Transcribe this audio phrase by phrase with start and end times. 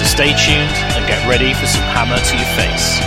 [0.00, 3.00] So stay tuned and get ready for some hammer to your face.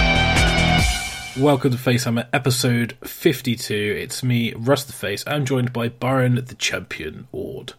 [1.42, 3.74] Welcome to Facehammer episode 52.
[3.74, 5.24] It's me, Russ the Face.
[5.26, 7.74] I'm joined by Byron the Champion Ord.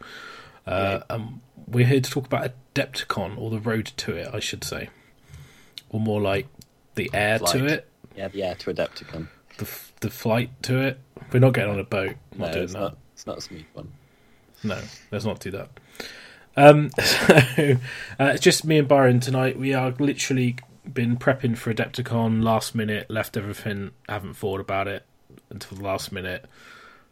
[0.66, 4.64] Uh, um, we're here to talk about Adepticon, or the road to it, I should
[4.64, 4.88] say.
[5.90, 6.48] Or more like
[6.96, 9.28] the air to it, Yeah, the air to Adepticon.
[9.58, 10.98] the, f- the flight to it.
[11.32, 12.16] We're not getting on a boat.
[12.36, 12.80] No, Not doing it's that.
[12.80, 12.96] not.
[13.12, 13.92] It's not a smooth one.
[14.64, 14.80] No,
[15.12, 15.68] let's not do that.
[16.56, 17.34] Um, so,
[18.20, 19.58] uh, it's just me and Byron tonight.
[19.58, 20.56] We are literally
[20.92, 25.04] been prepping for Adepticon last minute, left everything, haven't thought about it
[25.50, 26.46] until the last minute.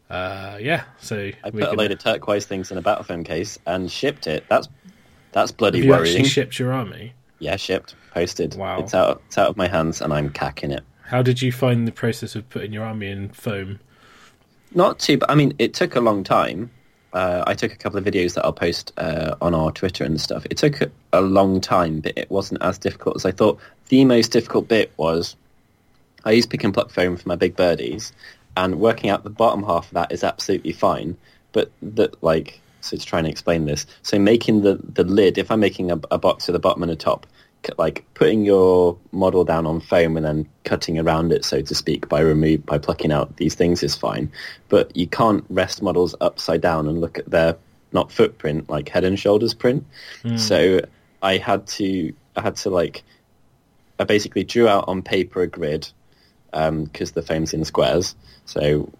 [0.09, 3.57] Uh, yeah, so I put a load of turquoise things in a battle foam case
[3.65, 4.45] and shipped it.
[4.47, 4.67] That's
[5.31, 6.15] that's bloody have you worrying.
[6.15, 7.13] actually shipped your army?
[7.43, 8.55] yeah, shipped, posted.
[8.55, 8.79] Wow.
[8.79, 9.21] It's out.
[9.27, 10.83] It's out of my hands, and I'm cacking it.
[11.03, 13.79] How did you find the process of putting your army in foam?
[14.73, 15.17] Not too.
[15.17, 16.71] But I mean, it took a long time.
[17.13, 20.19] Uh, I took a couple of videos that I'll post uh, on our Twitter and
[20.19, 20.45] stuff.
[20.49, 23.59] It took a, long time, but it wasn't as difficult as I thought.
[23.89, 25.35] The most difficult bit was
[26.25, 28.11] I use pick and pluck foam for my big birdies,
[28.57, 31.15] and working out the bottom half of that is absolutely fine.
[31.51, 35.51] But that like so to try and explain this, so making the the lid, if
[35.51, 37.27] I'm making a, a box with a bottom and a top,
[37.77, 42.09] like putting your model down on foam and then cutting around it, so to speak,
[42.09, 44.31] by remove by plucking out these things is fine.
[44.69, 47.57] But you can't rest models upside down and look at their
[47.91, 49.85] not footprint, like head and shoulders print.
[50.37, 50.81] So
[51.21, 53.03] I had to I had to like
[53.99, 55.87] I basically drew out on paper a grid
[56.51, 58.91] because the foam's in squares, so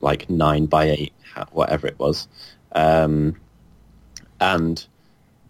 [0.00, 1.12] like nine by eight,
[1.52, 2.28] whatever it was,
[2.72, 3.40] um,
[4.40, 4.86] and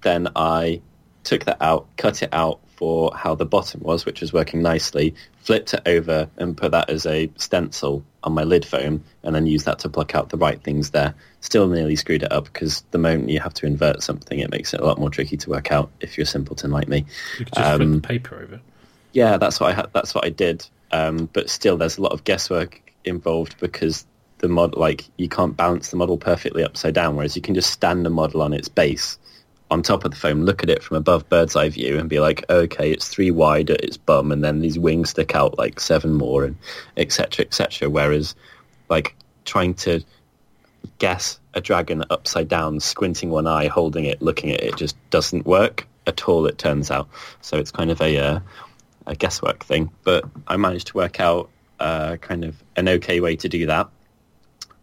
[0.03, 0.81] then I
[1.27, 5.15] took that out, cut it out for how the bottom was, which was working nicely,
[5.43, 9.47] flipped it over and put that as a stencil on my lid foam, and then
[9.47, 11.15] used that to pluck out the right things there.
[11.41, 14.75] Still nearly screwed it up because the moment you have to invert something, it makes
[14.75, 17.07] it a lot more tricky to work out if you're a simpleton like me.
[17.39, 18.61] You could just flip Um, the paper over.
[19.13, 19.87] Yeah, that's what I had.
[19.93, 20.67] That's what I did.
[20.93, 24.07] Um, but still, there's a lot of guesswork involved because
[24.39, 27.71] the mod, like, you can't balance the model perfectly upside down, whereas you can just
[27.71, 29.19] stand the model on its base
[29.71, 32.21] on top of the foam, look at it from above bird's eye view, and be
[32.21, 35.81] like, okay, it's three wide at its bum, and then these wings stick out like
[35.81, 36.57] seven more, and
[36.97, 37.45] etc.
[37.45, 37.91] etc.
[37.91, 38.35] Whereas,
[38.89, 40.03] like, trying to
[40.99, 45.47] guess a dragon upside down, squinting one eye, holding it, looking at it, just doesn't
[45.47, 46.47] work at all.
[46.47, 47.09] It turns out,
[47.41, 48.41] so it's kind of a uh,
[49.07, 49.91] a guesswork thing.
[50.05, 51.51] But I managed to work out
[51.81, 53.89] uh, kind of an okay way to do that.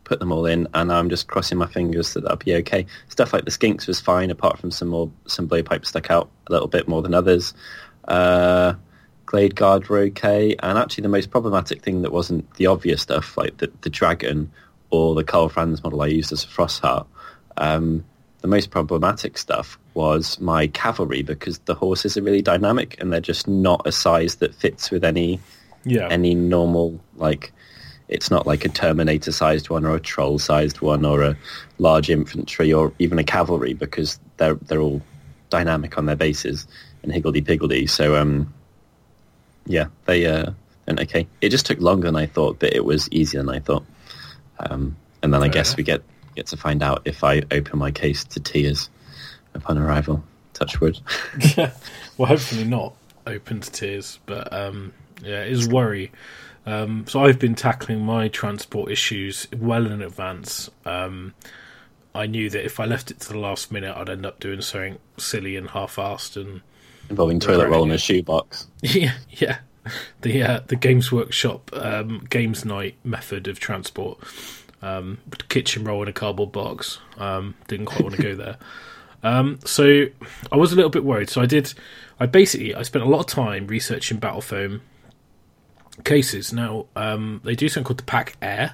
[0.03, 2.85] Put them all in, and I'm just crossing my fingers that that'll be okay.
[3.07, 6.29] Stuff like the skinks was fine, apart from some more some blade pipes stuck out
[6.47, 7.53] a little bit more than others.
[8.07, 8.73] Uh,
[9.25, 13.37] Glade Guard were okay, and actually the most problematic thing that wasn't the obvious stuff,
[13.37, 14.51] like the, the dragon
[14.89, 17.07] or the Karl Franz model I used as a Frostheart,
[17.57, 18.05] um,
[18.41, 23.21] the most problematic stuff was my cavalry because the horses are really dynamic and they're
[23.21, 25.39] just not a size that fits with any
[25.85, 27.53] Yeah, any normal like
[28.13, 31.37] it's not like a terminator sized one or a troll sized one or a
[31.79, 35.01] large infantry or even a cavalry because they're they're all
[35.49, 36.67] dynamic on their bases
[37.01, 38.53] and higgledy piggledy so um
[39.65, 40.51] yeah they uh
[40.87, 41.27] went okay.
[41.41, 43.85] It just took longer than i thought but it was easier than i thought.
[44.59, 46.01] Um and then i guess we get
[46.35, 48.89] get to find out if i open my case to tears
[49.53, 50.23] upon arrival.
[50.53, 50.99] Touch wood.
[52.17, 52.93] Well, hopefully not
[53.25, 56.11] open to tears, but um, yeah, it is worry.
[56.65, 60.69] Um, so I've been tackling my transport issues well in advance.
[60.85, 61.33] Um,
[62.15, 64.61] I knew that if I left it to the last minute, I'd end up doing
[64.61, 66.61] something silly and half-assed, and
[67.09, 69.59] involving toilet roll in a shoebox yeah, yeah,
[70.21, 74.19] the uh, the Games Workshop um, games night method of transport.
[74.81, 76.99] Um, kitchen roll in a cardboard box.
[77.17, 78.57] Um, didn't quite want to go there.
[79.23, 80.05] Um, so
[80.51, 81.29] I was a little bit worried.
[81.29, 81.73] So I did.
[82.19, 84.81] I basically I spent a lot of time researching battle foam
[86.03, 86.53] cases.
[86.53, 88.73] Now um, they do something called the Pack Air,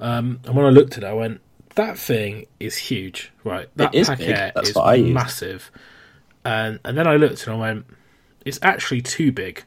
[0.00, 1.40] um, and when I looked at it, I went,
[1.74, 3.68] "That thing is huge, right?
[3.76, 4.28] That is Pack big.
[4.30, 5.14] Air That's is what I used.
[5.14, 5.70] massive."
[6.44, 7.86] And and then I looked and I went,
[8.44, 9.64] "It's actually too big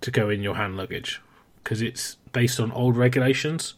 [0.00, 1.20] to go in your hand luggage
[1.62, 3.74] because it's based on old regulations."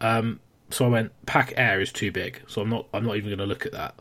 [0.00, 0.40] Um,
[0.70, 3.38] so I went, "Pack Air is too big, so I'm not I'm not even going
[3.38, 3.94] to look at that."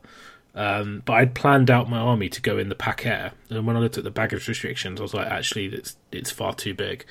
[0.56, 3.76] Um, but I'd planned out my army to go in the pack air, and when
[3.76, 7.06] I looked at the baggage restrictions, I was like, actually, it's it's far too big.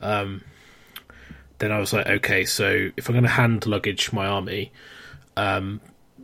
[0.00, 0.42] Um,
[1.58, 4.70] then I was like, okay, so if I'm going to hand luggage my army,
[5.36, 5.80] um,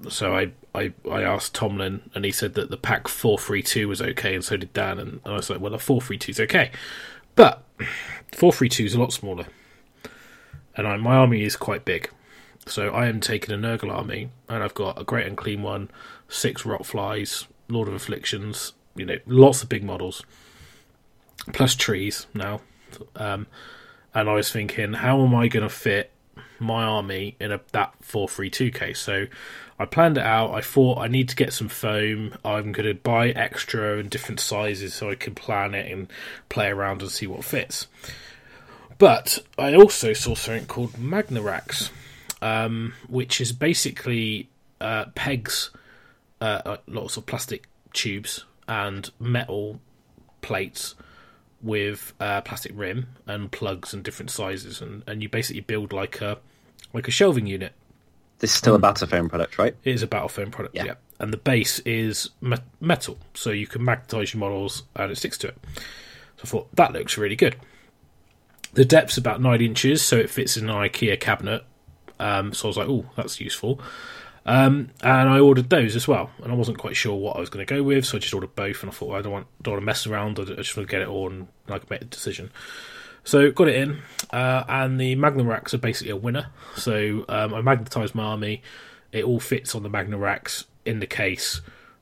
[0.09, 3.89] so I, I I asked Tomlin, and he said that the pack four three two
[3.89, 6.31] was okay, and so did Dan, and I was like, well, the four three two
[6.31, 6.71] is okay,
[7.35, 7.65] but
[8.31, 9.47] four three two is a lot smaller,
[10.77, 12.09] and I, my army is quite big,
[12.67, 15.91] so I am taking a Nurgle army, and I've got a Great Unclean One,
[16.33, 20.23] six Rotflies, Lord of Afflictions, you know, lots of big models,
[21.53, 22.61] plus trees now.
[23.17, 23.47] Um,
[24.15, 26.11] and I was thinking, how am I going to fit
[26.59, 28.99] my army in a that four three two case?
[28.99, 29.27] So
[29.79, 30.55] I planned it out.
[30.55, 32.35] I thought I need to get some foam.
[32.45, 36.09] I'm going to buy extra and different sizes so I can plan it and
[36.49, 37.87] play around and see what fits.
[38.99, 41.91] But I also saw something called Magna-Racks,
[42.41, 44.49] um, which is basically
[44.81, 45.71] uh, pegs,
[46.43, 49.81] uh, lots of plastic tubes and metal
[50.41, 50.95] plates
[51.63, 56.21] with uh, plastic rim and plugs and different sizes, and, and you basically build like
[56.21, 56.39] a
[56.93, 57.73] like a shelving unit.
[58.41, 59.77] This is still a battle foam product, right?
[59.85, 60.85] It is a battle foam product, yeah.
[60.85, 60.95] Yeah.
[61.21, 65.39] And the base is me- metal, so you can magnetize your models and it sticks
[65.39, 65.59] to it.
[66.39, 67.55] So I thought that looks really good.
[68.73, 71.63] The depth's about nine inches, so it fits in an IKEA cabinet.
[72.19, 73.81] Um, so I was like, "Oh, that's useful."
[74.45, 77.49] Um, and I ordered those as well, and I wasn't quite sure what I was
[77.49, 78.83] going to go with, so I just ordered both.
[78.83, 80.39] And I thought well, I don't want don't want to mess around.
[80.41, 82.51] I just want to get it all and I can make a decision.
[83.25, 84.03] So got it in,
[84.33, 86.49] uh, and the Magna-Racks are basically a winner.
[86.75, 88.63] So um, I magnetised my army.
[89.13, 91.61] It all fits on the Magna-Racks in the case,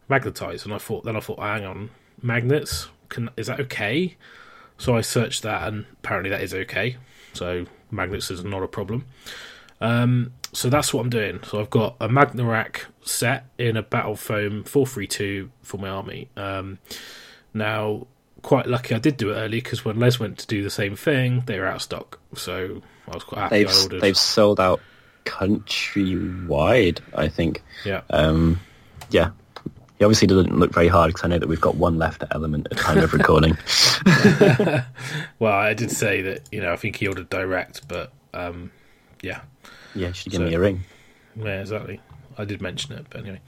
[0.09, 0.65] magnetised.
[0.65, 1.91] And I thought then I thought, hang on,
[2.23, 4.17] magnets can is that okay?
[4.79, 6.97] So I searched that, and apparently that is okay.
[7.35, 9.05] So magnets is not a problem.
[9.83, 11.41] Um, so that's what I'm doing.
[11.45, 16.29] So I've got a Magna-Rack set in a Battle Foam 432 for my army.
[16.37, 16.79] Um,
[17.55, 18.07] now,
[18.43, 20.97] quite lucky I did do it early because when Les went to do the same
[20.97, 22.19] thing, they were out of stock.
[22.35, 24.01] So I was quite happy They've I ordered.
[24.01, 24.81] they've sold out
[25.25, 27.01] countrywide.
[27.15, 27.63] I think.
[27.85, 28.03] Yeah.
[28.11, 28.61] Um,
[29.11, 29.31] yeah.
[29.99, 32.35] He obviously didn't look very hard because I know that we've got one left at
[32.35, 33.57] Element at time of recording.
[35.39, 38.71] Well, I did say that, you know, I think he ordered direct, but um,
[39.23, 39.41] yeah.
[39.95, 40.85] Yeah, you should give So- me a ring.
[41.37, 42.01] Yeah, exactly.
[42.39, 43.41] I did mention it, but anyway.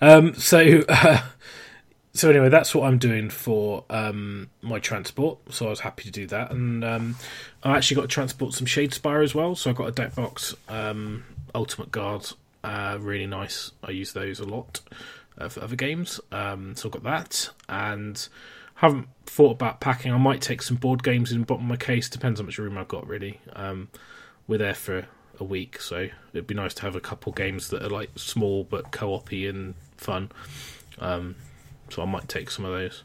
[0.00, 1.20] Um, so, uh,
[2.14, 5.38] so anyway, that's what I'm doing for um, my transport.
[5.50, 7.16] So I was happy to do that, and um,
[7.62, 9.54] I actually got to transport some Shadespire as well.
[9.54, 12.30] So I got a deck box, um, Ultimate Guard,
[12.64, 13.72] uh, really nice.
[13.84, 14.80] I use those a lot
[15.38, 16.20] uh, for other games.
[16.32, 18.26] Um, so I got that, and
[18.76, 20.12] haven't thought about packing.
[20.12, 22.08] I might take some board games in the bottom of my case.
[22.08, 23.40] Depends how much room I've got, really.
[23.54, 23.88] Um,
[24.48, 25.06] we're there for
[25.40, 28.64] a week, so it'd be nice to have a couple games that are like small
[28.64, 30.30] but co-op-y and fun.
[30.98, 31.36] Um,
[31.88, 33.02] so I might take some of those.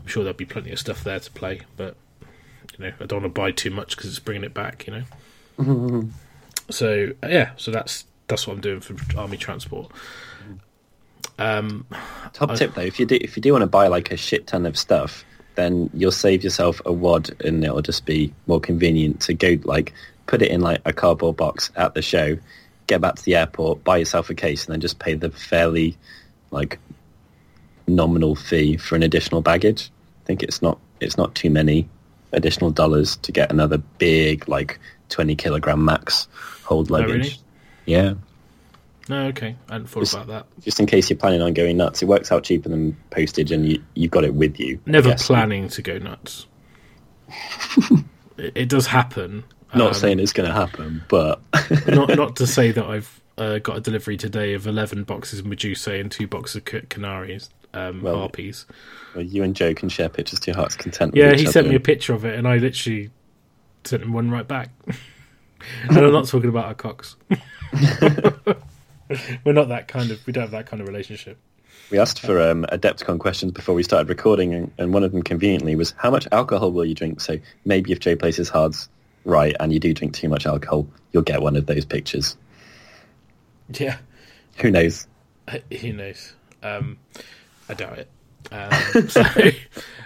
[0.00, 1.96] I'm sure there'll be plenty of stuff there to play, but
[2.78, 4.86] you know I don't want to buy too much because it's bringing it back.
[4.86, 5.04] You
[5.58, 6.08] know.
[6.70, 9.90] so uh, yeah, so that's that's what I'm doing for army transport.
[11.38, 11.86] Um,
[12.32, 14.16] Top I- tip though, if you do if you do want to buy like a
[14.16, 15.24] shit ton of stuff,
[15.58, 19.92] then you'll save yourself a wad, and it'll just be more convenient to go like
[20.26, 22.38] put it in like a cardboard box at the show,
[22.86, 25.96] get back to the airport, buy yourself a case, and then just pay the fairly
[26.52, 26.78] like
[27.88, 29.90] nominal fee for an additional baggage.
[30.22, 31.88] I think it's not it's not too many
[32.30, 36.28] additional dollars to get another big like twenty kilogram max
[36.62, 37.10] hold oh, luggage.
[37.10, 37.36] really?
[37.84, 38.14] Yeah.
[39.08, 40.46] No, okay, I hadn't thought Just- about that.
[40.62, 42.02] just in case you're planning on going nuts.
[42.02, 44.78] It works out cheaper than postage, and you you've got it with you.
[44.86, 46.46] Never planning to go nuts.
[48.38, 49.44] it, it does happen.
[49.74, 51.40] Not Um, saying it's going to happen, but
[51.88, 55.46] not not to say that I've uh, got a delivery today of eleven boxes of
[55.46, 58.64] Medusa and two boxes of Canaries, um, Well, harpies.
[59.14, 61.14] well, you and Joe can share pictures to your heart's content.
[61.14, 61.68] Yeah, he sent other.
[61.68, 63.10] me a picture of it, and I literally
[63.84, 64.70] sent him one right back.
[65.88, 67.16] and I'm not talking about our cocks.
[69.44, 70.26] We're not that kind of.
[70.26, 71.38] We don't have that kind of relationship.
[71.90, 75.22] We asked for um, Adepticon questions before we started recording, and, and one of them
[75.22, 78.88] conveniently was, "How much alcohol will you drink?" So maybe if Joe plays his cards
[79.24, 82.36] right, and you do drink too much alcohol, you'll get one of those pictures.
[83.70, 83.98] Yeah,
[84.58, 85.06] Who knows?
[85.80, 86.34] who knows?
[86.62, 86.98] Um,
[87.68, 88.10] I doubt it.
[88.50, 89.22] Um, so,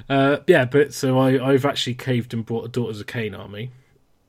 [0.09, 3.71] uh, yeah, but so I, I've actually caved and brought a Daughters of Khaine army,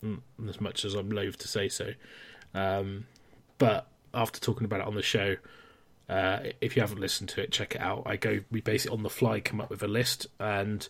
[0.04, 1.94] mm, as much as I'm loath to say so.
[2.54, 3.06] Um,
[3.58, 5.36] but after talking about it on the show,
[6.10, 8.04] uh, if you haven't listened to it, check it out.
[8.06, 10.88] I go, we basically on the fly come up with a list, and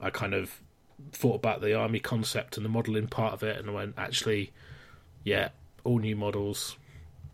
[0.00, 0.60] I kind of
[1.12, 4.52] thought about the army concept and the modelling part of it, and went, actually,
[5.24, 5.50] yeah,
[5.84, 6.76] all new models,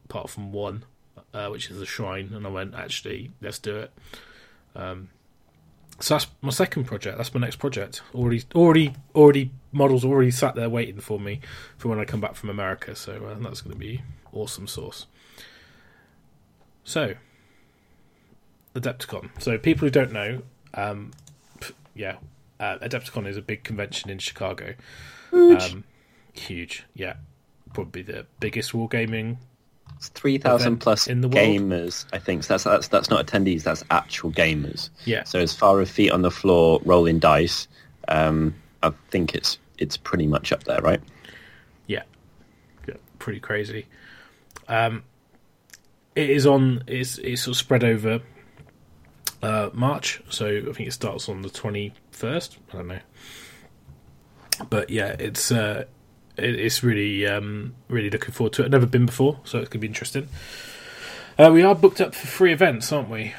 [0.05, 0.85] apart from one,
[1.33, 3.93] uh, which is a shrine, and I went, actually, let's do it.
[4.75, 5.09] Um,
[6.01, 7.17] so that's my second project.
[7.17, 8.03] That's my next project.
[8.15, 11.41] Already, already, already models already sat there waiting for me
[11.79, 12.97] for when I come back from America.
[12.97, 15.07] So uh, that's going to be awesome sauce.
[16.85, 17.15] So,
[18.75, 19.31] Adepticon.
[19.41, 20.43] So people who don't know,
[20.75, 21.13] um,
[21.95, 22.17] yeah,
[22.59, 24.75] uh, Adepticon is a big convention in Chicago.
[25.31, 25.63] Huge.
[25.63, 25.85] Um,
[26.33, 27.15] huge, yeah,
[27.73, 29.37] probably the biggest wargaming.
[29.97, 31.47] It's three thousand plus in the world.
[31.47, 32.07] gamers.
[32.13, 33.63] I think so that's that's that's not attendees.
[33.63, 34.91] That's actual gamers.
[35.05, 37.69] Yeah, So as far as feet on the floor, rolling dice,
[38.09, 41.01] um, I think it's it's pretty much up there, right?
[41.87, 42.03] yeah,
[42.89, 43.87] yeah pretty crazy.
[44.69, 45.05] Um,
[46.15, 46.85] it is on.
[46.87, 48.21] It's it's sort of spread over
[49.43, 52.59] uh, March, so I think it starts on the twenty first.
[52.73, 53.01] I don't know,
[54.69, 55.85] but yeah, it's uh,
[56.37, 58.67] it, it's really um, really looking forward to it.
[58.67, 60.29] I've never been before, so it's gonna be interesting.
[61.39, 63.33] Uh, we are booked up for three events, aren't we?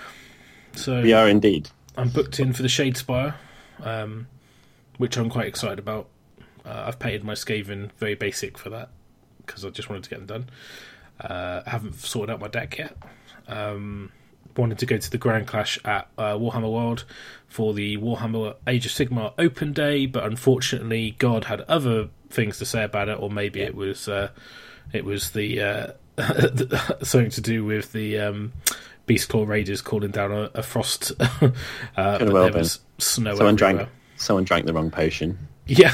[0.75, 1.69] So We are indeed.
[1.95, 3.35] I'm booked in for the Shadespire,
[3.83, 4.27] um,
[4.97, 6.07] which I'm quite excited about.
[6.65, 8.89] Uh, I've painted my Skaven very basic for that
[9.45, 10.49] because I just wanted to get them done.
[11.23, 12.95] Uh, I haven't sorted out my deck yet.
[13.47, 14.11] Um,
[14.57, 17.05] wanted to go to the Grand Clash at uh, Warhammer World
[17.47, 22.65] for the Warhammer Age of Sigmar Open Day, but unfortunately, God had other things to
[22.65, 24.29] say about it, or maybe it was uh,
[24.91, 25.87] it was the uh,
[27.03, 28.53] something to do with the um,
[29.05, 31.11] Beast Claw Raiders calling down a, a frost.
[31.19, 31.51] uh,
[31.95, 32.69] but well there been.
[32.99, 33.53] Someone everywhere.
[33.53, 35.37] drank someone drank the wrong potion.
[35.65, 35.93] Yeah,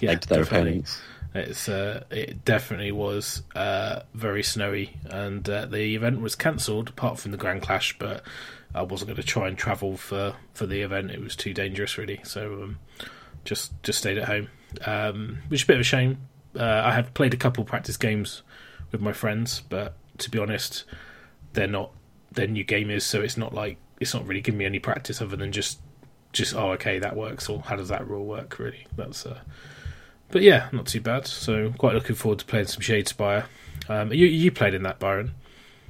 [0.00, 0.70] yeah, egged their definitely.
[0.70, 1.00] opponents.
[1.36, 7.18] It's uh, it definitely was uh, very snowy, and uh, the event was cancelled apart
[7.18, 7.98] from the Grand Clash.
[7.98, 8.22] But
[8.74, 11.98] I wasn't going to try and travel for, for the event; it was too dangerous,
[11.98, 12.20] really.
[12.24, 12.78] So um,
[13.44, 14.48] just just stayed at home,
[14.84, 16.18] um, which is a bit of a shame.
[16.58, 18.42] Uh, I have played a couple practice games
[18.92, 20.84] with my friends, but to be honest,
[21.52, 21.92] they're not
[22.32, 25.36] they're new gamers, so it's not like it's not really giving me any practice other
[25.36, 25.80] than just
[26.32, 28.86] just oh okay that works or how does that rule work really.
[28.96, 29.40] That's uh,
[30.30, 31.26] but yeah, not too bad.
[31.26, 33.44] So quite looking forward to playing some Shadespire.
[33.88, 35.32] Um, you you played in that, Byron?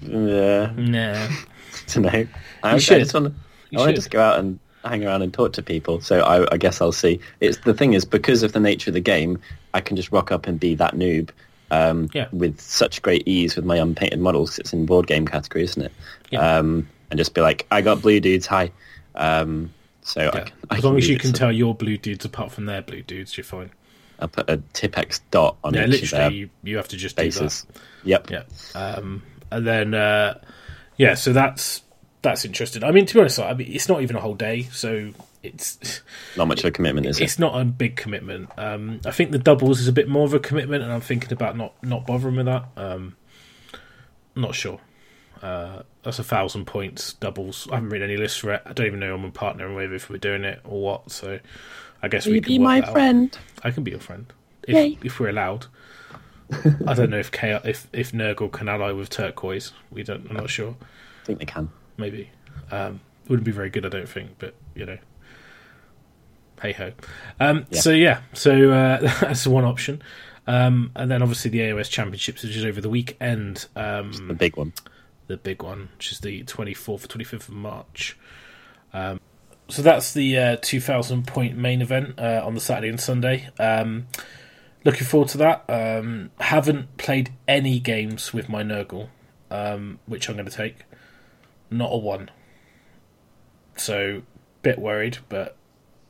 [0.02, 1.28] Yeah, Nah.
[1.88, 2.26] to know.
[2.62, 2.98] I, I should.
[3.00, 3.34] just want to.
[3.74, 6.00] I want to just go out and hang around and talk to people.
[6.00, 7.18] So I, I guess I'll see.
[7.40, 9.40] It's the thing is because of the nature of the game,
[9.74, 11.30] I can just rock up and be that noob.
[11.72, 12.28] Um, Yeah.
[12.30, 14.56] with such great ease with my unpainted models.
[14.60, 15.92] It's in board game category, isn't it?
[16.30, 16.58] Yeah.
[16.58, 18.46] Um, and just be like, I got blue dudes.
[18.46, 18.70] Hi.
[19.16, 20.30] Um, so I Yeah.
[20.44, 23.02] can, I As long as you can tell your blue dudes apart from their blue
[23.02, 23.70] dudes, you're fine.
[24.18, 27.66] I'll put a Tipex dot on Yeah, each literally, you, have to just do bases.
[27.72, 27.80] that.
[28.04, 28.30] Yep.
[28.30, 28.42] Yeah.
[28.74, 30.40] Um, and then, uh,
[30.96, 31.82] yeah, so that's
[32.22, 32.82] that's interesting.
[32.82, 35.10] I mean, to be honest, I mean, it's not even a whole day, so
[35.42, 36.00] it's
[36.36, 37.24] Not much of a commitment, is it?
[37.24, 38.50] it's not a big commitment.
[38.56, 41.32] Um, I think the doubles is a bit more of a commitment, and I'm thinking
[41.32, 42.64] about not not bothering with that.
[42.76, 43.16] Um,
[44.34, 44.80] not sure.
[45.42, 47.68] Uh, that's a thousand points doubles.
[47.70, 48.62] I haven't read any lists for it.
[48.64, 51.10] I don't even know I'm partnering with if we're doing it or what.
[51.12, 51.38] So
[52.02, 52.92] I guess we can work that out.
[52.92, 53.38] friend?
[53.62, 54.32] I can be your friend
[54.68, 54.92] Yay.
[55.00, 55.66] if if we're allowed.
[56.86, 59.72] I don't know if K- if if Nurgle can ally with Turquoise.
[59.90, 60.28] We don't.
[60.30, 60.76] I'm not sure.
[61.22, 61.70] I think they can.
[61.96, 62.30] Maybe.
[62.70, 64.30] Um, wouldn't be very good, I don't think.
[64.38, 64.98] But you know,
[66.62, 66.92] hey ho.
[67.40, 67.80] Um, Yeah.
[67.80, 70.02] So yeah, so uh, that's one option.
[70.46, 73.66] Um, and then obviously the AOS Championships, which is over the weekend.
[73.74, 74.72] Um, The big one.
[75.26, 78.16] the big one, which is the 24th 25th of March.
[79.68, 83.48] So that's the uh, 2,000 point main event uh, on the Saturday and Sunday.
[83.58, 84.06] Um,
[84.84, 85.64] looking forward to that.
[85.68, 89.08] Um, haven't played any games with my Nurgle,
[89.50, 90.84] um, which I'm going to take.
[91.70, 92.30] Not a one.
[93.76, 94.22] So,
[94.62, 95.56] bit worried, but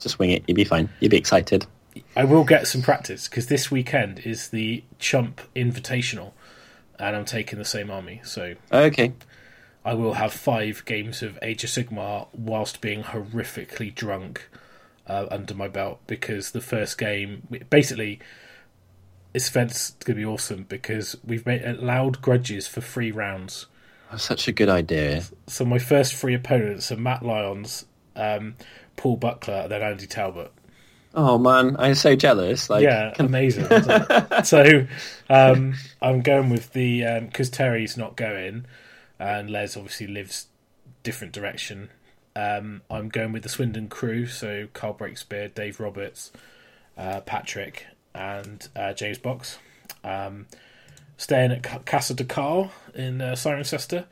[0.00, 0.44] Just wing it.
[0.46, 0.88] You'll be fine.
[1.00, 1.66] You'll be excited.
[2.14, 6.32] I will get some practice because this weekend is the Chump Invitational,
[6.98, 8.20] and I'm taking the same army.
[8.22, 9.14] So Okay.
[9.86, 14.48] I will have five games of Age of Sigmar whilst being horrifically drunk
[15.06, 18.18] uh, under my belt because the first game, basically,
[19.32, 23.66] this event's going to be awesome because we've made allowed grudges for three rounds.
[24.10, 25.22] That's such a good idea.
[25.46, 28.56] So my first three opponents are Matt Lyons, um,
[28.96, 30.52] Paul Buckler, and then Andy Talbot.
[31.14, 32.68] Oh man, I'm so jealous.
[32.68, 33.66] Like, yeah, amazing.
[34.42, 34.84] so
[35.30, 38.66] um, I'm going with the because Terry's not going,
[39.18, 40.48] and Les obviously lives
[41.02, 41.90] different direction.
[42.34, 46.32] Um, I'm going with the Swindon crew, so Carl Breakspear, Dave Roberts,
[46.96, 49.58] uh, Patrick, and uh, James Box.
[50.04, 50.46] Um,
[51.16, 54.04] staying at Casa de Carl in uh, Cirencester.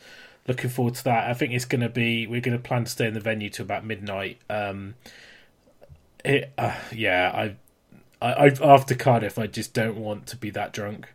[0.47, 1.31] Looking forward to that.
[1.31, 2.27] I think it's going to be.
[2.27, 4.39] We're going to plan to stay in the venue to about midnight.
[4.51, 4.95] Um,
[6.25, 10.73] it, uh, yeah, I, I, I, after Cardiff, I just don't want to be that
[10.73, 11.09] drunk.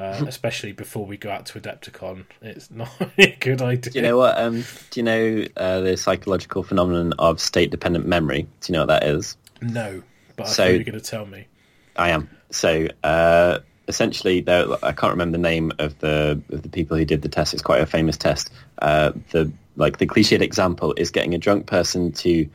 [0.00, 2.24] Uh, especially before we go out to Adepticon.
[2.42, 3.92] It's not a good idea.
[3.92, 4.38] Do you know what?
[4.38, 8.42] Um, do you know uh, the psychological phenomenon of state-dependent memory?
[8.42, 9.36] Do you know what that is?
[9.60, 10.02] No,
[10.36, 11.46] but I So- thought you were going to tell me.
[11.96, 12.30] I am.
[12.50, 17.04] So uh, essentially, there, I can't remember the name of the of the people who
[17.04, 17.52] did the test.
[17.52, 18.50] It's quite a famous test.
[18.80, 22.48] Uh, the like the cliched example is getting a drunk person to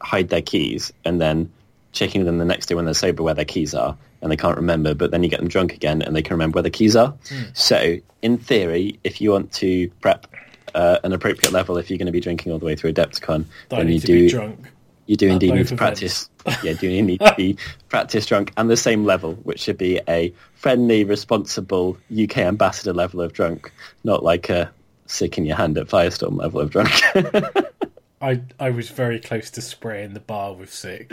[0.00, 1.52] hide their keys and then
[1.92, 4.56] checking them the next day when they're sober where their keys are and they can't
[4.56, 4.94] remember.
[4.94, 7.14] But then you get them drunk again and they can remember where the keys are.
[7.54, 10.26] So in theory, if you want to prep
[10.74, 13.44] uh, an appropriate level, if you're going to be drinking all the way through Adepticon,
[13.70, 14.66] I then you do drunk.
[15.06, 16.28] you do indeed need to practice.
[16.62, 17.56] yeah, do you need to be
[17.88, 23.20] practice drunk and the same level, which should be a friendly, responsible UK ambassador level
[23.22, 23.72] of drunk,
[24.04, 24.70] not like a
[25.06, 26.90] sick in your hand at Firestorm level of drunk.
[28.20, 31.12] I I was very close to spraying the bar with sick.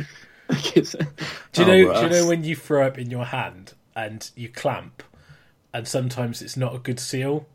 [0.50, 0.96] It's-
[1.54, 1.94] Do you Oh, know?
[1.94, 5.04] Do you know when you throw up in your hand and you clamp,
[5.74, 7.48] and sometimes it's not a good seal.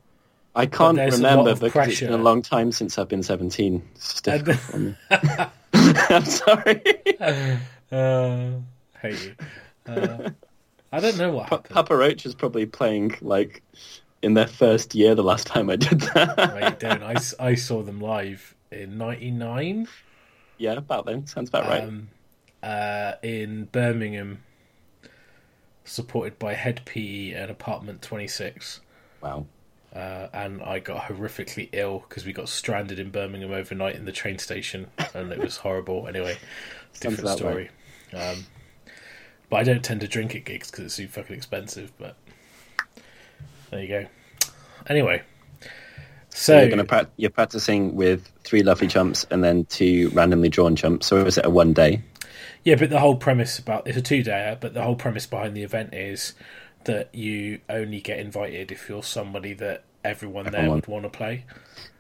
[0.55, 3.83] I can't remember because it's been a long time since I've been 17.
[3.95, 4.97] It's And- difficult for me.
[5.73, 6.83] I'm sorry.
[7.93, 8.51] Uh,
[9.01, 9.35] hate you.
[9.87, 10.31] Uh,
[10.93, 11.75] I don't know what happened.
[11.75, 13.63] Papa Roach is probably playing like
[14.23, 16.55] in their first year the last time I did that.
[16.55, 17.03] Wait, don't.
[17.03, 19.87] I, I saw them live in '99
[20.59, 21.27] yeah, about then.
[21.27, 21.89] Sounds about right.
[22.63, 24.43] Uh, in Birmingham,
[25.85, 28.81] supported by Hed PE and Apartment 26.
[29.23, 29.47] wow.
[29.93, 34.13] Uh, and I got horrifically ill because we got stranded in Birmingham overnight in the
[34.13, 36.07] train station, and it was horrible.
[36.07, 36.39] Anyway,
[37.01, 37.71] different story.
[38.15, 38.47] Um,
[39.49, 41.91] but I don't tend to drink at gigs because it's too fucking expensive.
[41.99, 42.15] But
[43.71, 44.07] there you go.
[44.89, 45.23] Anyway,
[45.61, 50.49] So so you're, gonna prac you're practicing with three lovely chumps and then two randomly
[50.51, 51.09] drawn chumps.
[51.09, 52.01] So is it a one day?
[52.65, 55.57] Yeah, but the whole premise about it's a two dayer, but the whole premise behind
[55.57, 56.35] the event is
[56.85, 60.77] that you only get invited if you're somebody that everyone there Everyone.
[60.79, 61.45] would want to play.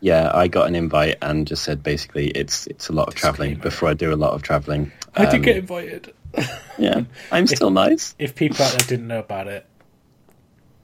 [0.00, 3.56] Yeah, I got an invite and just said basically it's it's a lot of travelling
[3.56, 4.90] before I do a lot of travelling.
[5.14, 6.12] I did Um, get invited.
[6.78, 8.14] Yeah, I'm still nice.
[8.18, 9.66] If people out there didn't know about it,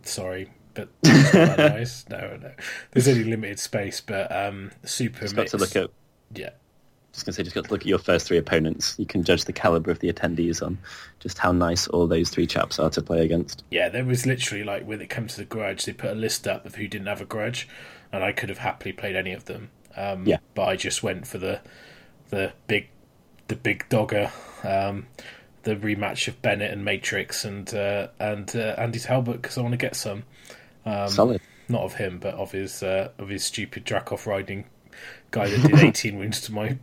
[0.03, 2.05] sorry, but it's not that nice.
[2.11, 2.51] No, no.
[2.91, 5.21] There's only limited space, but um, super.
[5.21, 5.91] Just got to look at
[6.35, 6.51] yeah.
[7.17, 8.95] Just gonna say just got to look at your first three opponents.
[8.99, 10.77] You can judge the caliber of the attendees on
[11.19, 13.65] just how nice all those three chaps are to play against.
[13.71, 16.47] Yeah, there was literally like when it comes to the grudge, they put a list
[16.47, 17.69] up of who didn't have a grudge,
[18.13, 19.71] and I could have happily played any of them.
[19.97, 20.37] Um, Yeah.
[20.55, 21.61] but I just went for the
[22.29, 22.89] the big
[23.49, 24.31] the big dogger,
[24.63, 25.07] um,
[25.63, 29.73] the rematch of Bennett and Matrix and uh, and uh, Andy Talbot because I want
[29.73, 30.25] to get some,
[30.85, 31.41] Um, Solid.
[31.67, 34.67] not of him, but of his uh, of his stupid Dracoth riding
[35.31, 36.77] guy that did 18 wounds to my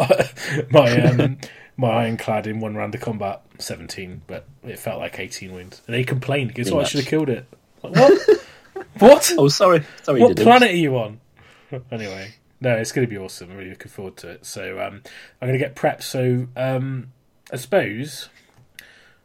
[0.70, 1.38] my um,
[1.76, 3.42] my ironclad in one round of combat.
[3.58, 5.82] 17, but it felt like 18 wounds.
[5.86, 7.46] And he complained because oh, I should have killed it.
[7.82, 8.44] Like, what?
[8.98, 9.32] what?
[9.36, 11.20] Oh, sorry, sorry, what planet are you on?
[11.90, 13.50] anyway, no, it's going to be awesome.
[13.50, 14.46] I'm really looking forward to it.
[14.46, 15.02] So um,
[15.40, 16.02] I'm going to get prepped.
[16.02, 17.12] So um,
[17.52, 18.28] I suppose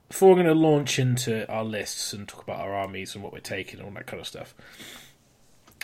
[0.07, 3.33] before we're going to launch into our lists and talk about our armies and what
[3.33, 4.53] we're taking and all that kind of stuff,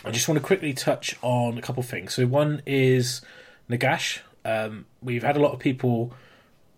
[0.04, 2.14] I just want to quickly touch on a couple of things.
[2.14, 3.22] So one is
[3.70, 4.20] Nagash.
[4.44, 6.12] Um, we've had a lot of people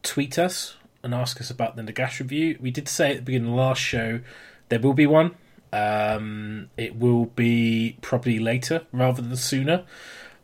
[0.03, 2.59] tweet us and ask us about the Nagash review.
[2.61, 4.21] We did say at the beginning of the last show
[4.69, 5.37] there will be one.
[5.73, 9.85] Um, it will be probably later rather than sooner,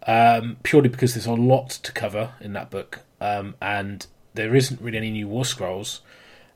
[0.06, 4.80] um, purely because there's a lot to cover in that book, um, and there isn't
[4.80, 6.00] really any new War Scrolls.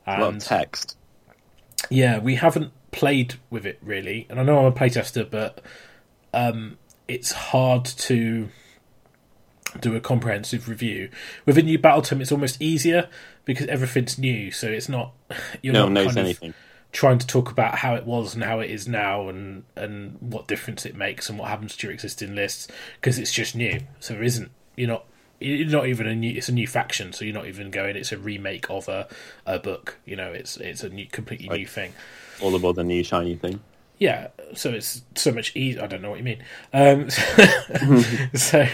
[0.05, 0.97] A lot And of text.
[1.89, 5.61] yeah, we haven't played with it really, and I know I'm a playtester, but
[6.35, 8.49] um, it's hard to
[9.79, 11.09] do a comprehensive review.
[11.45, 13.09] With a new battle tome, it's almost easier
[13.45, 15.13] because everything's new, so it's not
[15.61, 16.53] you're No not kind of
[16.91, 20.47] trying to talk about how it was and how it is now, and and what
[20.47, 22.67] difference it makes and what happens to your existing lists
[22.99, 23.79] because it's just new.
[23.99, 25.05] So there isn't you're not.
[25.37, 26.31] You're not even a new.
[26.31, 27.97] It's a new faction, so you're not even going.
[27.97, 29.07] It's a remake of a,
[29.45, 29.97] a book.
[30.05, 31.93] You know, it's it's a new, completely new thing.
[32.41, 33.59] All about the new shiny thing.
[33.97, 35.83] Yeah, so it's so much easier.
[35.83, 36.43] I don't know what you mean.
[36.73, 37.09] Um,
[38.35, 38.67] so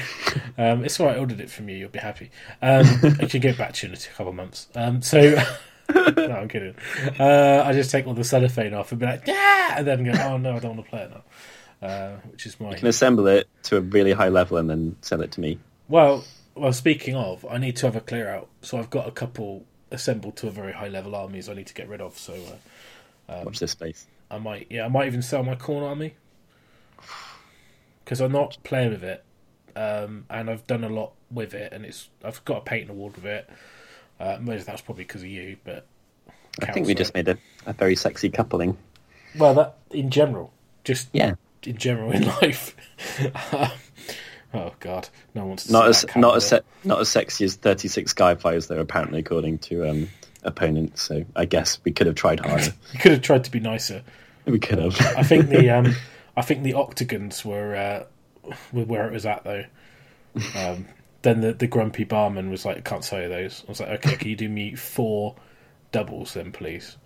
[0.58, 1.16] um, it's all right.
[1.16, 1.78] I ordered it from you.
[1.78, 2.32] You'll be happy.
[2.62, 2.86] Um,
[3.20, 4.68] I can get back to you in a couple of months.
[4.76, 5.20] Um, so
[5.96, 6.76] no, I'm kidding.
[7.20, 10.12] Uh, I just take all the cellophane off and be like, yeah, and then go,
[10.12, 11.88] oh no, I don't want to play it now.
[11.88, 14.96] Uh, which is my You can assemble it to a really high level and then
[15.02, 15.60] sell it to me.
[15.88, 16.24] well.
[16.54, 18.50] Well, speaking of, I need to have a clear out.
[18.62, 21.74] So I've got a couple assembled to a very high level armies I need to
[21.74, 22.18] get rid of.
[22.18, 22.36] So
[23.30, 24.06] uh, Watch this space.
[24.32, 26.14] I might, yeah, I might even sell my Khorne army
[28.04, 29.24] because I'm not playing with it,
[29.76, 33.16] um, and I've done a lot with it, and it's I've got a painting award
[33.16, 33.50] with it.
[34.20, 35.86] Uh, most of that's probably because of you, but
[36.62, 38.78] I think we just made a, a very sexy coupling.
[39.38, 40.52] Well, that in general,
[40.84, 41.36] just Yeah.
[41.64, 42.76] in general in life.
[44.54, 47.56] oh God, no one wants to Not as not as se- not as sexy as
[47.56, 50.10] 36 Skyfires though, apparently according to um,
[50.44, 51.02] opponents.
[51.02, 52.74] So I guess we could have tried harder.
[52.94, 54.04] You could have tried to be nicer.
[54.46, 55.00] We could have.
[55.18, 55.96] I think the um,
[56.38, 58.04] I think the octagons were uh,
[58.72, 59.66] were where it was at though.
[60.56, 60.88] Um,
[61.22, 63.90] then the the grumpy barman was like, "I can't sell you those." I was like,
[63.90, 65.36] "Okay, can you do me four
[65.92, 66.98] doubles then, please,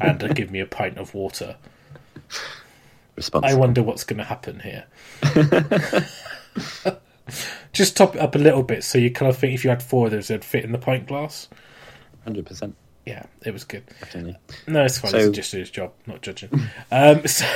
[0.00, 1.56] and uh, give me a pint of water?"
[3.16, 3.44] Response.
[3.46, 4.86] I wonder what's going to happen here.
[7.72, 9.82] Just top it up a little bit so you kind of think if you had
[9.82, 11.48] four of those, they'd fit in the pint glass.
[12.24, 12.74] Hundred percent.
[13.04, 13.82] Yeah, it was good.
[14.68, 15.10] No, it's fine.
[15.10, 16.50] So- it's just his job, not judging.
[16.92, 17.46] Um, so,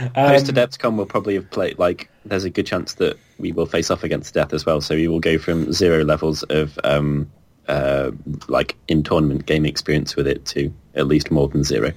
[0.00, 1.78] um, Post Adepticon will probably have played.
[1.78, 4.80] Like, there's a good chance that we will face off against death as well.
[4.80, 7.30] So we will go from zero levels of um,
[7.68, 8.10] uh,
[8.48, 11.92] like in tournament game experience with it to at least more than zero.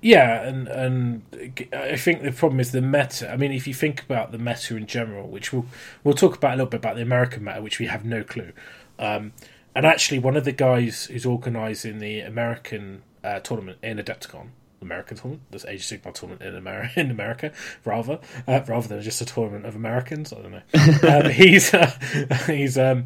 [0.00, 3.30] Yeah, and and I think the problem is the meta.
[3.30, 5.66] I mean, if you think about the meta in general, which we'll
[6.02, 8.52] we'll talk about a little bit about the American meta, which we have no clue.
[8.98, 9.32] Um,
[9.74, 14.48] and actually, one of the guys who's organising the American uh, tournament in Adepticon,
[14.82, 17.52] American tournament, this Age of Sigmar tournament in America, in America,
[17.84, 20.32] rather uh, rather than just a tournament of Americans.
[20.32, 21.18] I don't know.
[21.26, 21.90] um, he's uh,
[22.46, 23.04] he's um,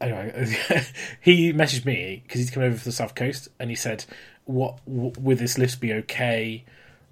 [0.00, 0.48] anyway,
[1.20, 4.04] he messaged me because he's coming over to the south coast, and he said,
[4.44, 6.64] "What w- will this list be okay?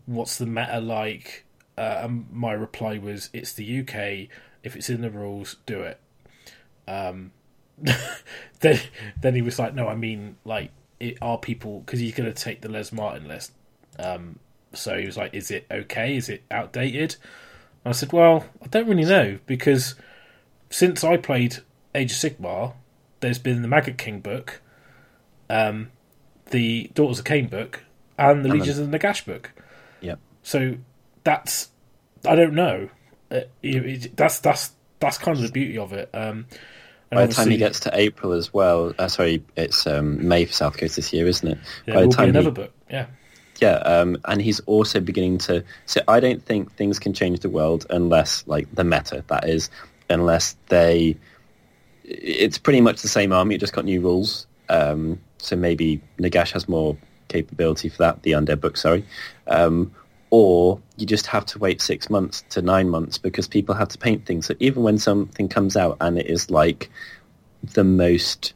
[0.06, 1.44] What's the meta like?"
[1.76, 4.28] Uh, and my reply was, "It's the UK.
[4.62, 5.98] If it's in the rules, do it."
[6.86, 7.32] Um,
[8.60, 8.80] then
[9.20, 12.42] then he was like, "No, I mean like, it, are people because he's going to
[12.44, 13.52] take the Les Martin list."
[13.98, 14.38] Um,
[14.72, 16.16] so he was like, "Is it okay?
[16.16, 17.16] Is it outdated?"
[17.84, 19.94] And I said, "Well, I don't really know because
[20.70, 21.58] since I played
[21.94, 22.74] Age of Sigmar,
[23.20, 24.60] there's been the Maggot King book,
[25.50, 25.90] um,
[26.50, 27.82] the Daughters of Khaine book,
[28.18, 29.52] and the And Legions of the Nagash book.
[30.00, 30.18] Yep.
[30.42, 30.76] So
[31.24, 31.68] that's
[32.26, 32.88] I don't know.
[33.30, 36.08] Uh, it- it- that's that's that's kind of the beauty of it.
[36.14, 36.46] Um,
[37.12, 40.46] and By the time he gets to April as well, uh, sorry, it's um, May
[40.46, 41.58] for South Coast this year, isn't it?
[41.86, 42.72] yeah, By will the be another he, book.
[42.90, 43.06] Yeah,
[43.60, 45.62] yeah, um, and he's also beginning to.
[45.84, 49.68] So I don't think things can change the world unless, like, the meta that is,
[50.08, 51.18] unless they.
[52.04, 54.46] It's pretty much the same army, it just got new rules.
[54.70, 56.96] Um, so maybe Nagash has more
[57.28, 58.22] capability for that.
[58.22, 59.04] The undead book, sorry.
[59.46, 59.92] Um,
[60.32, 63.98] or you just have to wait six months to nine months because people have to
[63.98, 64.46] paint things.
[64.46, 66.90] So even when something comes out and it is like
[67.74, 68.54] the most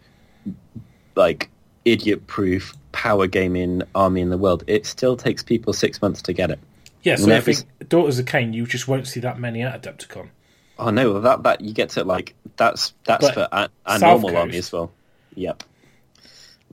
[1.16, 1.50] like
[1.84, 6.50] idiot-proof power gaming army in the world, it still takes people six months to get
[6.50, 6.58] it.
[7.02, 7.16] yeah.
[7.16, 7.58] So I think
[7.90, 10.30] Daughters of Khaine, you just won't see that many at Adepticon.
[10.78, 14.34] Oh no, that that you get to like that's that's But for a, a normal
[14.34, 14.90] army as well.
[15.34, 15.62] Yep.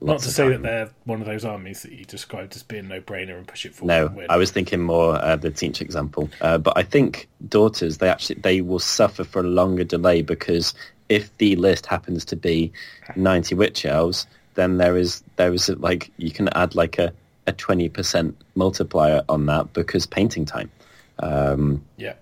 [0.04, 3.00] Not to say that they're one of those armies that you described as being no
[3.00, 4.14] brainer and push it forward.
[4.16, 4.26] No.
[4.28, 8.40] I was thinking more uh, the Teach example, uh, but I think daughters they actually
[8.40, 10.74] they will suffer for a longer delay because
[11.08, 12.72] if the list happens to be
[13.16, 17.12] ninety witch elves, then there is there is a, like you can add like a
[17.46, 20.70] a twenty percent multiplier on that because painting time.
[21.20, 22.14] Um, yeah.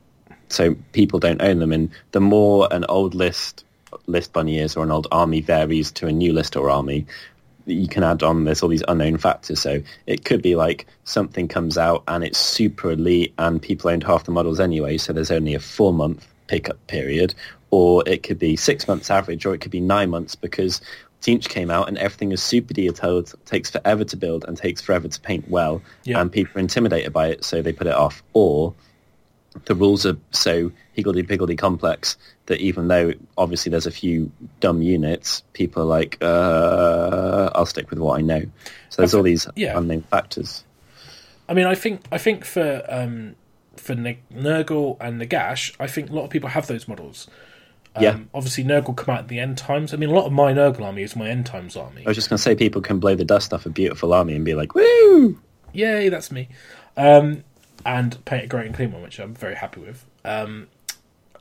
[0.48, 1.72] so people don't own them.
[1.72, 3.64] And the more an old list
[4.06, 7.06] list bunny is or an old army varies to a new list or army,
[7.66, 9.60] you can add on there's all these unknown factors.
[9.60, 14.04] So it could be like something comes out and it's super elite and people owned
[14.04, 17.34] half the models anyway, so there's only a four month pickup period,
[17.70, 20.80] or it could be six months average, or it could be nine months because
[21.22, 25.06] Teach came out and everything is super detailed, takes forever to build and takes forever
[25.06, 26.20] to paint well, Yeah.
[26.20, 28.24] and people are intimidated by it, so they put it off.
[28.32, 28.74] Or
[29.66, 35.42] the rules are so higgledy-piggledy complex that even though obviously there's a few dumb units,
[35.52, 38.42] people are like, uh, I'll stick with what I know.
[38.90, 39.76] So there's all these yeah.
[39.76, 40.64] unknown factors.
[41.48, 43.34] I mean, I think I think for um,
[43.76, 47.28] for N- Nurgle and Nagash, I think a lot of people have those models.
[47.94, 48.18] Um, Yeah.
[48.32, 49.92] Obviously, Nurgle come out at the end times.
[49.92, 52.04] I mean, a lot of my Nurgle army is my end times army.
[52.06, 54.34] I was just going to say people can blow the dust off a beautiful army
[54.34, 55.38] and be like, woo!
[55.72, 56.48] Yay, that's me.
[56.96, 57.44] Um,
[57.84, 60.06] and paint a Great Unclean One, which I'm very happy with.
[60.24, 60.68] Um,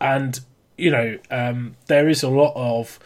[0.01, 0.39] and
[0.77, 2.99] you know, um, there is a lot of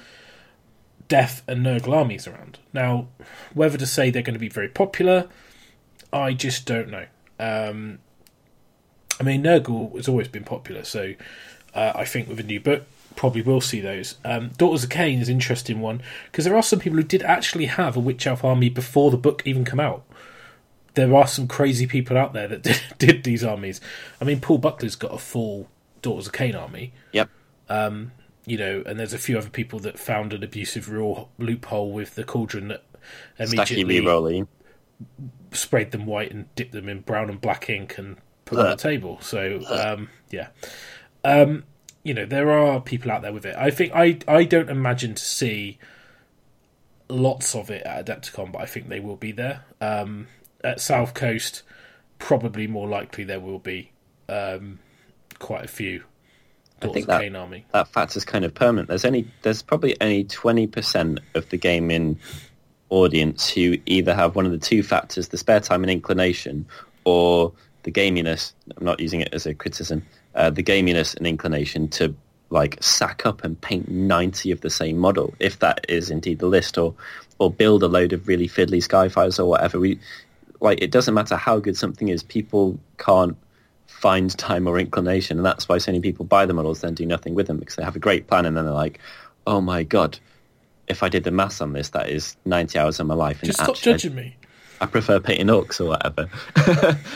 [1.07, 3.07] Death and Nurgle armies around now.
[3.53, 5.27] Whether to say they're going to be very popular,
[6.11, 7.05] I just don't know.
[7.37, 7.99] Um,
[9.19, 11.13] I mean, Nurgle has always been popular, so
[11.73, 12.83] uh, I think with a new book,
[13.15, 14.15] probably will see those.
[14.23, 17.23] Um, Daughters of Khaine is an interesting one because there are some people who did
[17.23, 20.03] actually have a Witch Elf army before the book even come out
[20.95, 23.79] there are some crazy people out there that did, did these armies.
[24.19, 25.67] I mean, Paul Buckler's got a full
[26.05, 27.29] Daughters of Khaine army, Yep.
[28.45, 32.15] you know, and there's a few other people that found an abusive rule loophole with
[32.15, 32.83] the cauldron that
[33.39, 33.99] immediately
[35.51, 38.71] sprayed them white and dipped them in brown and black ink and put them on
[38.71, 39.19] the table.
[39.21, 40.49] So um, yeah,
[41.23, 41.63] um,
[42.03, 43.55] you know there are people out there with it.
[43.55, 45.79] I think I I don't imagine to see
[47.09, 49.65] lots of it at Adepticon, but I think they will be there.
[49.81, 50.27] Um,
[50.63, 51.63] at South Coast,
[52.19, 53.91] probably more likely there will be
[54.29, 54.79] um,
[55.39, 56.03] quite a few.
[56.81, 57.65] I think that army.
[57.71, 58.89] that fact is kind of permanent.
[58.89, 62.19] There's only there's probably only twenty percent of the gaming
[62.89, 66.65] audience who either have one of the two factors, the spare time and inclination,
[67.05, 68.53] or the gaminess.
[68.77, 70.05] I'm not using it as a criticism.
[70.35, 72.13] Uh, the gaminess and inclination to
[72.49, 76.47] like sack up and paint ninety of the same model, if that is indeed the
[76.47, 76.93] list, or
[77.39, 79.79] or build a load of really fiddly skyfires or whatever.
[79.79, 79.99] We
[80.59, 82.21] like it doesn't matter how good something is.
[82.21, 83.37] People can't
[83.87, 87.05] find time or inclination, and that's why so many people buy the models then do
[87.05, 88.99] nothing with them because they have a great plan and then they're like,
[89.47, 90.19] "Oh my god,
[90.87, 93.47] if I did the maths on this, that is ninety hours of my life." And
[93.47, 94.35] Just stop actually, judging me.
[94.81, 96.29] I prefer painting orcs or whatever.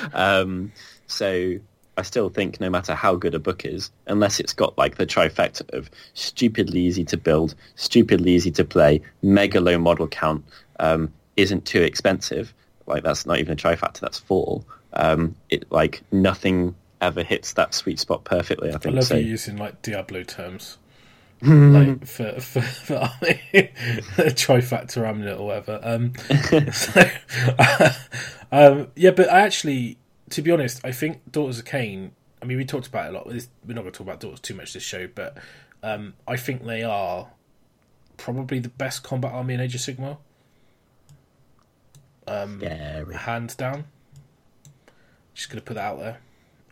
[0.13, 0.71] um,
[1.07, 1.59] so
[1.99, 5.05] I still think no matter how good a book is, unless it's got like the
[5.05, 10.45] trifecta of stupidly easy to build, stupidly easy to play, mega low model count,
[10.79, 12.53] um, isn't too expensive,
[12.85, 14.63] like that's not even a trifecta, that's four.
[14.93, 18.69] Um, it like nothing ever hits that sweet spot perfectly.
[18.69, 18.93] I think.
[18.93, 19.15] I love so.
[19.15, 20.77] you using like Diablo terms.
[21.41, 22.95] like for for, for
[24.35, 25.79] trifactor amulet or whatever.
[25.81, 26.13] Um,
[26.73, 27.09] so,
[28.51, 29.97] um, yeah, but I actually,
[30.31, 32.11] to be honest, I think Daughters of Khaine.
[32.41, 33.27] I mean, we talked about it a lot.
[33.27, 35.37] We're not going to talk about Daughters too much this show, but
[35.81, 37.27] um, I think they are
[38.17, 40.17] probably the best combat army in Age of Sigmar,
[42.27, 43.15] Yeah, really.
[43.15, 43.85] hands down.
[45.39, 46.17] Just going to put that out there.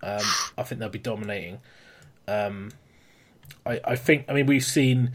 [0.03, 0.25] Um,
[0.58, 1.60] I think they'll be dominating.
[2.27, 2.71] Um,
[3.65, 4.25] I, I think.
[4.27, 5.13] I mean, we've seen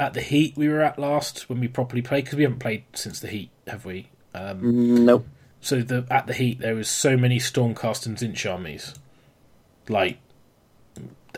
[0.00, 2.82] at the Heat we were at last when we properly played because we haven't played
[2.94, 4.08] since the Heat, have we?
[4.34, 5.26] Um, nope.
[5.60, 8.94] so the at the Heat there was so many Stormcast and Tzeentch armies,
[9.88, 10.18] like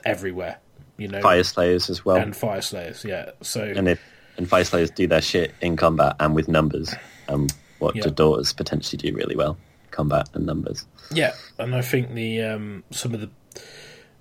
[0.07, 0.61] everywhere,
[0.96, 2.16] you know, Fyreslayers as well.
[2.16, 3.05] and Fyreslayers.
[3.05, 3.33] Yeah.
[3.42, 4.01] So and if
[4.38, 6.94] and Fyreslayers do their shit in combat and with numbers,
[7.29, 7.49] um,
[7.81, 8.05] what Yeah.
[8.05, 9.59] do daughters potentially do really well?
[10.01, 10.87] Combat and numbers.
[11.13, 13.31] Yeah, and I think the um, some of the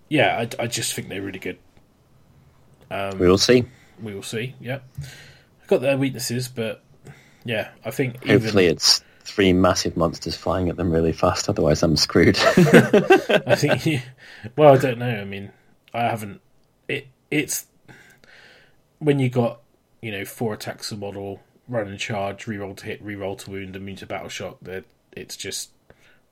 [0.09, 1.57] yeah, I, I just think they're really good.
[2.91, 3.63] Um, We will see.
[4.01, 4.55] we will see.
[4.59, 4.79] Yeah,
[5.67, 6.83] got their weaknesses, but
[7.45, 11.47] yeah, I think Hopefully, even, it's three massive monsters flying at them really fast.
[11.47, 12.37] Otherwise, I'm screwed.
[12.57, 14.01] I think You,
[14.57, 15.21] well, I don't know.
[15.21, 15.51] I mean,
[15.93, 16.41] I haven't.
[16.89, 17.67] It it's
[18.97, 19.61] when you got
[20.01, 21.39] you know four attacks a model,
[21.69, 24.57] run and charge, reroll to hit, reroll to wound, immune to battle shock.
[24.63, 25.71] That it's just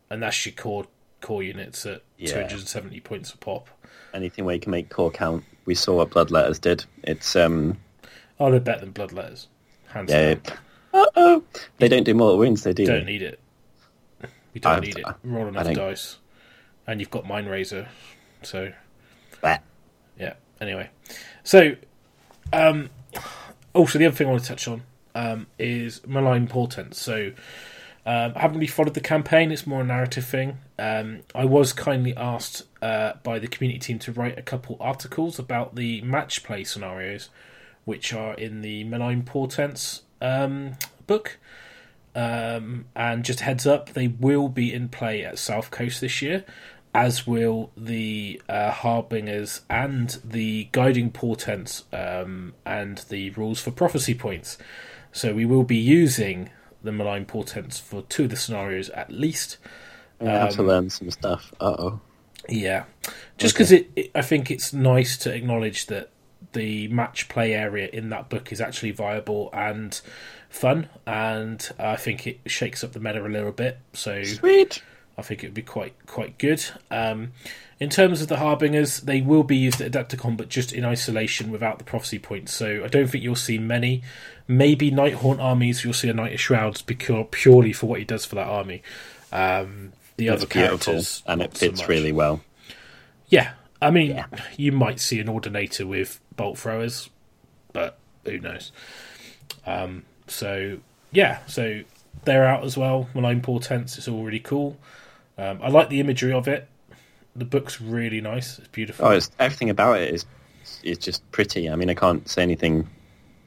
[0.09, 0.85] and that's your core
[1.21, 2.33] core units at Yeah.
[2.33, 3.67] 270 points a pop.
[4.13, 5.43] Anything where you can make core count.
[5.65, 6.85] We saw what Bloodletters did.
[7.03, 7.77] It's um
[8.39, 9.47] Oh, they're better than Bloodletters.
[9.87, 10.35] Hands yeah.
[10.35, 10.57] down.
[10.93, 11.43] Uh oh.
[11.79, 12.63] They don't do mortal wounds.
[12.63, 12.85] They do.
[12.85, 13.39] Don't need it.
[14.53, 15.05] We don't I've- need it.
[15.23, 16.17] Roll enough dice.
[16.87, 17.87] And you've got Mind Razor.
[18.43, 18.71] So,
[19.41, 19.57] Bah.
[20.17, 20.33] yeah.
[20.61, 20.89] Anyway.
[21.43, 21.75] So,
[22.53, 22.89] um,
[23.73, 26.99] also, the other thing I want to touch on um, is Malign Portents.
[27.01, 27.33] So,
[28.07, 29.51] um, I haven't really followed the campaign.
[29.51, 30.59] It's more a narrative thing.
[30.79, 35.37] Um, I was kindly asked uh, by the community team to write a couple articles
[35.37, 37.29] about the match play scenarios,
[37.83, 41.37] which are in the Malign Portents um, book.
[42.15, 46.45] Um, and just heads up, they will be in play at South Coast this year,
[46.93, 54.13] as will the uh, Harbingers and the Guiding Portents um, and the Rules for Prophecy
[54.13, 54.57] points.
[55.11, 56.51] So we will be using
[56.83, 59.57] the Malign Portents for two of the scenarios at least.
[60.21, 61.53] I have Um, to learn some stuff.
[61.59, 61.99] Uh oh.
[62.49, 62.85] Yeah,
[63.37, 66.11] just because it, it, I think it's nice to acknowledge that
[66.53, 69.99] the match play area in that book is actually viable and
[70.49, 73.79] fun, and I think it shakes up the meta a little bit.
[73.93, 74.81] So Sweet.
[75.17, 76.63] I think it would be quite quite good.
[76.89, 77.33] Um,
[77.79, 81.51] in terms of the harbingers, they will be used at Adepticon, but just in isolation
[81.51, 82.53] without the prophecy points.
[82.53, 84.03] So I don't think you'll see many.
[84.47, 88.23] Maybe Nighthaunt armies, you'll see a Knight of Shrouds because purely for what he does
[88.25, 88.81] for that army.
[89.31, 91.89] Um, the It's other characters, and it fits much.
[91.89, 92.41] really well.
[93.27, 94.25] Yeah, I mean, Yeah.
[94.57, 97.09] you might see an ordinator with bolt throwers,
[97.73, 98.71] but who knows?
[99.65, 100.77] Um, so
[101.11, 101.81] yeah, so
[102.23, 103.09] they're out as well.
[103.13, 104.77] Malign Portents, it's all really cool.
[105.37, 106.67] Um, I like the imagery of it.
[107.35, 108.57] The book's really nice.
[108.57, 109.05] It's beautiful.
[109.05, 110.25] Oh, it's, everything about it is
[110.83, 111.69] is just pretty.
[111.69, 112.89] I mean, I can't say anything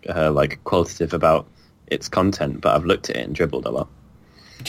[0.09, 1.47] uh, like qualitative about
[1.89, 3.89] its content, but I've looked at it and dribbled a lot.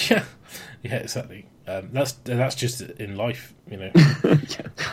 [0.09, 0.23] Yeah,
[0.83, 1.45] yeah, exactly.
[1.67, 3.91] Um, that's that's just in life, you know.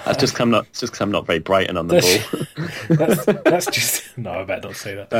[0.05, 2.97] That's just I'm not just 'cause I'm not very bright and on the ball.
[2.97, 4.31] that's that's just no.
[4.33, 5.13] I better not say that.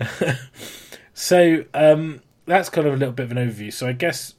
[0.00, 0.32] Uh,
[1.14, 3.72] so um, that's kind of a little bit of an overview.
[3.72, 4.34] So I guess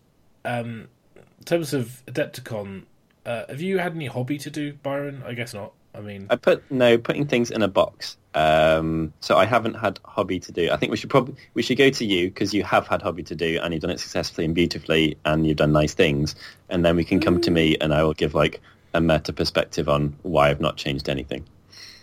[0.45, 2.83] um, in terms of Adepticon,
[3.25, 5.23] uh, have you had any hobby to do, Byron?
[5.25, 5.73] I guess not.
[5.93, 8.17] I mean, I put no putting things in a box.
[8.35, 10.71] Um, so I haven't had hobby to do.
[10.71, 13.23] I think we should probably we should go to you because you have had hobby
[13.23, 16.35] to do and you've done it successfully and beautifully and you've done nice things.
[16.69, 18.59] And then we can come to me and I will give like
[18.93, 21.45] a meta perspective on why I've not changed anything.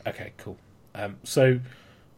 [0.06, 0.56] okay, cool.
[0.94, 1.60] Um, so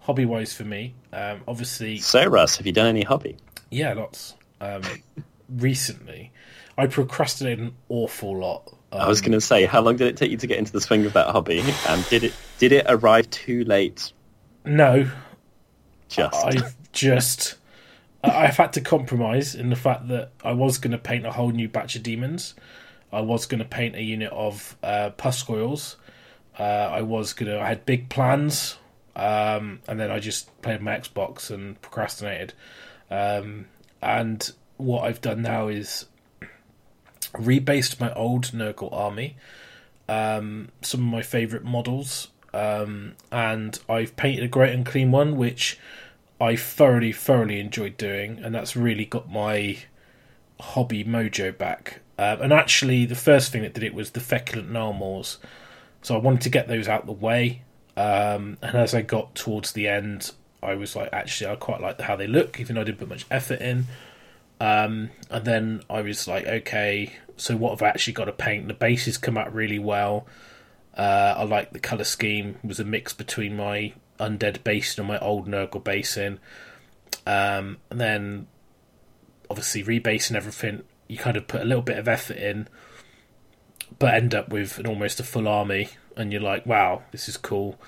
[0.01, 3.37] hobby wise for me, um, obviously, So Russ, have you done any hobby?
[3.71, 4.35] yeah, lots.
[4.61, 4.83] Um,
[5.49, 6.33] recently,
[6.77, 8.75] I procrastinated an awful lot.
[8.99, 10.73] I was Um, going to say, how long did it take you to get into
[10.73, 11.77] the swing of that hobby?
[11.85, 14.13] And did it did it arrive too late?
[14.65, 15.11] no,
[16.09, 17.57] Just I've just
[18.23, 21.33] I- I've had to compromise in the fact that I was going to paint a
[21.33, 22.55] whole new batch of demons.
[23.13, 25.97] I was going to paint a unit of uh, Pusgoyles.
[26.59, 27.61] Uh, I was going to.
[27.61, 28.77] I had big plans,
[29.17, 32.53] um, and then I just played my Xbox and procrastinated.
[33.11, 33.67] Um,
[34.03, 36.07] and what I've done now is
[37.35, 39.37] rebased my old Nurgle army,
[40.09, 45.79] um, some of my favourite models, um, and I've painted a Great Unclean One, which
[46.41, 49.79] I thoroughly, thoroughly enjoyed doing, and that's really got my
[50.61, 52.01] hobby mojo back.
[52.19, 55.39] Um, and actually, the first thing that did it was the feculent Gnarlmaws.
[56.03, 57.63] So I wanted to get those out the way.
[57.97, 62.01] Um, and as I got towards the end, I was like, actually, I quite like
[62.01, 63.87] how they look, even though I didn't put much effort in.
[64.63, 68.69] Um, and then I was like, okay, so what have I actually got to paint?
[68.69, 70.25] The bases come out really well.
[70.97, 72.61] Uh, I like the color scheme.
[72.63, 76.39] It was a mix between my undead basin and my old Nurgle basin.
[77.27, 78.47] Um, and then,
[79.51, 82.69] obviously, rebasing everything, you kind of put a little bit of effort in,
[83.99, 87.37] but end up with an almost a full army, and you're like, wow, this is
[87.37, 87.81] cool.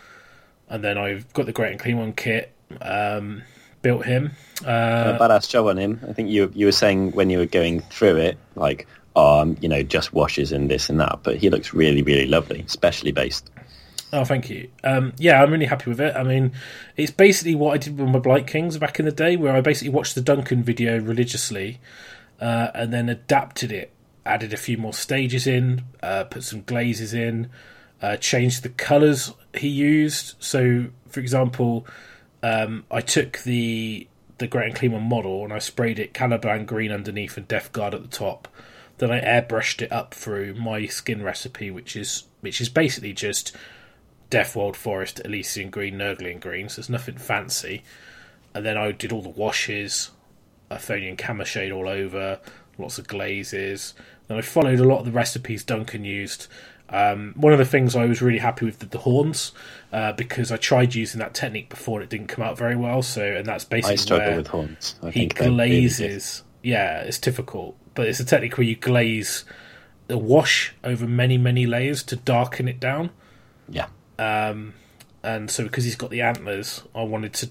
[0.69, 3.45] And then I've got the Great Unclean One kit, um,
[3.85, 4.33] built him.
[4.67, 6.01] Uh, a badass job on him.
[6.09, 9.69] I think you you were saying when you were going through it, like, um, you
[9.69, 13.51] know, just washes and this and that, but he looks really, really lovely, specially based.
[14.13, 14.71] Oh, thank you.
[14.83, 16.17] Um, yeah, I'm really happy with it.
[16.17, 16.53] I mean,
[16.97, 19.61] it's basically what I did with my Blight Kings back in the day, where I
[19.61, 21.81] basically watched the Duncan video religiously,
[22.41, 23.93] uh, and then adapted it,
[24.25, 27.51] added a few more stages in, uh, put some glazes in,
[28.01, 30.37] uh, changed the colours he used.
[30.39, 31.87] So, for example,
[32.45, 37.39] um, I took the the and Clean model and I sprayed it Caliban green underneath
[37.39, 38.49] and Death Guard at the top.
[38.99, 43.57] Then I airbrushed it up through my skin recipe, which is which is basically just
[44.29, 47.83] Death World Forest, Elysian Green, Nurgling Green, so it's nothing fancy.
[48.53, 50.11] And then I did all the washes,
[50.71, 52.41] Athonian Camoshade all over,
[52.77, 53.95] lots of glazes.
[54.29, 56.49] Then I followed a lot of the recipes Duncan used.
[56.91, 59.53] Um, one of the things I was really happy with the, the horns
[59.93, 63.03] uh, because I tried using that technique before and it didn't come out very well.
[63.03, 64.95] So, and that's basically I struggle where with horns.
[65.03, 66.43] I he think they're really glazes.
[66.63, 69.45] yeah, it's difficult, but it's a technique where you glaze
[70.09, 73.11] a wash over many many layers to darken it down.
[73.69, 73.87] Yeah.
[74.19, 74.75] Um,
[75.23, 77.51] and so because he's got the antlers, I wanted to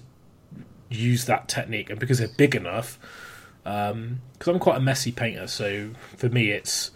[0.88, 2.98] use that technique, and because they're big enough,
[3.64, 6.92] because I'm quite a messy painter, so for me it's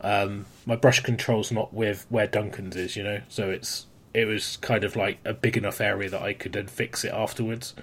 [0.00, 3.22] um, my brush control's not with where Duncan's is, you know.
[3.28, 6.66] So it's it was kind of like a big enough area that I could then
[6.66, 7.74] fix it afterwards.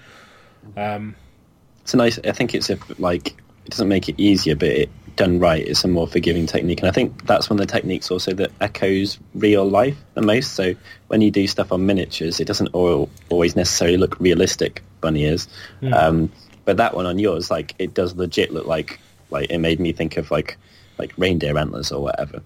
[1.82, 2.18] It's a nice.
[2.24, 3.28] I think it's a like
[3.64, 6.88] it doesn't make it easier, but it done right, it's a more forgiving technique, and
[6.88, 10.52] I think that's one of the techniques also that echoes real life the most.
[10.52, 10.74] So
[11.08, 14.82] when you do stuff on miniatures, it doesn't al- always necessarily look realistic.
[15.00, 15.48] Bunny ears,
[15.92, 16.30] um,
[16.64, 19.92] but that one on yours, like it does legit look like like it made me
[19.92, 20.56] think of like
[20.98, 22.42] like reindeer antlers or whatever.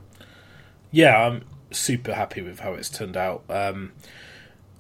[0.91, 3.45] Yeah, I'm super happy with how it's turned out.
[3.49, 3.93] Um,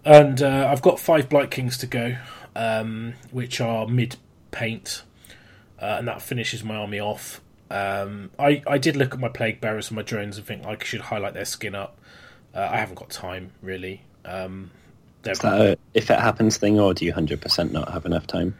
[0.05, 2.17] and uh, I've got five Blight Kings to go,
[2.57, 4.17] um, which are mid
[4.51, 5.03] paint,
[5.81, 7.41] uh, and that finishes my army off.
[7.71, 10.77] Um, I, I did look at my Plague Bearers and my drones and think I
[10.83, 11.99] should highlight their skin up.
[12.53, 14.03] Uh, I haven't got time, really.
[14.25, 14.71] Um,
[15.25, 18.27] Is that a if it happens thing, or do you hundred percent not have enough
[18.27, 18.57] time?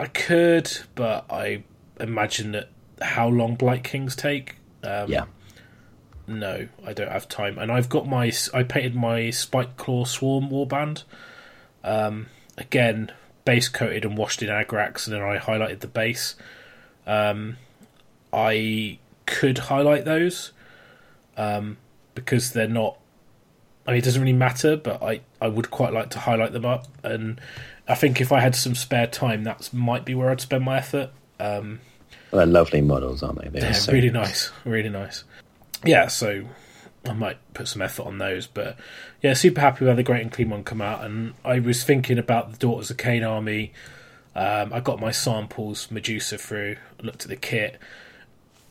[0.00, 1.64] I could, but I
[1.98, 2.70] imagine that
[3.02, 4.56] how long Blight Kings take.
[4.82, 5.24] Um, Yeah,
[6.28, 11.04] No, I don't have time, and I've got my I painted my Spiteclaw's Swarm warband.
[11.84, 12.26] Um,
[12.58, 13.12] again,
[13.44, 16.34] base coated and washed in Agrax, and then I highlighted the base.
[17.06, 17.56] Um,
[18.32, 20.52] I could highlight those
[21.36, 21.78] um,
[22.14, 22.98] because they're not.
[23.86, 26.64] I mean, it doesn't really matter, but I, I would quite like to highlight them
[26.64, 27.40] up, and
[27.86, 30.78] I think if I had some spare time, that might be where I'd spend my
[30.78, 31.10] effort.
[31.38, 31.80] Um,
[32.32, 33.48] well, they're lovely models, aren't they?
[33.48, 35.22] They're yeah, so really nice, really nice.
[35.84, 36.44] Yeah, so
[37.04, 38.76] I might put some effort on those, but
[39.22, 41.04] yeah, super happy with how the Great Unclean One come out.
[41.04, 43.72] And I was thinking about the Daughters of Khaine army
[44.36, 47.78] Um, I got my samples Medusa through, looked at the kit,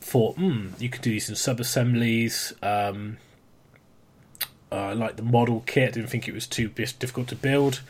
[0.00, 2.52] thought, hmm, you could do these in sub assemblies.
[2.62, 3.16] Um,
[4.70, 7.80] I like the model kit, didn't think it was too difficult to build.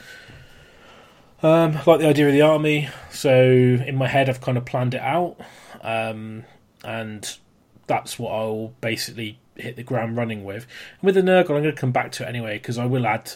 [1.43, 4.65] Um, I like the idea of the army, so in my head I've kind of
[4.65, 5.37] planned it out,
[5.83, 6.45] um,
[6.83, 7.37] and
[7.87, 10.67] that's what I'll basically hit the ground running with.
[11.01, 13.07] And with the Nurgle, I'm going to come back to it anyway because I will
[13.07, 13.33] add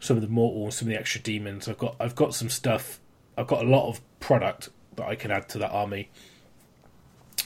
[0.00, 1.68] some of the mortal, some of the extra demons.
[1.68, 3.00] I've got I've got some stuff.
[3.36, 6.10] I've got a lot of product that I can add to that army.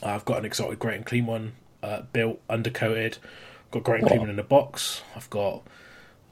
[0.03, 3.18] I've got an exotic Great Unclean One uh, built, undercoated.
[3.66, 5.03] I've got Great Unclean One in a box.
[5.14, 5.62] I've got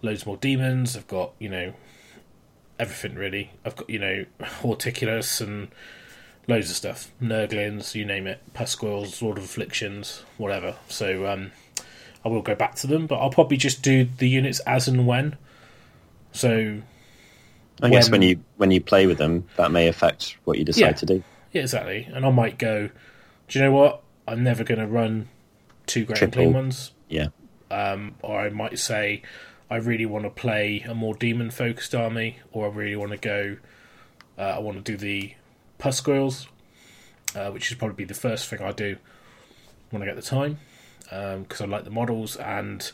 [0.03, 0.97] loads more demons.
[0.97, 1.75] I've got you know
[2.79, 3.51] everything really.
[3.65, 5.69] I've got you know Horticulous and
[6.49, 10.77] loads of stuff, Nurglings, you name it, Pusgoyles, Lord of Afflictions, whatever.
[10.89, 11.53] So um,
[12.25, 15.07] I will go back to them, but I'll probably just do the units as and
[15.07, 15.37] when.
[16.33, 16.81] So
[17.83, 20.81] I guess when you when you play with them, that may affect what you decide
[20.81, 20.93] Yeah.
[20.93, 21.23] to do.
[21.53, 22.09] yeah, exactly.
[22.13, 22.91] And I might go.
[23.49, 24.03] Do you know what?
[24.29, 25.29] I'm never going to run
[25.87, 26.51] two great and Triple.
[26.51, 26.93] clean ones.
[27.09, 27.29] Yeah,
[27.71, 29.23] um, or I might say
[29.71, 33.19] I really want to play a more demon focused army, or I really want to
[33.19, 33.57] go.
[34.39, 35.35] Uh, I want to do the
[35.79, 36.47] Pusgoyles,
[37.35, 38.97] uh, which is probably the first thing I do
[39.91, 40.59] when I get the time,
[41.05, 42.91] because I like the models and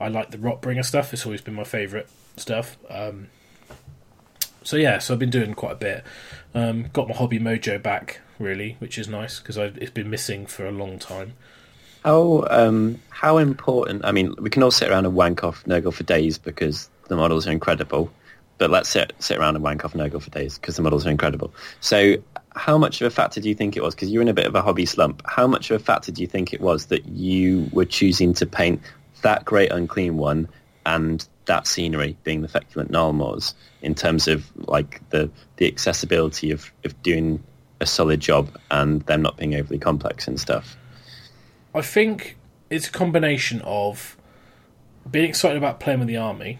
[0.00, 1.12] I like the Rotbringer stuff.
[1.12, 2.06] It's always been my favourite
[2.36, 2.76] stuff.
[2.88, 3.28] Um,
[4.62, 6.04] so yeah, so I've been doing quite a bit.
[6.54, 10.66] Um, got my hobby mojo back really, which is nice because it's been missing for
[10.66, 11.34] a long time.
[12.04, 14.04] How um, how important?
[14.04, 17.16] I mean, we can all sit around and wank off Nurgle for days because the
[17.16, 18.12] models are incredible.
[18.58, 21.10] But let's sit sit around and wank off Nurgle for days because the models are
[21.10, 21.54] incredible.
[21.80, 22.16] So,
[22.54, 23.94] how much of a factor do you think it was?
[23.94, 25.22] Because you're in a bit of a hobby slump.
[25.26, 28.46] How much of a factor do you think it was that you were choosing to
[28.46, 28.82] paint
[29.22, 30.48] that great unclean one
[30.86, 36.72] and that scenery being the feculent Gnarlmaws in terms of like the the accessibility of,
[36.84, 37.42] of doing
[37.80, 40.76] a solid job and them not being overly complex and stuff?
[41.74, 42.36] I think
[42.70, 44.16] it's a combination of
[45.08, 46.58] being excited about playing with the army,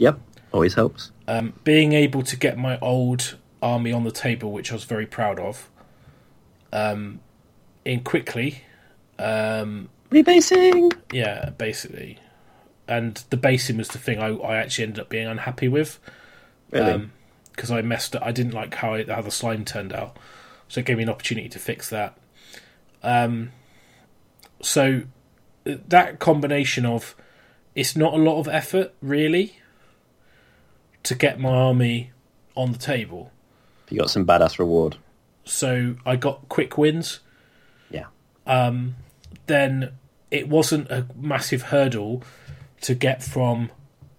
[0.00, 0.18] Yep,
[0.52, 1.10] always helps.
[1.28, 5.06] um, being able to get my old army on the table, which I was very
[5.06, 5.70] proud of,
[6.72, 7.20] um,
[7.84, 8.62] in quickly.
[9.18, 10.92] Um, Rebasing.
[11.12, 12.18] yeah, basically.
[12.88, 16.00] And the basing was the thing I, I actually ended up being unhappy with
[16.72, 17.08] Really?
[17.54, 18.22] because I messed up.
[18.24, 20.16] I didn't like how it, how the slime turned out,
[20.68, 22.16] so it gave me an opportunity to fix that.
[23.02, 23.52] Um,
[24.62, 25.02] so
[25.66, 27.14] uh, that combination of
[27.74, 29.59] it's not a lot of effort really
[31.04, 32.10] to get my army
[32.56, 33.30] on the table.
[33.88, 34.96] you got some badass reward.
[35.44, 37.20] So I got quick wins.
[37.90, 38.06] Yeah.
[39.46, 39.92] then
[40.30, 42.22] it wasn't a massive hurdle
[42.82, 43.70] to get from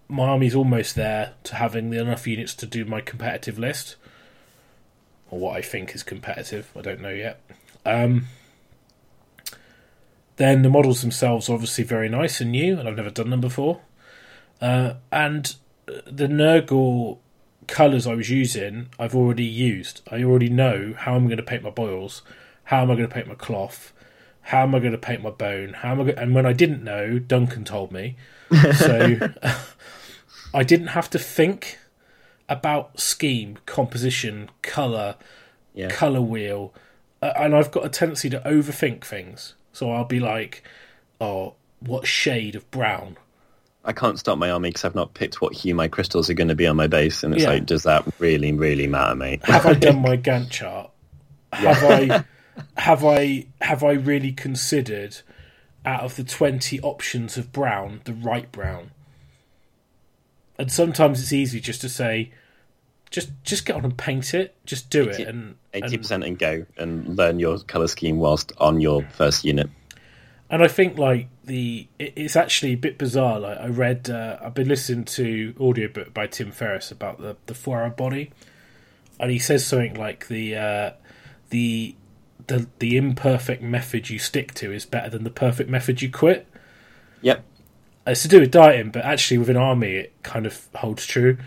[0.08, 3.96] my army's almost there to having enough units to do my competitive list,
[5.30, 6.70] or what I think is competitive.
[6.76, 7.40] I don't know yet.
[7.86, 8.26] Um,
[10.36, 13.40] then the models themselves are obviously very nice and new, and I've never done them
[13.40, 13.80] before.
[14.60, 15.54] Uh, and
[15.86, 17.18] the Nurgle
[17.66, 20.00] colours I was using, I've already used.
[20.10, 22.22] I already know how I'm going to paint my boils,
[22.64, 23.92] how am I going to paint my cloth,
[24.42, 26.52] how am I going to paint my bone, how am I going and when I
[26.52, 28.16] didn't know, Duncan told me.
[28.76, 29.18] So
[30.54, 31.78] I didn't have to think
[32.48, 35.16] about scheme, composition, colour,
[35.74, 35.88] Yeah.
[35.88, 36.74] color wheel,
[37.22, 39.54] and I've got a tendency to overthink things.
[39.72, 40.62] So I'll be like,
[41.20, 43.16] "Oh, what shade of brown?"
[43.84, 46.48] I can't stop my army because I've not picked what hue my crystals are going
[46.48, 47.50] to be on my base, and it's Yeah.
[47.50, 49.44] like, does that really, really matter, mate?
[49.44, 50.90] Have I done my Gantt chart?
[51.52, 52.24] Have I,
[52.80, 55.18] have I, have I really considered
[55.84, 58.92] out of the twenty options of brown the right brown?
[60.58, 62.30] And sometimes it's easy just to say,
[63.10, 66.64] just just get on and paint it, just do it, and eighty percent and go
[66.76, 69.68] and learn your color scheme whilst on your first unit.
[70.52, 73.40] And I think like the it, it's actually a bit bizarre.
[73.40, 77.54] Like I read, uh, I've been listening to audiobook by Tim Ferriss about the the
[77.54, 78.30] four hour body,
[79.18, 80.90] and he says something like the uh,
[81.50, 81.96] the
[82.48, 86.46] the the imperfect method you stick to is better than the perfect method you quit.
[87.22, 87.44] Yep.
[88.06, 91.38] It's to do with dieting, but actually within army it kind of holds true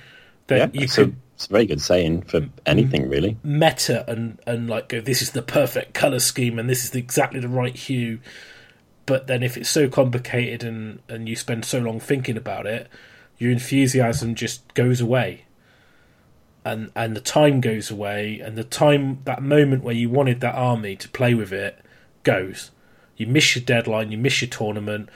[0.47, 3.39] that Yeah, you it's, could a, it's a very good saying for anything, really.
[3.43, 7.39] meta and and like go this is the perfect color scheme and this is exactly
[7.39, 8.20] the right hue
[9.06, 12.89] but then if it's so complicated and and you spend so long thinking about it
[13.38, 15.45] your enthusiasm just goes away.
[16.64, 20.56] And and the time goes away and the time that moment where you wanted that
[20.56, 21.80] army to play with it
[22.24, 22.72] goes.
[23.18, 25.10] You miss your deadline you miss your tournament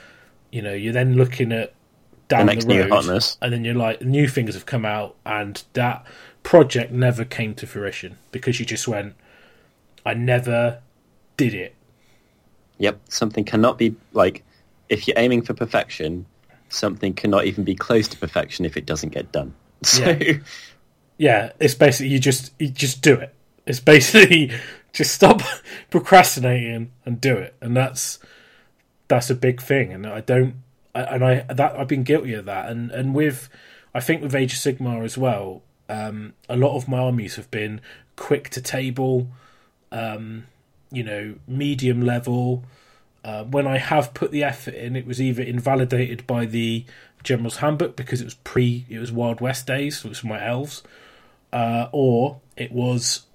[0.50, 1.74] you know you're then looking at
[2.28, 2.92] down The the road
[3.42, 6.06] and then you're like new things have come out and that
[6.42, 9.14] project never came to fruition because you just went,
[10.06, 10.80] I never
[11.36, 11.74] did it.
[12.80, 14.42] Yep, something cannot be like
[14.88, 16.26] if you're aiming for perfection,
[16.70, 19.54] something cannot even be close to perfection if it doesn't get done.
[19.84, 20.34] So Yeah.
[21.16, 23.34] Yeah, it's basically you just you just do it.
[23.66, 24.52] It's basically
[24.92, 25.42] just stop
[25.90, 28.18] procrastinating and do it, and that's
[29.08, 29.92] that's a big thing.
[29.92, 30.54] And I don't,
[30.94, 33.50] and I that I've been guilty of that, and and with
[33.94, 35.62] I think with Age of Sigmar as well.
[35.90, 37.80] Um, a lot of my armies have been
[38.14, 39.26] quick to table,
[39.90, 40.46] um,
[40.90, 42.64] you know, medium level.
[43.22, 46.84] Uh, when I have put the effort in, it was either invalidated by the
[47.22, 50.44] General's Handbook because it was pre, it was Wild West days, so it was my
[50.44, 50.82] elves,
[51.52, 53.26] uh, or it was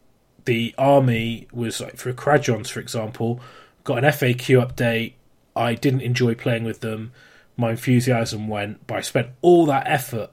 [0.45, 3.39] the army was like for Krajons, for example,
[3.83, 5.13] got an FAQ update.
[5.55, 7.11] I didn't enjoy playing with them.
[7.57, 10.31] My enthusiasm went, but I spent all that effort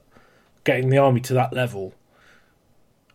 [0.65, 1.95] getting the army to that level,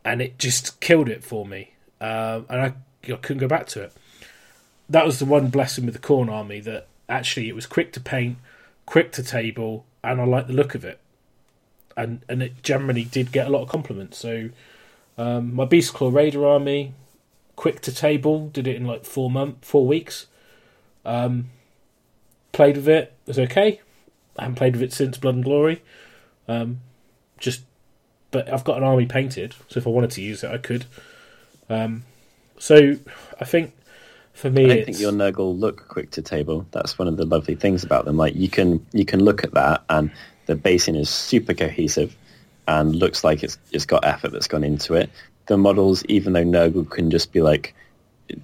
[0.06, 1.74] and it just killed it for me.
[2.00, 2.74] Um, and I,
[3.14, 3.94] I couldn't go back to it.
[4.90, 8.00] That was the one blessing with the Khorne Army that actually it was quick to
[8.00, 8.38] paint,
[8.86, 11.00] quick to table, and I liked the look of it.
[11.96, 14.18] And and it generally did get a lot of compliments.
[14.18, 14.50] So
[15.18, 16.94] um, my Beast Claw Raider Army,
[17.56, 20.28] quick to table, did it in like four month, four weeks.
[21.06, 21.50] Um,
[22.52, 23.82] played with it, it was okay.
[24.38, 25.82] I haven't played with it since Blood and Glory.
[26.48, 26.82] Um,
[27.40, 27.64] just,
[28.32, 30.86] but I've got an army painted, so if I wanted to use it, I could.
[31.70, 32.04] Um,
[32.60, 32.96] so
[33.40, 33.74] I think
[34.34, 36.66] for me, I don't think your Nurgle look quick to table.
[36.72, 38.18] That's one of the lovely things about them.
[38.18, 40.12] Like you can you can look at that and
[40.46, 42.16] the basing is super cohesive
[42.68, 45.10] and looks like it's it's got effort that's gone into it.
[45.48, 47.74] The models, even though Nurgle can just be like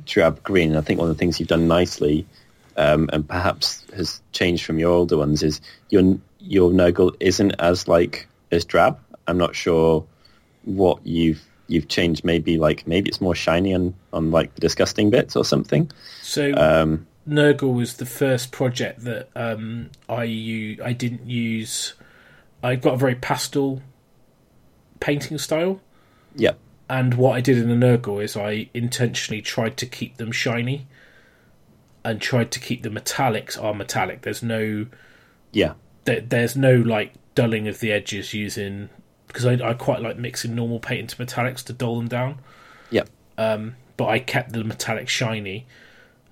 [0.05, 2.26] drab green, I think one of the things you've done nicely
[2.78, 7.88] um, and perhaps has changed from your older ones is your your Nurgle isn't as
[7.88, 8.99] like as drab.
[9.28, 10.05] I'm not sure
[10.64, 12.24] what you've you've changed.
[12.24, 15.91] Maybe like maybe it's more shiny on on like the disgusting bits or something.
[16.22, 16.53] so.
[16.55, 21.93] Um, Nurgle was the first project that um, I u- I didn't use.
[22.61, 23.82] I got a very pastel
[24.99, 25.80] painting style,
[26.36, 26.51] yeah,
[26.89, 30.86] and what I did in the Nurgle is I intentionally tried to keep them shiny,
[32.03, 34.24] and tried to keep the metallics are metallic.
[34.24, 34.88] There's no
[35.53, 38.89] yeah, there, there's no like dulling of the edges using
[39.34, 42.39] because I, I quite like mixing normal paint into metallics to dull them down.
[42.91, 43.03] yeah.
[43.38, 45.65] um, but I kept the metallic shiny.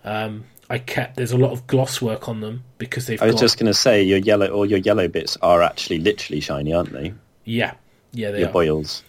[0.04, 3.36] Um, I kept there's a lot of gloss work on them because they've I was
[3.36, 6.74] got just going to say your yellow or your yellow bits are actually literally shiny,
[6.74, 7.14] aren't they?
[7.43, 7.74] yeah
[8.14, 8.54] yeah they Your are.
[8.54, 9.04] boils.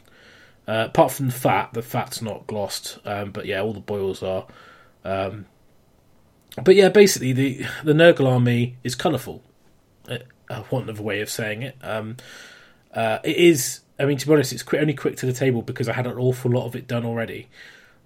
[0.67, 4.23] Uh, apart from the fat, the fat's not glossed, um, but yeah, all the boils
[4.23, 4.47] are.
[5.05, 5.47] Um,
[6.65, 9.43] but yeah, basically the the Nurgle army is colourful.
[10.09, 10.19] Uh,
[10.51, 11.77] I want another way of saying it.
[11.83, 12.17] Um,
[12.93, 13.81] uh, it is.
[13.99, 16.07] I mean, to be honest, it's quick, only quick to the table because I had
[16.07, 17.49] an awful lot of it done already.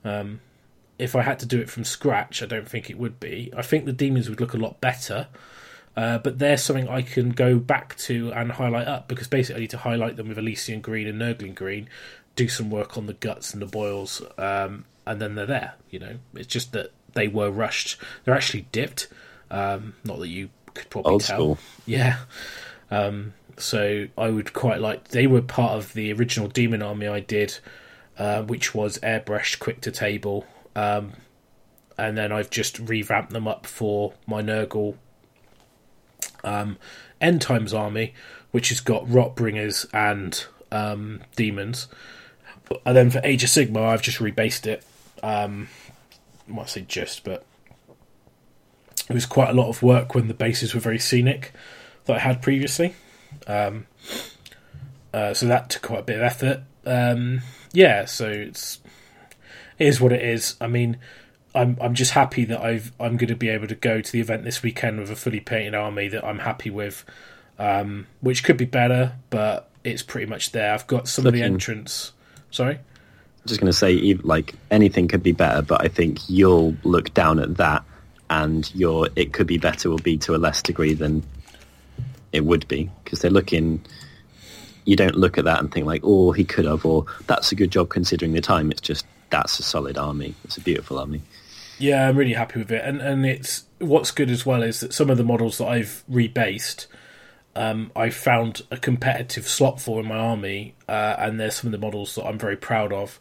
[0.04, 0.40] Um,
[0.98, 3.52] if I had to do it from scratch, I don't think it would be.
[3.56, 5.28] I think the demons would look a lot better.
[5.96, 9.60] Uh, but they're something I can go back to and highlight up because basically I
[9.62, 11.88] need to highlight them with Elysian green and Nurgling green,
[12.34, 15.74] do some work on the guts and the boils, um, and then they're there.
[15.90, 17.96] You know, it's just that they were rushed.
[18.24, 19.08] They're actually dipped.
[19.50, 21.36] Um, not that you could probably Old tell.
[21.36, 21.58] school.
[21.86, 22.18] Yeah.
[22.90, 25.08] Um, so I would quite like.
[25.08, 27.58] They were part of the original Demon Army I did,
[28.18, 31.12] uh, which was airbrushed, quick to table, um,
[31.98, 34.96] and then I've just revamped them up for my Nurgle
[36.44, 36.78] um,
[37.20, 38.14] End Times Army,
[38.50, 41.88] which has got Rotbringers and um, Demons.
[42.84, 44.84] And then for Age of Sigmar, I've just rebased it.
[45.22, 45.68] Um,
[46.48, 47.44] I might say just, but
[49.08, 51.52] it was quite a lot of work when the bases were very scenic
[52.06, 52.94] that I had previously.
[53.46, 53.86] Um,
[55.12, 56.62] uh, so that took quite a bit of effort.
[56.84, 57.40] Um,
[57.72, 58.80] yeah, so it's
[59.78, 60.56] it is what it is.
[60.60, 60.98] I mean,
[61.54, 64.20] I'm I'm just happy that I've I'm going to be able to go to the
[64.20, 67.04] event this weekend with a fully painted army that I'm happy with,
[67.58, 70.72] um, which could be better, but it's pretty much there.
[70.74, 72.12] I've got some of the Looking- entrants.
[72.50, 72.78] Sorry.
[73.46, 77.38] just going to say, like anything could be better, but I think you'll look down
[77.38, 77.84] at that,
[78.30, 81.22] and your it could be better will be to a less degree than
[82.32, 83.84] it would be because they're looking.
[84.84, 87.56] You don't look at that and think like, oh, he could have, or that's a
[87.56, 88.70] good job considering the time.
[88.70, 90.34] It's just that's a solid army.
[90.44, 91.22] It's a beautiful army.
[91.78, 94.94] Yeah, I'm really happy with it, and and it's what's good as well is that
[94.94, 96.86] some of the models that I've rebased,
[97.54, 101.72] um, I found a competitive slot for in my army, uh, and there's some of
[101.72, 103.20] the models that I'm very proud of,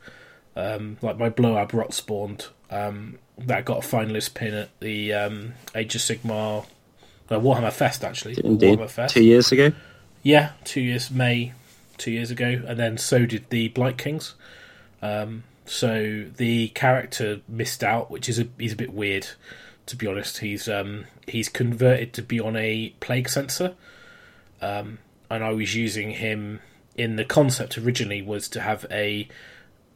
[0.55, 5.95] um, like my Bloab Rotspawned, um, that got a finalist pin at the um, Age
[5.95, 6.65] of Sigmar,
[7.29, 9.13] uh, Warhammer Fest actually, Indeed, Warhammer Fest.
[9.13, 9.71] two years ago.
[10.23, 11.53] Yeah, two years May
[11.97, 14.35] two years ago, and then so did the Blight Kings.
[15.01, 19.27] Um, so the character missed out, which is a he's a bit weird,
[19.87, 20.39] to be honest.
[20.39, 23.75] He's um, he's converted to be on a plague sensor,
[24.61, 24.99] um,
[25.29, 26.59] and I was using him
[26.95, 29.27] in the concept originally was to have a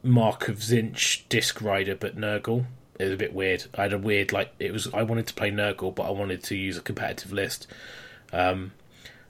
[0.04, 2.66] Mark of Tzeentch disc rider, but Nurgle.
[3.00, 3.64] It was a bit weird.
[3.76, 4.94] I had a weird like it was.
[4.94, 7.66] I wanted to play Nurgle, but I wanted to use a competitive list.
[8.34, 8.74] Um,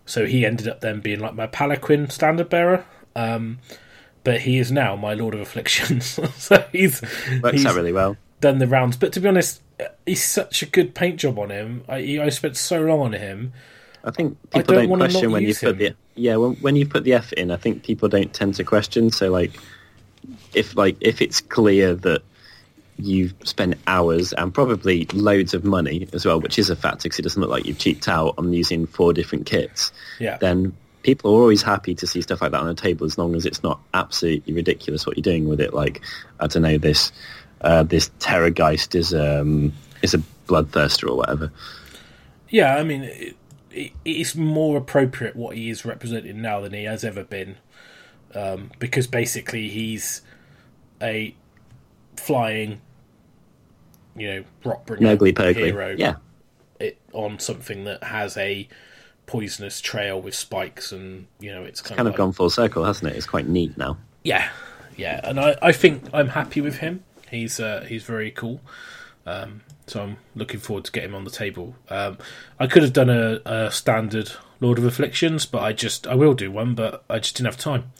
[0.05, 2.84] so he ended up then being like my Palanquin standard bearer.
[3.15, 3.59] Um,
[4.24, 6.20] but he is now my Lord of Afflictions.
[6.36, 7.01] so he's
[7.41, 8.17] Works he's out really well.
[8.41, 8.97] done the rounds.
[8.97, 9.61] But to be honest,
[10.05, 11.84] he's such a good paint job on him.
[11.88, 13.53] I, I spent so long on him.
[14.03, 15.78] I think I people don't don't, question when you put him.
[15.78, 17.51] the yeah when when you put the effort in.
[17.51, 19.11] I think people don't tend to question.
[19.11, 19.51] So like,
[20.53, 22.24] if like if it's clear that
[22.99, 27.19] you've spent hours and probably loads of money as well, which is a factor because
[27.19, 29.91] it doesn't look like you've cheaped out on using four different kits.
[30.19, 30.37] Yeah.
[30.37, 33.35] Then people are always happy to see stuff like that on a table as long
[33.35, 35.73] as it's not absolutely ridiculous what you're doing with it.
[35.73, 36.01] Like
[36.39, 37.11] I don't know this
[37.61, 41.51] uh, this Terrorgeist is um is a bloodthirster or whatever.
[42.49, 43.35] Yeah, I mean, it,
[43.71, 47.57] it, it's more appropriate what he is representing now than he has ever been,
[48.33, 50.21] um, because basically he's
[51.01, 51.35] a
[52.17, 52.81] flying,
[54.16, 55.66] you know, rock Purgly.
[55.66, 56.16] hero Yeah.
[56.80, 58.68] it, on something that has a
[59.26, 62.84] poisonous trail with spikes, and you know, it's kind, Kind of like, gone full circle,
[62.84, 63.16] hasn't it?
[63.16, 63.97] It's quite neat now.
[64.24, 64.49] Yeah,
[64.97, 67.03] yeah, and I, I think I'm happy with him.
[67.30, 68.62] He's uh, he's very cool.
[69.26, 71.76] Um, so I'm looking forward to getting him on the table.
[71.89, 72.18] Um,
[72.60, 76.34] I could have done a, a standard Lord of Afflictions, but I just I will
[76.34, 77.91] do one, but I just didn't have time.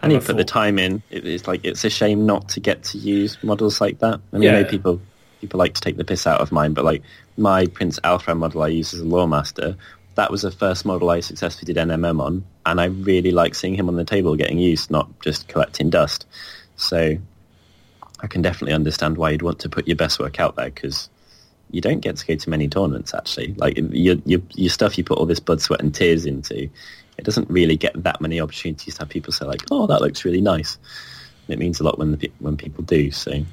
[0.00, 1.02] And you put the time in.
[1.10, 4.20] It's like it's a shame not to get to use models like that.
[4.32, 5.00] I mean, I know people
[5.42, 7.02] people like to take the piss out of mine, but like
[7.36, 9.76] my Prince Alfred model I use as a lore master,
[10.14, 13.74] that was the first model I successfully did NMM on, and I really like seeing
[13.74, 16.26] him on the table getting used, not just collecting dust.
[16.76, 17.18] So
[18.20, 21.10] I can definitely understand why you'd want to put your best work out there because
[21.72, 23.54] you don't get to go to many tournaments actually.
[23.54, 26.70] Like your, your your stuff you put all this blood, sweat, and tears into,
[27.18, 30.24] it doesn't really get that many opportunities to have people say like, "Oh, that looks
[30.24, 30.78] really nice."
[31.48, 33.10] It means a lot when the, when people do.
[33.10, 33.44] So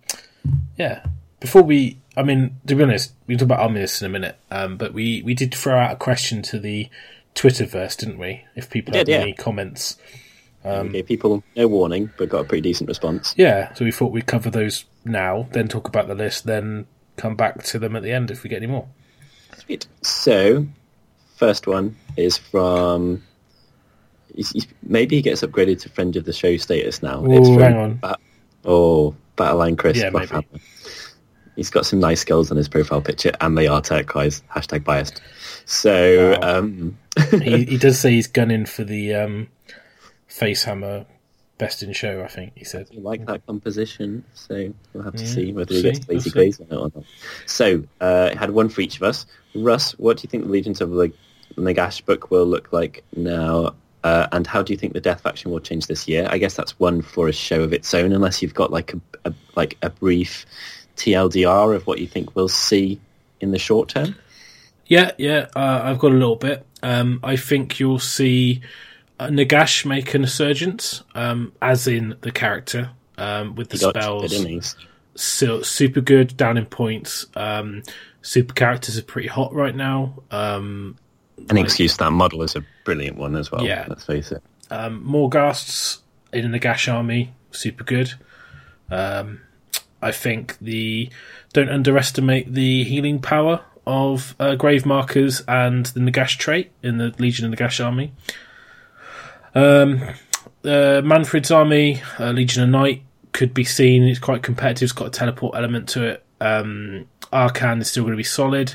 [0.79, 1.05] yeah.
[1.39, 4.39] Before we, I mean, to be honest, we can talk about Omnis in a minute.
[4.51, 6.89] Um, but we, we did throw out a question to the
[7.35, 8.43] Twitterverse, didn't we?
[8.57, 9.19] If people We had yeah.
[9.19, 9.99] any comments.
[10.65, 13.35] we gave people no warning, but got a pretty decent response.
[13.37, 16.87] Yeah, so we thought we'd cover those now, then talk about the list, then
[17.17, 18.89] come back to them at the end if we get any more.
[19.59, 19.87] Sweet.
[20.03, 20.67] So,
[21.37, 23.23] first one is from.
[24.35, 27.23] He's, he's, maybe he gets upgraded to friend of the show status now.
[27.25, 27.95] Ooh, hang on.
[27.97, 28.17] Ba-
[28.65, 29.99] oh, Battleline Chris.
[29.99, 30.27] Yeah, maybe.
[30.27, 30.45] Hammer.
[31.55, 34.43] He's got some nice skills on his profile picture, and they are turquoise.
[34.51, 35.21] Hashtag biased.
[35.67, 36.59] So, Wow.
[36.59, 36.99] um,
[37.43, 39.49] he, he does say he's gunning for the um,
[40.31, 41.05] Facehammer
[41.63, 42.89] Best in Show, I think he said.
[42.93, 46.31] I like that composition, so we'll have to Yeah, see whether we'll he gets see,
[46.35, 47.05] we'll lazy on it or not.
[47.47, 49.27] So, uh, it had one for each of us.
[49.55, 51.13] Russ, what do you think the Legions of the
[51.57, 53.75] Nagash book will look like now?
[54.05, 56.27] Uh, and how do you think the Death faction will change this year?
[56.29, 59.01] I guess that's one for a show of its own, unless you've got like a,
[59.27, 60.45] a like a brief
[60.97, 63.01] TLDR of what you think we'll see
[63.41, 64.17] in the short term.
[64.87, 66.67] Yeah, yeah, uh, I've got a little bit.
[66.83, 68.63] Um, I think you'll see
[69.21, 74.25] Nagash make an resurgence, um, as in the character, um, with the He spells.
[74.25, 74.61] it, didn't he?
[75.15, 77.27] so, super good down in points.
[77.37, 77.83] Um,
[78.23, 80.15] super characters are pretty hot right now.
[80.31, 80.97] Um,
[81.51, 83.65] An excuse that model is a brilliant one as well.
[83.65, 83.87] Yeah.
[83.89, 84.43] let's face it.
[84.71, 85.99] um, more ghasts
[86.33, 88.15] in the Nagash army, super good.
[88.91, 89.41] Um,
[90.01, 91.11] I think the
[91.53, 97.15] don't underestimate the healing power of uh, grave markers and the Nagash trait in the
[97.19, 98.13] Legion of the Nagash army.
[99.55, 100.03] Um,
[100.65, 104.05] uh, Mannfred's army, uh, Legion of Night, could be seen.
[104.05, 104.85] It's quite competitive.
[104.85, 106.25] It's got a teleport element to it.
[106.41, 108.75] Um, Arkhan is still going to be solid.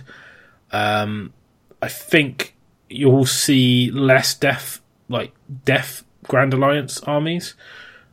[0.71, 1.33] Um,
[1.81, 2.55] I think
[2.89, 5.33] you'll see less death like
[5.65, 7.53] Death Grand Alliance armies.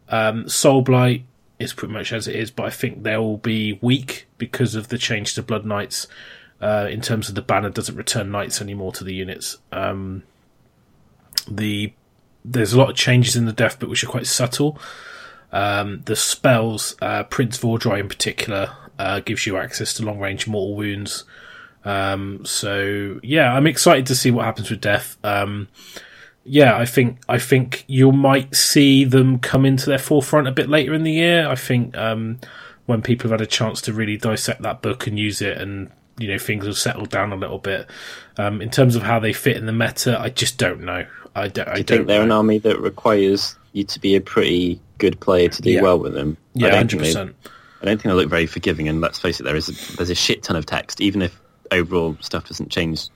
[0.08, 1.24] Um, Soul Blight
[1.58, 4.98] is pretty much as it is, but I think they'll be weak because of the
[4.98, 6.06] change to Blood Knights.
[6.60, 9.58] Uh, in terms of the banner, doesn't return knights anymore to the units.
[9.72, 10.22] Um,
[11.48, 11.92] the
[12.44, 14.78] there's a lot of changes in the death book which are quite subtle.
[15.52, 20.46] Um, the spells, uh, Prince Vhordrai in particular, uh, gives you access to long range
[20.46, 21.24] mortal wounds.
[21.84, 25.16] Um, so yeah, I'm excited to see what happens with death.
[25.22, 25.68] Um,
[26.44, 30.68] yeah, I think I think you might see them come into their forefront a bit
[30.68, 31.48] later in the year.
[31.48, 32.38] I think um,
[32.86, 35.90] when people have had a chance to really dissect that book and use it, and
[36.18, 37.88] you know things have settled down a little bit.
[38.36, 41.06] Um, in terms of how they fit in the meta, I just don't know.
[41.34, 41.66] I don't.
[41.66, 42.24] Do I you don't think they're know.
[42.24, 45.82] an army that requires you to be a pretty good player to do Yeah.
[45.82, 46.36] well with them?
[46.56, 47.34] I Yeah, hundred percent.
[47.82, 48.88] I don't think they look very forgiving.
[48.88, 51.00] And let's face it, there is a, there's a shit ton of text.
[51.00, 51.38] Even if
[51.70, 53.08] overall stuff doesn't change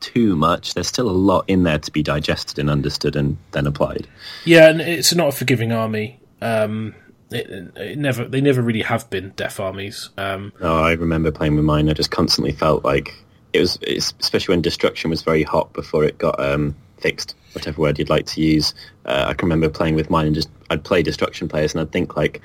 [0.00, 3.66] too much, there's still a lot in there to be digested and understood and then
[3.66, 4.06] applied.
[4.44, 6.20] Yeah, and it's not a forgiving army.
[6.40, 6.94] Um,
[7.30, 8.24] it, it never.
[8.24, 10.10] They never really have been death armies.
[10.16, 11.88] Um, Oh, I remember playing with mine.
[11.88, 13.12] I just constantly felt like
[13.52, 17.34] it was, especially when destruction was very hot before it got um, fixed.
[17.52, 18.74] Whatever word you'd like to use.
[19.04, 21.92] Uh, I can remember playing with mine and just I'd play destruction players and I'd
[21.92, 22.42] think like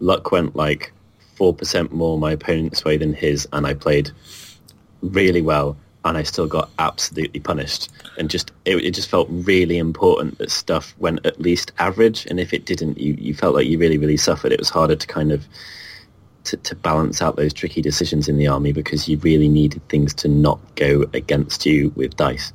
[0.00, 0.92] luck went like
[1.36, 4.10] four percent more my opponent's way than his, and I played
[5.02, 7.88] really well, and I still got absolutely punished.
[8.18, 12.38] And just it, it just felt really important that stuff went at least average, and
[12.38, 14.52] if it didn't, you, you felt like you really really suffered.
[14.52, 15.46] It was harder to kind of
[16.44, 20.12] to, to balance out those tricky decisions in the army because you really needed things
[20.14, 22.52] to not go against you with dice.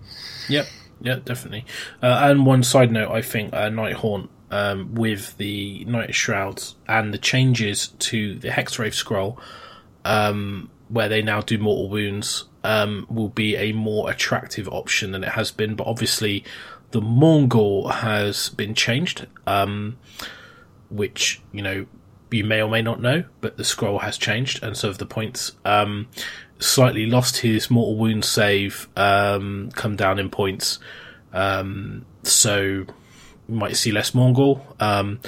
[0.49, 0.67] Yep,
[1.01, 1.65] yeah, definitely.
[2.01, 6.75] Uh, and one side note, I think uh, Night Haunt um, with the Night Shrouds
[6.87, 9.39] and the changes to the Hexgrave Scroll,
[10.03, 15.23] um, where they now do mortal wounds, um, will be a more attractive option than
[15.23, 15.75] it has been.
[15.75, 16.43] But obviously,
[16.91, 19.97] the Mourngul has been changed, um,
[20.89, 21.85] which you know
[22.31, 25.05] you may or may not know, but the scroll has changed, and so have the
[25.05, 25.53] points.
[25.63, 26.07] Um,
[26.59, 30.79] slightly lost his mortal wound save, um, come down in points.
[31.33, 32.87] Um, so you
[33.47, 34.61] might see less Mourngul.
[34.81, 35.19] Um,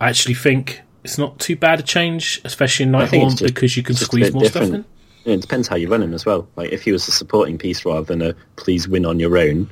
[0.00, 3.92] I actually think it's not too bad a change, especially in Nighthaunt, because you can
[3.92, 4.86] it's just a squeeze more stuff different.
[5.24, 5.32] in.
[5.32, 6.48] It depends how you run him as well.
[6.56, 9.70] Like if he was a supporting piece rather than a please win on your own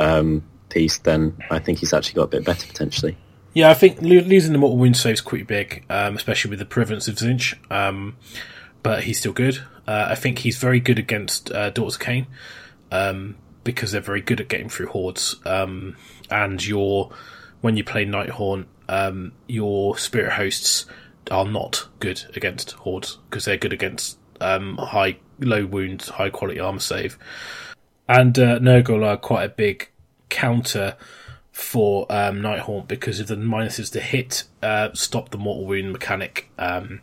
[0.00, 3.16] um, piece, then I think he's actually got a bit better potentially.
[3.54, 6.58] Yeah, I think lo- losing the mortal wound save is pretty big, um, especially with
[6.58, 7.54] the prevalence of Tzeentch.
[7.70, 8.16] Um,
[8.82, 9.62] but he's still good.
[9.86, 12.26] Uh, I think he's very good against uh, Daughters of Khaine
[12.90, 15.36] um, because they're very good at getting through hordes.
[15.44, 15.96] Um,
[16.30, 17.10] and your
[17.60, 20.86] when you play Nighthaunt, um, your spirit hosts
[21.30, 26.60] are not good against hordes because they're good against um, high low wounds, high quality
[26.60, 27.18] armor save.
[28.08, 29.88] And uh, Nurgle are quite a big
[30.28, 30.96] counter
[31.52, 36.50] for um, Nighthaunt because of the minuses to hit, uh, stop the mortal wound mechanic.
[36.58, 37.02] Um,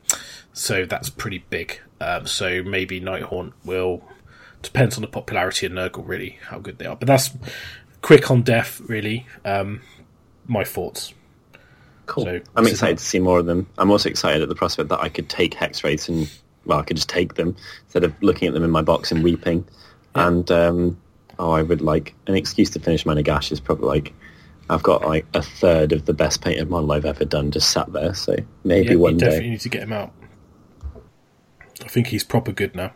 [0.54, 1.80] so that's pretty big.
[2.02, 4.04] Um, so maybe Nighthaunt will
[4.62, 6.95] depends on the popularity of Nurgle, really how good they are.
[6.95, 7.32] But that's
[8.02, 9.26] quick on death, really.
[9.45, 9.82] Um,
[10.47, 11.14] my thoughts.
[12.06, 12.26] Cool.
[12.26, 13.68] So, I'm excited to see more of them.
[13.78, 16.30] I'm also excited at the prospect that I could take Hexwraiths and
[16.66, 19.24] well, I could just take them instead of looking at them in my box and
[19.24, 19.66] weeping.
[20.16, 21.00] And um,
[21.38, 24.14] oh, I would like an excuse to finish my Nagash is probably like
[24.70, 27.91] I've got like a third of the best painted model I've ever done just sat
[27.93, 28.14] there.
[28.14, 29.26] So maybe Yeah, one you day.
[29.28, 30.14] definitely need to get him out.
[31.84, 32.94] I think he's proper good now.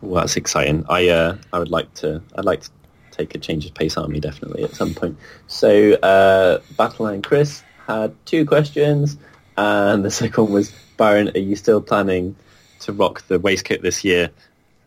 [0.00, 0.84] Well, that's exciting.
[0.88, 2.22] I uh, I would like to.
[2.34, 2.70] I'd like to
[3.10, 5.18] take a change of pace army definitely at some point.
[5.46, 9.18] So uh, Battleline Chris had two questions,
[9.56, 11.30] and the second was Byron.
[11.34, 12.36] Are you still planning
[12.80, 14.30] to rock the waistcoat this year?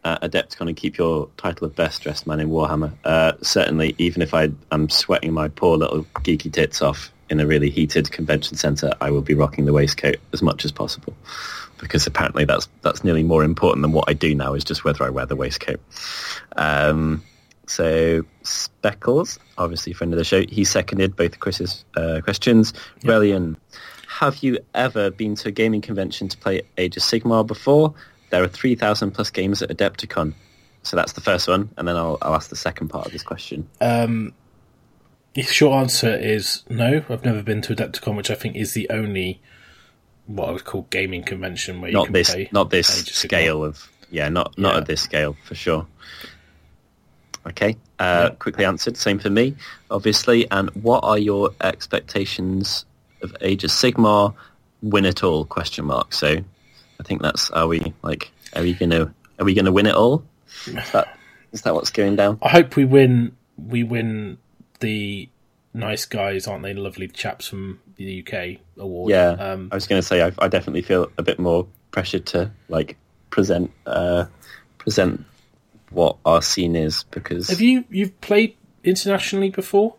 [0.03, 2.91] Uh, Adepticon and keep your title of best dressed man in Warhammer.
[3.05, 7.47] Uh, certainly, even if I am sweating my poor little geeky tits off in a
[7.47, 11.15] really heated convention centre, I will be rocking the waistcoat as much as possible
[11.83, 15.03] because apparently that's that's nearly more important than what I do now is just whether
[15.03, 15.79] I wear the waistcoat.
[16.55, 17.23] Um,
[17.67, 22.73] so Speckles, obviously friend of the show, he seconded both Chris's uh, questions.
[23.03, 23.57] Relian,
[24.07, 27.93] have you ever been to a gaming convention to play Age of Sigmar before?
[28.31, 30.33] There are 3,000 plus games at Adepticon.
[30.81, 33.23] So that's the first one, and then I'll, I'll ask the second part of this
[33.23, 33.69] question.
[33.79, 34.33] Um,
[35.33, 37.03] the short answer is no.
[37.09, 39.41] I've never been to Adepticon, which I think is the only
[40.27, 42.49] what I would call gaming convention where you Not can this, play.
[42.51, 44.79] not this scale of yeah, not not Yeah.
[44.81, 45.85] at this scale for sure.
[47.45, 48.35] Okay, uh, Yeah.
[48.39, 48.95] quickly answered.
[48.95, 49.55] Same for me,
[49.91, 50.49] obviously.
[50.49, 52.85] And what are your expectations
[53.21, 54.33] of Age of Sigmar?
[54.81, 55.43] Win it all?
[55.45, 56.13] Question mark.
[56.13, 56.37] So,
[56.99, 60.23] I think that's are we like are we gonna are we gonna win it all?
[60.67, 61.17] Is that
[61.51, 62.37] is that what's going down?
[62.41, 63.35] I hope we win.
[63.57, 64.37] We win
[64.79, 65.27] the
[65.73, 66.73] nice guys, aren't they?
[66.73, 69.11] Lovely chaps from the UK award.
[69.11, 72.19] Yeah, Um, I was going to say I, I definitely feel a bit more pressure
[72.19, 72.97] to like
[73.29, 74.25] present uh,
[74.77, 75.23] present
[75.91, 79.95] what our scene is because have you you've played internationally before?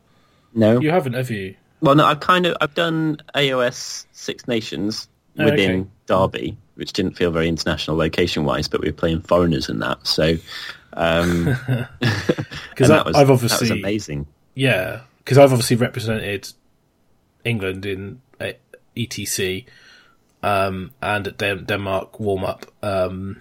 [0.55, 1.55] no, You haven't, have you?
[1.81, 5.89] well, no, I've kind of I've done AOS Six Nations Oh, within okay.
[6.07, 10.07] Derby, which didn't feel very international location wise, but we were playing foreigners in that,
[10.07, 10.37] so
[10.93, 11.45] um,
[11.99, 14.27] Because and that was I've that was obviously amazing.
[14.55, 16.53] Yeah, because I've obviously represented
[17.45, 18.20] England in
[18.97, 19.64] ETC
[20.43, 23.41] um, and at Den- Denmark warm up um,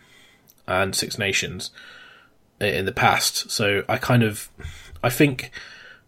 [0.68, 1.72] and Six Nations
[2.60, 3.52] in the past.
[3.52, 4.50] So I kind of,
[5.04, 5.52] I think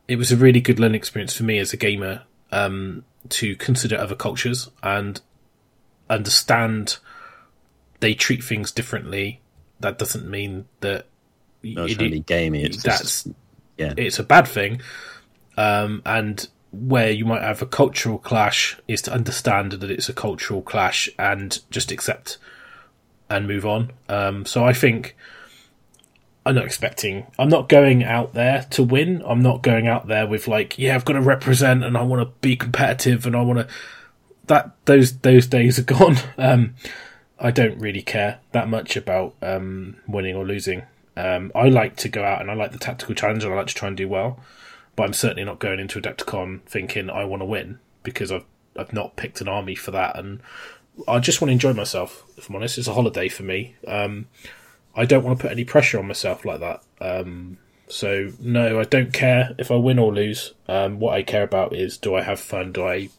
[0.08, 3.98] it was a really good learning experience for me as a gamer um, to consider
[3.98, 5.20] other cultures and
[6.10, 6.98] understand
[8.00, 9.42] they treat things differently.
[9.80, 11.06] That doesn't mean that
[11.64, 12.64] Not it- gamey.
[12.64, 13.28] It's that's just
[13.78, 13.94] yeah.
[13.98, 14.82] it's a bad thing.
[15.58, 20.14] Um, and where you might have a cultural clash is to understand that it's a
[20.14, 22.38] cultural clash and just accept
[23.30, 23.92] and move on.
[24.10, 25.16] Um, so I think
[26.46, 27.26] I'm not expecting.
[27.40, 29.24] I'm not going out there to win.
[29.26, 32.22] I'm not going out there with like, yeah, I've got to represent and I want
[32.22, 33.68] to be competitive and I want to.
[34.48, 36.18] That those those days are gone.
[36.38, 36.76] Um,
[37.38, 40.84] I don't really care that much about um, winning or losing.
[41.18, 43.68] Um, I like to go out and I like the tactical challenge and I like
[43.68, 44.40] to try and do well,
[44.96, 48.46] but I'm certainly not going into Adepticon thinking I want to win because I've
[48.78, 50.42] I've not picked an army for that and
[51.08, 52.24] I just want to enjoy myself.
[52.38, 53.76] If I'm honest, it's a holiday for me.
[53.88, 54.28] Um,
[54.96, 56.82] I don't want to put any pressure on myself like that.
[57.02, 60.54] Um, so no, I don't care if I win or lose.
[60.68, 62.72] Um, what I care about is do I have fun?
[62.72, 63.10] Do I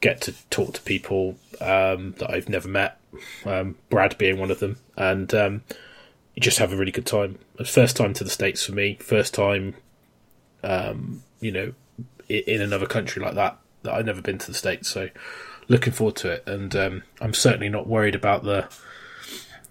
[0.00, 2.98] get to talk to people um, that I've never met?
[3.44, 5.62] Um, Brad being one of them, and um,
[6.38, 7.38] just have a really good time.
[7.64, 8.96] First time to the states for me.
[9.00, 9.76] First time,
[10.64, 11.72] um, you know,
[12.28, 13.58] in another country like that.
[13.82, 15.10] That I've never been to the states, so
[15.68, 16.44] looking forward to it.
[16.46, 18.66] And um, I'm certainly not worried about the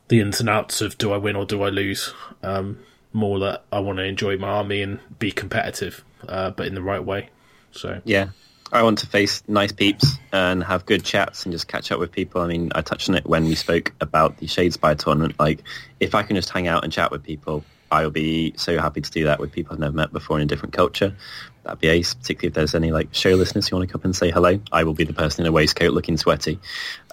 [0.07, 2.13] the ins and outs of do I win or do I lose.
[2.43, 2.79] Um,
[3.13, 6.81] more that I want to enjoy my army and be competitive, uh, but in the
[6.81, 7.29] right way.
[7.71, 8.29] So Yeah.
[8.71, 12.11] I want to face nice peeps and have good chats and just catch up with
[12.11, 12.41] people.
[12.41, 15.39] I mean, I touched on it when we spoke about the Shadespire tournament.
[15.39, 15.61] Like,
[15.99, 17.63] if I can just hang out and chat with people,
[17.93, 20.47] I'll be so happy to do that with people I've never met before in a
[20.47, 21.15] different culture.
[21.63, 24.15] That'd be ace, particularly if there's any like show listeners who want to come and
[24.15, 24.59] say hello.
[24.71, 26.59] I will be the person in a waistcoat looking sweaty.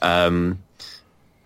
[0.01, 0.63] Um,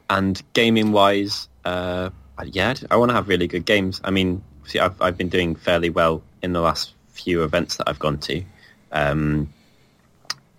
[0.08, 2.10] and gaming wise, uh,
[2.44, 4.00] yeah, I want to have really good games.
[4.04, 7.88] I mean, see, I've, I've been doing fairly well in the last few events that
[7.88, 8.42] I've gone to.
[8.92, 9.52] Um,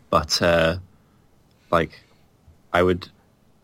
[0.10, 0.78] but uh,
[1.72, 2.02] like
[2.74, 3.08] I would.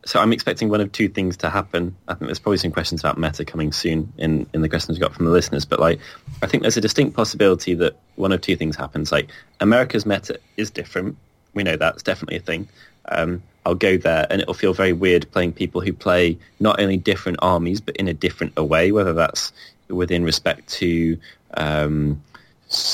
[0.05, 1.95] So I'm expecting one of two things to happen.
[2.07, 5.01] I think there's probably some questions about meta coming soon in, in the questions we
[5.01, 5.63] got from the listeners.
[5.63, 5.99] But like,
[6.41, 9.11] I think there's a distinct possibility that one of two things happens.
[9.11, 9.29] Like,
[9.59, 11.17] America's meta is different.
[11.53, 12.67] We know that's definitely a thing.
[13.09, 16.97] Um, I'll go there, and it'll feel very weird playing people who play not only
[16.97, 18.91] different armies but in a different way.
[18.91, 19.53] Whether that's
[19.87, 21.17] within respect to
[21.55, 22.21] um,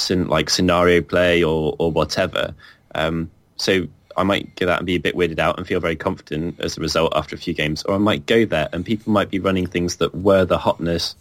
[0.09, 2.53] like scenario play or or whatever.
[2.95, 3.87] Um, so
[4.17, 6.77] I might go out and be a bit weirded out and feel very confident as
[6.77, 9.39] a result after a few games, or I might go there and people might be
[9.39, 11.15] running things that were the hotness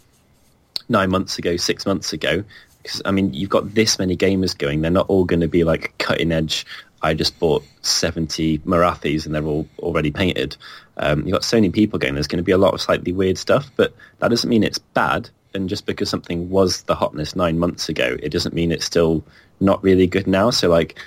[0.89, 2.43] nine months ago, six months ago.
[2.83, 5.65] Because I mean, you've got this many gamers going; they're not all going to be
[5.65, 6.65] like cutting edge.
[7.03, 10.57] I just bought seventy Morathis and they're all already painted.
[10.97, 12.15] Um, you've got so many people going.
[12.15, 14.79] There's going to be a lot of slightly weird stuff, but that doesn't mean it's
[14.79, 15.29] bad.
[15.55, 19.25] And just because something was the hotness nine months ago, it doesn't mean it's still
[19.61, 20.51] not really good now.
[20.51, 20.99] So like,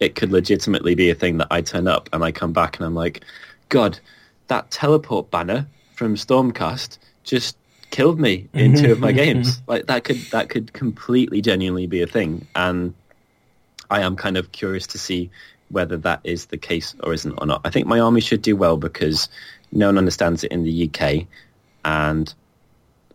[0.00, 2.86] it could legitimately be a thing that I turn up and I come back and
[2.86, 3.24] I'm like,
[3.68, 3.98] God,
[4.48, 7.56] that teleport banner from Stormcast just
[7.90, 9.60] killed me in two of my games.
[9.66, 12.94] Like that could that could completely genuinely be a thing, and
[13.90, 15.30] I am kind of curious to see
[15.68, 17.60] whether that is the case or isn't or not.
[17.64, 19.28] I think my army should do well because
[19.72, 21.26] no one understands it in the UK,
[21.84, 22.32] and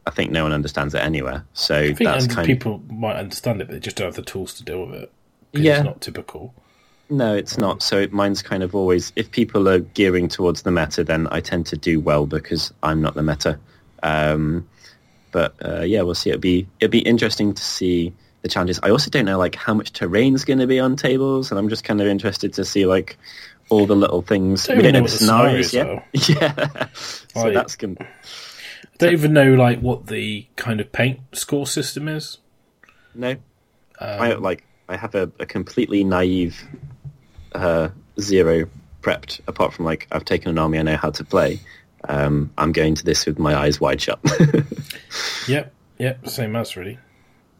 [0.05, 1.45] I think no one understands it anywhere.
[1.53, 4.21] So I think that's kind people might understand it, but they just don't have the
[4.21, 5.11] tools to deal with it.
[5.53, 5.77] Yeah.
[5.77, 6.53] it's not typical.
[7.11, 7.83] No, it's not.
[7.83, 11.65] So mine's kind of always, if people are gearing towards the meta, then I tend
[11.67, 13.59] to do well because I'm not the meta.
[14.01, 14.67] Um,
[15.33, 16.29] but uh, yeah, we'll see.
[16.29, 18.79] It'll be it'll be interesting to see the challenges.
[18.81, 21.67] I also don't know like how much terrain's going to be on tables, and I'm
[21.69, 23.17] just kind of interested to see like
[23.69, 24.65] all the little things.
[24.65, 26.39] Don't we don't know know the scenarios scenarios yet.
[26.41, 27.53] yeah, so Right.
[27.53, 27.97] that's going.
[27.99, 28.05] I
[28.97, 32.37] don't even know like what the kind of paint score system is.
[33.13, 33.37] No, Um,
[33.99, 36.65] I like I have a, a completely naive
[37.53, 37.89] uh,
[38.19, 38.67] zero
[39.01, 39.39] prepped.
[39.47, 41.59] Apart from like I've taken an army I know how to play.
[42.07, 44.19] Um, I'm going to this with my eyes wide shut.
[45.47, 46.99] Yep, yep, same as really.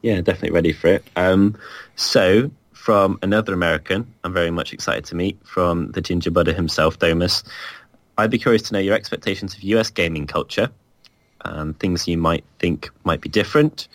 [0.01, 1.03] yeah, definitely ready for it.
[1.15, 1.57] Um,
[1.95, 6.99] so from another American I'm very much excited to meet, from the Ginger Buddha himself,
[6.99, 7.43] Domus.
[8.17, 10.69] I'd be curious to know your expectations of US gaming culture,
[11.43, 13.87] um, things you might think might be different,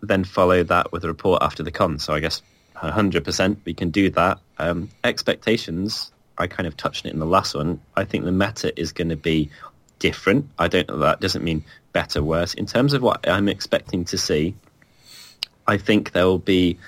[0.00, 1.98] then follow that with a report after the con.
[1.98, 2.42] So I guess
[2.82, 4.38] 100% we can do that.
[4.58, 7.80] Um, expectations, I kind of touched on it in the last one.
[7.96, 9.50] I think the meta is going to be
[9.98, 10.48] different.
[10.58, 12.54] I don't know that doesn't mean better, worse.
[12.54, 14.54] In terms of what I'm expecting to see,
[15.66, 16.78] I think there will be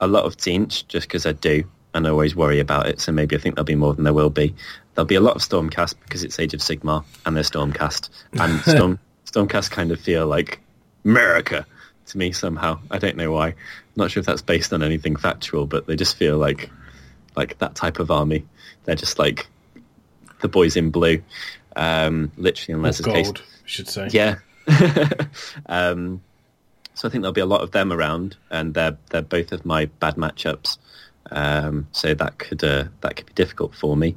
[0.00, 3.00] a lot of Tzeentch just because I do and I always worry about it.
[3.00, 4.54] So maybe I think there'll be more than there will be.
[4.94, 8.10] There'll be a lot of Stormcast because it's Age of Sigmar and they're Stormcast.
[8.34, 10.60] And Storm, Stormcast kind of feel like
[11.04, 11.66] America
[12.06, 12.78] to me somehow.
[12.90, 13.54] I don't know why.
[13.94, 16.70] not sure if that's based on anything factual, but they just feel like
[17.36, 18.44] like that type of army.
[18.84, 19.46] They're just like
[20.40, 21.22] the boys in blue,
[21.74, 23.30] um, literally in Les's gold, case.
[23.30, 24.08] I should say.
[24.10, 24.36] Yeah.
[25.66, 26.22] um,
[26.94, 29.64] so I think there'll be a lot of them around, and they're they're both of
[29.66, 30.78] my bad matchups.
[31.30, 34.16] Um, so that could uh, that could be difficult for me.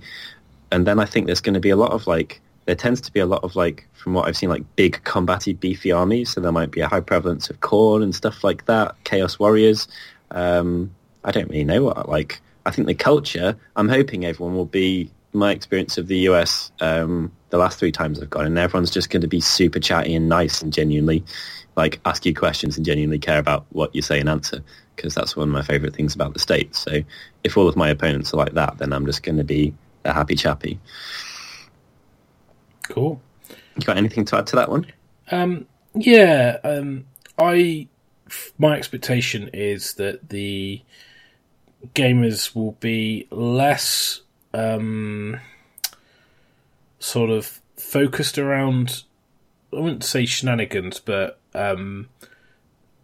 [0.72, 3.12] And then I think there's going to be a lot of like there tends to
[3.12, 6.30] be a lot of like from what I've seen like big combative beefy armies.
[6.30, 8.96] So there might be a high prevalence of Khorne and stuff like that.
[9.06, 9.88] Chaos warriors.
[10.30, 10.94] Um,
[11.24, 12.40] I don't really know what like.
[12.68, 13.58] I think the culture.
[13.76, 18.22] I'm hoping everyone will be my experience of the US um, the last three times
[18.22, 21.24] I've gone, and everyone's just going to be super chatty and nice and genuinely
[21.76, 24.62] like ask you questions and genuinely care about what you say and answer
[24.96, 26.78] because that's one of my favorite things about the states.
[26.78, 27.02] So
[27.44, 29.74] if all of my opponents are like that, then I'm just going to be
[30.06, 30.80] a happy chappy.
[32.90, 33.22] Cool.
[33.76, 34.86] You got anything to add to that one?
[35.32, 37.06] Um, yeah, um,
[37.38, 37.88] I
[38.58, 40.82] my expectation is that the
[41.96, 44.22] gamers will be less
[44.54, 45.40] um,
[47.00, 49.04] sort of focused around.
[49.72, 52.10] I wouldn't say shenanigans, but um,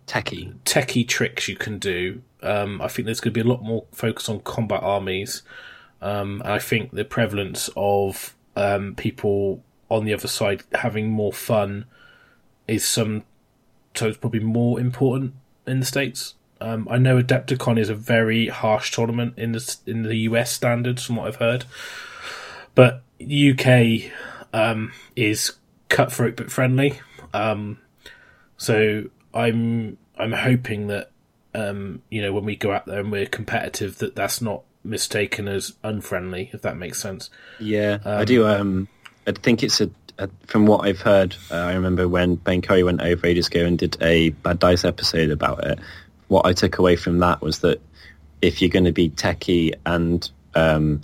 [0.07, 0.53] Techie.
[0.65, 2.21] techie tricks you can do.
[2.41, 5.41] Um, I think there's going to be a lot more focus on combat armies.
[6.01, 11.85] Um, I think the prevalence of um, people on the other side having more fun
[12.67, 13.23] is some
[13.95, 15.33] so it's probably more important
[15.65, 16.35] in the states.
[16.61, 21.03] Um, I know Adepticon is a very harsh tournament in the in the US standards,
[21.03, 21.65] from what I've heard,
[22.75, 24.11] but UK
[24.53, 25.53] um, is
[25.89, 26.99] cutthroat but friendly.
[27.33, 27.79] Um,
[28.57, 31.11] so I'm I'm hoping that
[31.53, 35.47] um, you know when we go out there and we're competitive, that that's not mistaken
[35.47, 37.29] as unfriendly, if that makes sense.
[37.59, 38.89] Yeah, I do.
[39.27, 41.35] I think it's a, a from what I've heard.
[41.51, 44.85] Uh, I remember when Ben Curry went over ages ago and did a Bad Dice
[44.85, 45.79] episode about it.
[46.27, 47.81] What I took away from that was that
[48.41, 51.01] if you're going to be techie and um,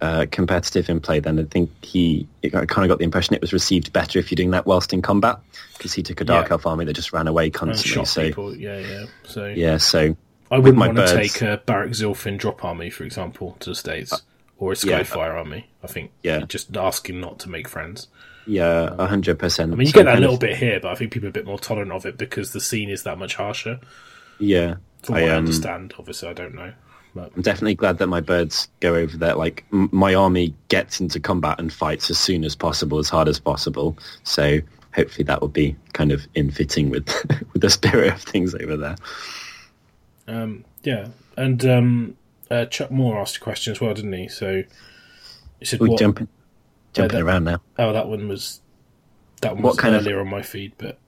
[0.00, 3.40] uh, competitive in play, then I think he I kind of got the impression it
[3.40, 5.38] was received better if you're doing that whilst in combat
[5.76, 6.52] because he took a dark Yeah.
[6.52, 8.04] elf army that just ran away constantly.
[8.04, 9.06] So people, yeah, yeah.
[9.24, 10.16] So yeah, so
[10.50, 14.22] I wouldn't want to take a Barak-Zilfin drop army, for example, to the states,
[14.58, 15.00] or a yeah.
[15.00, 15.68] Skyfire army.
[15.82, 16.40] I think Yeah.
[16.46, 18.08] just asking not to make friends.
[18.46, 19.72] yeah, a hundred percent.
[19.72, 21.32] I mean, you get that a little bit here, but I think people are a
[21.32, 23.78] bit more tolerant of it because the scene is that much harsher.
[24.38, 26.72] Yeah, From I, what I, um, understand, obviously, I don't know.
[27.14, 29.34] But I'm definitely glad that my birds go over there.
[29.34, 33.28] Like m- my army gets into combat and fights as soon as possible, as hard
[33.28, 33.98] as possible.
[34.24, 34.60] So
[34.94, 37.06] hopefully that will be kind of in fitting with
[37.52, 38.96] with the spirit of things over there.
[40.26, 42.16] um, yeah, and um,
[42.50, 44.28] uh, Chuck Moore asked a question as well, didn't he?
[44.28, 44.62] So
[45.58, 46.28] he said, We're what, jumping
[46.92, 47.60] jumping that- around now.
[47.78, 48.60] "Oh, that one was
[49.42, 50.98] that one What was kind of- earlier on my feed, but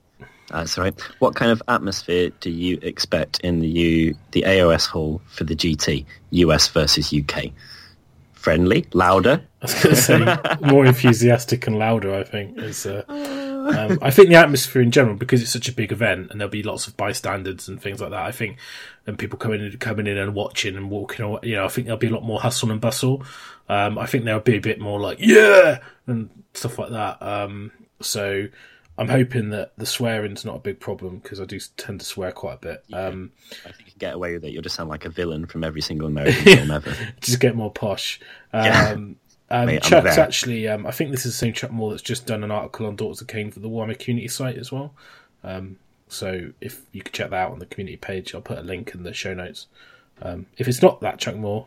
[0.50, 1.00] That's all right.
[1.20, 5.54] What kind of atmosphere do you expect in the U the AOS hall for the
[5.54, 7.52] GT US versus UK?
[8.34, 9.42] Friendly, louder.
[9.60, 12.14] I was going to say more enthusiastic and louder.
[12.14, 12.86] I think is.
[12.86, 13.02] Uh,
[13.68, 16.50] um, I think the atmosphere in general, because it's such a big event, and there'll
[16.50, 18.22] be lots of bystanders and things like that.
[18.22, 18.58] I think,
[19.06, 21.86] and people coming in, coming in and watching and walking, away, you know, I think
[21.86, 23.24] there'll be a lot more hustle and bustle.
[23.68, 27.22] Um, I think there'll be a bit more like yeah and stuff like that.
[27.22, 28.48] Um, so
[28.98, 32.32] I'm hoping that the swearing's not a big problem because I do tend to swear
[32.32, 32.84] quite a bit.
[32.92, 33.32] Um,
[33.64, 34.52] I think you can get away with it.
[34.52, 36.94] You'll just sound like a villain from every single American film ever.
[37.20, 38.20] just get more posh.
[38.52, 38.96] Yeah.
[39.50, 42.26] Um, Mate, Chuck's actually, um, I think this is the same Chuck Moore that's just
[42.26, 44.94] done an article on Daughters of Khaine for the Warhammer community site as well.
[45.42, 45.78] Um,
[46.08, 48.92] so if you could check that out on the community page, I'll put a link
[48.94, 49.66] in the show notes.
[50.22, 51.66] Um, if it's not that Chuck Moore,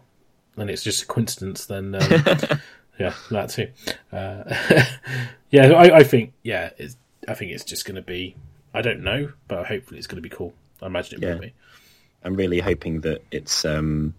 [0.56, 2.02] and it's just a coincidence, then um,
[3.00, 3.70] yeah, that too.
[4.12, 4.44] Uh,
[5.50, 6.96] yeah, I, I think yeah, it's,
[7.28, 8.36] I think it's just going to be.
[8.74, 10.54] I don't know, but hopefully it's going to be cool.
[10.82, 11.34] I imagine it Yeah.
[11.34, 11.54] will be.
[12.24, 14.14] I'm really hoping that it's um,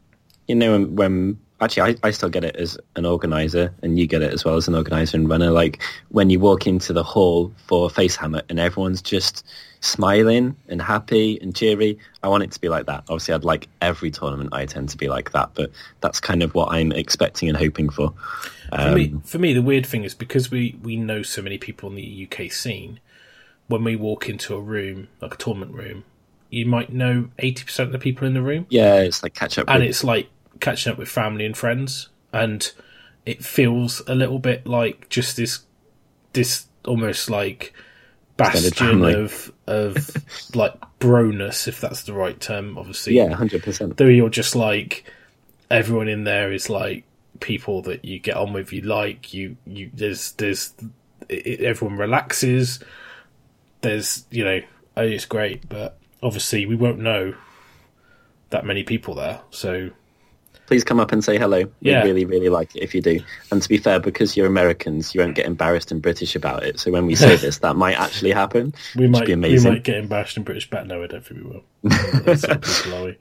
[0.48, 4.06] you know when, when actually, I, I still get it as an organizer, and you
[4.06, 5.50] get it as well as an organizer and runner.
[5.50, 9.44] Like when you walk into the hall for Facehammer and everyone's just
[9.80, 11.98] smiling and happy and cheery.
[12.22, 13.04] I want it to be like that.
[13.08, 16.54] Obviously, I'd like every tournament I attend to be like that, but that's kind of
[16.54, 18.14] what I'm expecting and hoping for.
[18.70, 21.58] For me, um, for me, the weird thing is because we, we know so many
[21.58, 22.98] people in the UK scene.
[23.66, 26.04] When we walk into a room, like a tournament room,
[26.50, 29.58] you might know eighty percent of the people in the room, Yeah, it's like catch
[29.58, 29.68] up.
[29.68, 30.28] and with- it's like
[30.60, 32.72] catching up with family and friends, and
[33.26, 35.64] it feels a little bit like just this,
[36.32, 37.72] this almost like
[38.36, 40.10] bastion of of
[40.54, 42.76] like broness, if that's the right term.
[42.78, 43.96] Obviously, yeah, hundred percent.
[43.96, 45.04] though you're just like
[45.70, 47.04] everyone in there is like
[47.40, 50.72] people that you get on with you like you you there's there's
[51.28, 52.80] it, everyone relaxes
[53.80, 54.60] there's you know
[54.96, 57.34] oh, it's great but obviously we won't know
[58.50, 59.90] that many people there so
[60.66, 61.64] Please come up and say hello.
[61.82, 62.02] We Yeah.
[62.02, 63.20] really, really like it if you do.
[63.50, 66.80] And to be fair, because you're Americans, you won't get embarrassed and British about it.
[66.80, 68.74] So when we say this, that might actually happen.
[68.96, 71.44] we might would be we might get embarrassed in British but no I don't think
[71.44, 73.16] we will Some we?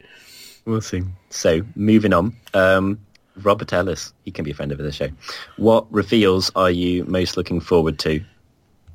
[0.66, 1.04] We'll see.
[1.30, 2.34] So, moving on.
[2.54, 3.00] Um,
[3.42, 5.10] Robert Ellis, he can be a friend of the show.
[5.58, 8.22] What reveals are you most looking forward to?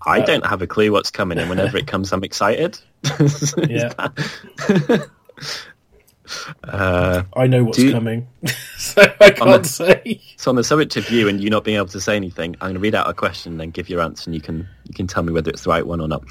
[0.07, 2.79] Uh, I don't have a clue what's coming, and whenever it comes, I'm excited.
[3.69, 3.93] yeah
[6.65, 8.27] Uh, I know what's you- coming
[8.79, 11.77] so I can't the- say so, on the subject of you and you not being
[11.77, 14.01] able to say anything, I'm going to read out a question and then give your
[14.01, 16.23] answer, and you can you can tell me whether it's the right one or not.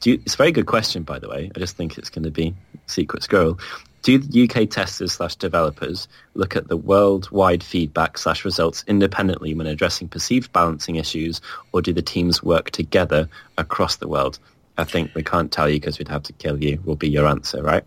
[0.00, 1.50] Do you, it's a very good question, by the way.
[1.54, 2.54] I just think it's going to be
[2.86, 3.58] secret squirrel.
[4.02, 10.08] Do UK testers slash developers look at the worldwide feedback slash results independently when addressing
[10.08, 11.40] perceived balancing issues,
[11.72, 14.38] or do the teams work together across the world?
[14.76, 16.82] I think we can't tell you because we'd have to kill you.
[16.84, 17.84] Will be your answer, right?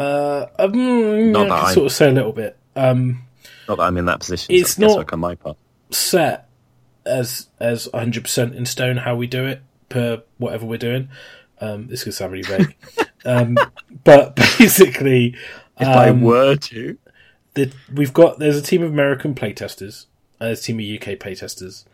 [0.00, 3.22] Uh um, Not I can I- sort of say a little bit um
[3.68, 4.54] Not that I'm in that position.
[4.54, 5.56] It's so not- on my part.
[5.90, 6.48] set
[7.06, 11.08] as as 100% in stone how we do it per whatever we're doing.
[11.60, 12.74] Um, this could sound really vague,
[13.26, 13.58] um,
[14.04, 15.34] but basically,
[15.78, 16.96] If I um, were to,
[17.54, 20.06] the, we've got there's a team of American playtesters,
[20.38, 21.84] and there's a team of UK playtesters,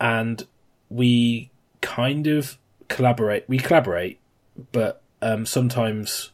[0.00, 0.46] and
[0.88, 1.50] we
[1.82, 2.56] kind of
[2.88, 3.44] collaborate.
[3.46, 4.18] We collaborate,
[4.72, 6.30] but um, sometimes,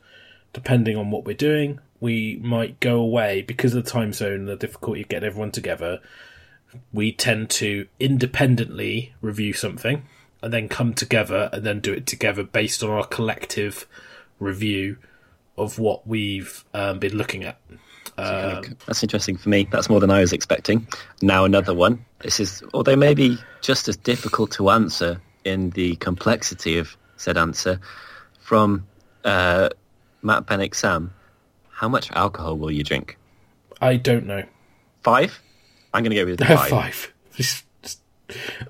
[0.54, 4.48] depending on what we're doing, we might go away because of the time zone and
[4.48, 6.00] the difficulty of getting everyone together.
[6.92, 10.04] We tend to independently review something
[10.42, 13.86] and then come together and then do it together based on our collective
[14.38, 14.96] review
[15.56, 17.60] of what we've um, been looking at.
[18.16, 19.66] Um, That's interesting for me.
[19.70, 20.86] That's more than I was expecting.
[21.22, 22.04] Now another one.
[22.20, 27.80] This is, although maybe just as difficult to answer in the complexity of said answer,
[28.40, 28.86] from
[29.24, 29.70] uh,
[30.24, 31.12] Matt Bennick Sam.
[31.70, 33.18] How much alcohol will you drink?
[33.80, 34.42] I don't know.
[35.02, 35.40] Five?
[35.92, 36.68] I'm going to go with five.
[36.70, 37.12] Five.
[37.36, 38.00] Just- just-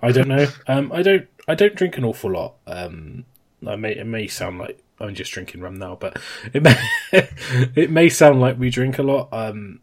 [0.03, 0.47] I don't know.
[0.67, 1.29] Um, I don't.
[1.47, 2.55] I don't drink an awful lot.
[2.67, 3.25] Um,
[3.67, 3.93] I may.
[3.97, 6.19] It may sound like I'm just drinking rum now, but
[6.53, 6.77] it may.
[7.13, 9.29] it may sound like we drink a lot.
[9.33, 9.81] Um,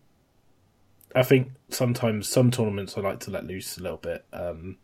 [1.16, 4.26] I think sometimes some tournaments I like to let loose a little bit.
[4.34, 4.78] Um,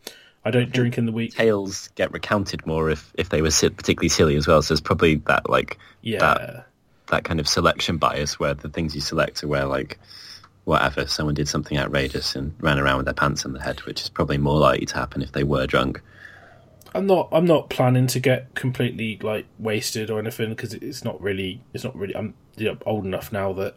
[0.46, 1.34] I don't drink in the week.
[1.34, 4.62] Tales get recounted more if, if they were particularly silly as well.
[4.62, 6.20] So it's probably that like Yeah.
[6.20, 6.68] that
[7.08, 9.99] that kind of selection bias where the things you select are where like
[10.66, 14.01] whatever someone did something outrageous and ran around with their pants on their head, which
[14.01, 16.01] is probably more likely to happen if they were drunk.
[16.93, 17.30] I'm not.
[17.32, 21.62] I'm not planning to get completely like wasted or anything because it's not really.
[21.74, 22.16] It's not really.
[22.16, 23.76] I'm you know, old enough now that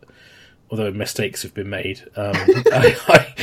[0.71, 3.35] although mistakes have been made, um, I, I,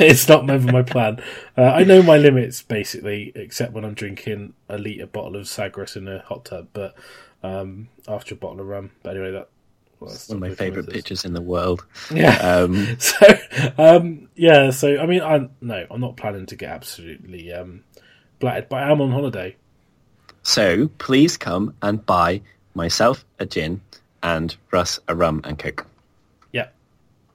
[0.00, 1.20] it's not never my plan.
[1.56, 5.96] Uh, I know my limits basically, except when I'm drinking a liter bottle of Sagres
[5.96, 6.68] in a hot tub.
[6.72, 6.94] But
[7.42, 8.90] um, after a bottle of rum.
[9.02, 9.48] But anyway, that.
[9.98, 11.86] Well, One of my favourite pictures in the world.
[12.12, 12.36] Yeah.
[12.36, 13.26] Um, so
[13.78, 17.82] um yeah so i mean i no i'm not planning to get absolutely um
[18.38, 19.56] blatted but i am on holiday
[20.42, 22.42] so please come and buy
[22.74, 23.80] myself a gin
[24.22, 25.86] and Russ a rum and coke.
[26.52, 26.68] yeah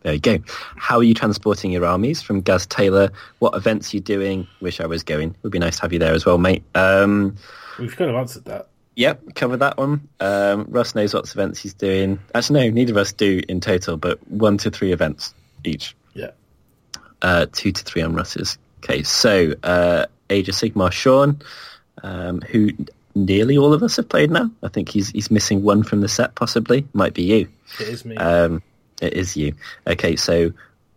[0.03, 0.37] There you go.
[0.77, 3.09] How are you transporting your armies from Gaz Taylor?
[3.39, 4.47] What events are you doing?
[4.61, 5.35] Wish I was going.
[5.41, 6.63] Would be nice to have you there as well, mate.
[6.75, 7.35] Um,
[7.79, 10.07] we've kind of answered that Yep, covered that one.
[10.19, 12.19] Um, Russ knows what events he's doing.
[12.35, 15.95] Actually, no, neither of us do in total, but one to three events each.
[16.13, 16.31] yeah
[17.21, 19.09] Uh, two to three on Russ's case.
[19.09, 21.41] So, uh, Age of Sigmar Sean,
[22.03, 22.71] um, who
[23.15, 24.49] nearly all of us have played now.
[24.63, 26.85] I think he's he's missing one from the set, possibly.
[26.93, 27.47] Might be you.
[27.79, 28.61] it is me Um,
[29.01, 29.53] it is you.
[29.87, 30.51] Okay, so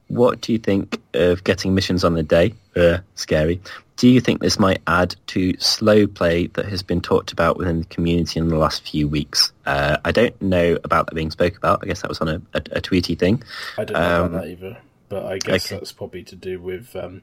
[0.08, 2.54] what do you think of getting missions on the day?
[2.76, 3.60] Uh, scary.
[3.96, 7.78] Do you think this might add to slow play that has been talked about within
[7.80, 9.52] the community in the last few weeks?
[9.66, 11.80] Uh, I don't know about that being spoke about.
[11.82, 13.42] I guess that was on a, a, a tweety thing.
[13.78, 14.76] i don't know um, about that either
[15.08, 15.76] but I guess Okay.
[15.78, 17.22] that's probably to do with um,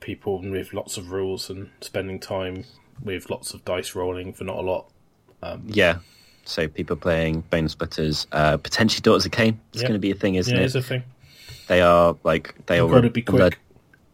[0.00, 2.64] people with lots of rules and spending time
[3.02, 4.90] with lots of dice rolling for not a lot.
[5.66, 5.98] Yeah.
[6.44, 9.56] So people playing Bonesplitterz, uh, potentially Daughters of Khaine.
[9.72, 9.88] It's Yeah.
[9.88, 10.66] going to be a thing, isn't yeah, it?
[10.66, 11.02] it's a thing.
[11.66, 13.58] They are like they You've are got to be quick.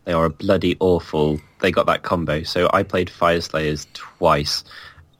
[0.04, 1.40] They are a bloody awful.
[1.60, 2.42] They got that combo.
[2.42, 4.64] So I played Fyreslayers twice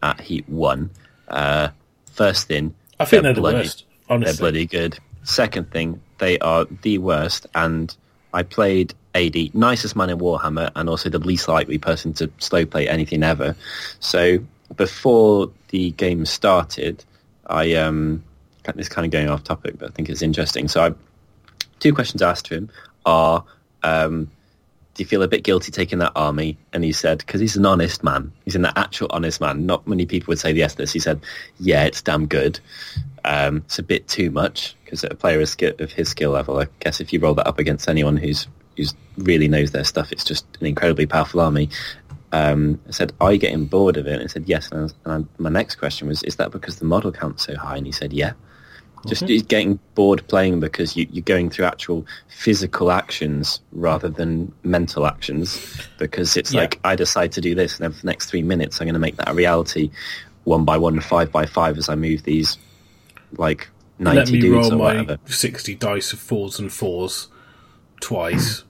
[0.03, 0.91] at Heat One.
[1.29, 1.69] Uh,
[2.13, 3.85] first thing, I think they're, the bloody, worst.
[4.09, 4.99] Honestly, They're bloody good.
[5.23, 7.47] Second thing, they are the worst.
[7.55, 7.95] And
[8.33, 12.67] I played AD, nicest man in Warhammer, and also the least likely person to slow
[12.67, 13.57] play anything ever.
[14.01, 14.39] So
[14.77, 17.05] before the game started,
[17.47, 18.23] I um,
[18.65, 20.69] this is kind of going off topic, but I think it's interesting.
[20.69, 20.95] So I
[21.81, 22.71] two questions asked to him
[23.07, 23.45] are,
[23.83, 24.31] um,
[24.95, 26.57] do you feel a bit guilty taking that army?
[26.73, 28.33] And he said, because he's an honest man.
[28.45, 29.67] He's an actual honest man.
[29.67, 30.93] Not many people would say yes to this.
[30.93, 31.21] He said,
[31.59, 32.61] yeah, it's damn good.
[33.25, 37.01] Um, it's a bit too much because a player of, his skill level, I guess
[37.01, 38.47] if you roll that up against anyone who's
[38.77, 41.71] who's really knows their stuff, it's just an incredibly powerful army.
[42.33, 44.15] Um, I said, are you getting bored of it?
[44.15, 44.71] And he said, yes.
[44.71, 47.57] And, was, and I, my next question was, is that because the model count's so
[47.57, 47.77] high?
[47.77, 48.33] And he said, yeah.
[49.07, 54.53] Just he's getting bored playing because you, you're going through actual physical actions rather than
[54.63, 55.81] mental actions.
[55.99, 56.61] Because it's Yeah.
[56.63, 59.01] like I decide to do this, and for the next three minutes, I'm going to
[59.01, 59.91] make that a reality,
[60.45, 62.59] one by one, five by five, as I move these
[63.37, 63.69] like
[63.99, 65.19] let ninety me dudes roll or my whatever.
[65.27, 67.29] sixty dice of fours and fours
[68.01, 68.65] twice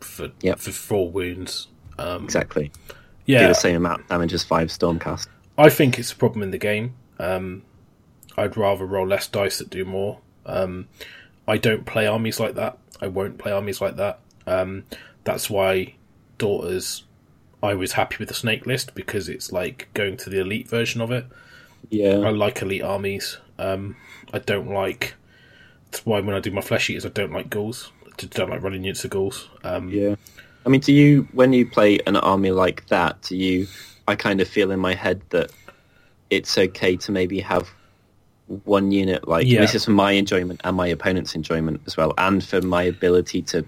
[0.00, 0.58] for Yep.
[0.58, 1.68] for four wounds.
[1.98, 2.70] Um, Exactly.
[2.88, 5.26] Do yeah, the same amount of damage as five Stormcast.
[5.58, 6.94] I think it's a problem in the game.
[7.18, 7.62] Um,
[8.36, 10.18] I'd rather roll less dice that do more.
[10.44, 10.88] Um,
[11.48, 12.78] I don't play armies like that.
[13.00, 14.20] I won't play armies like that.
[14.46, 14.84] Um,
[15.24, 15.94] that's why
[16.38, 17.04] daughters.
[17.62, 21.00] I was happy with the snake list because it's like going to the elite version
[21.00, 21.26] of it.
[21.88, 23.38] Yeah, I like elite armies.
[23.58, 23.96] Um,
[24.32, 25.14] I don't like.
[25.90, 27.90] That's why when I do my flesh eaters, I don't like ghouls.
[28.06, 29.48] I don't like running units of ghouls.
[29.64, 30.16] Um, Yeah.
[30.64, 33.68] I mean, do you, when you play an army like that, do you,
[34.08, 35.52] I kind of feel in my head that
[36.28, 37.70] it's okay to maybe have
[38.64, 39.60] one unit, like, Yeah.
[39.60, 43.42] this is for my enjoyment and my opponent's enjoyment as well, and for my ability
[43.42, 43.64] to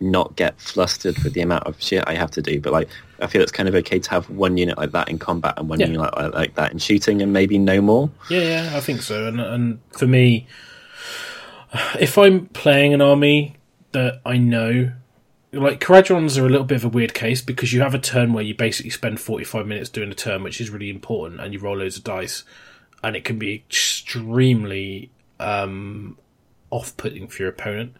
[0.00, 2.60] not get flustered with the amount of shit I have to do.
[2.60, 2.88] But, like,
[3.20, 5.68] I feel it's kind of okay to have one unit like that in combat and
[5.68, 5.86] one Yeah.
[5.86, 8.10] unit like, like that in shooting and maybe no more.
[8.28, 9.26] Yeah, yeah, I think so.
[9.26, 10.46] And and for me,
[11.98, 13.56] if I'm playing an army
[13.92, 14.92] that I know,
[15.52, 18.32] like Kharadrons are a little bit of a weird case because you have a turn
[18.32, 21.60] where you basically spend 45 minutes doing a turn, which is really important, and you
[21.60, 22.42] roll loads of dice,
[23.04, 26.16] and it can be extremely um,
[26.70, 27.94] off-putting for your opponent.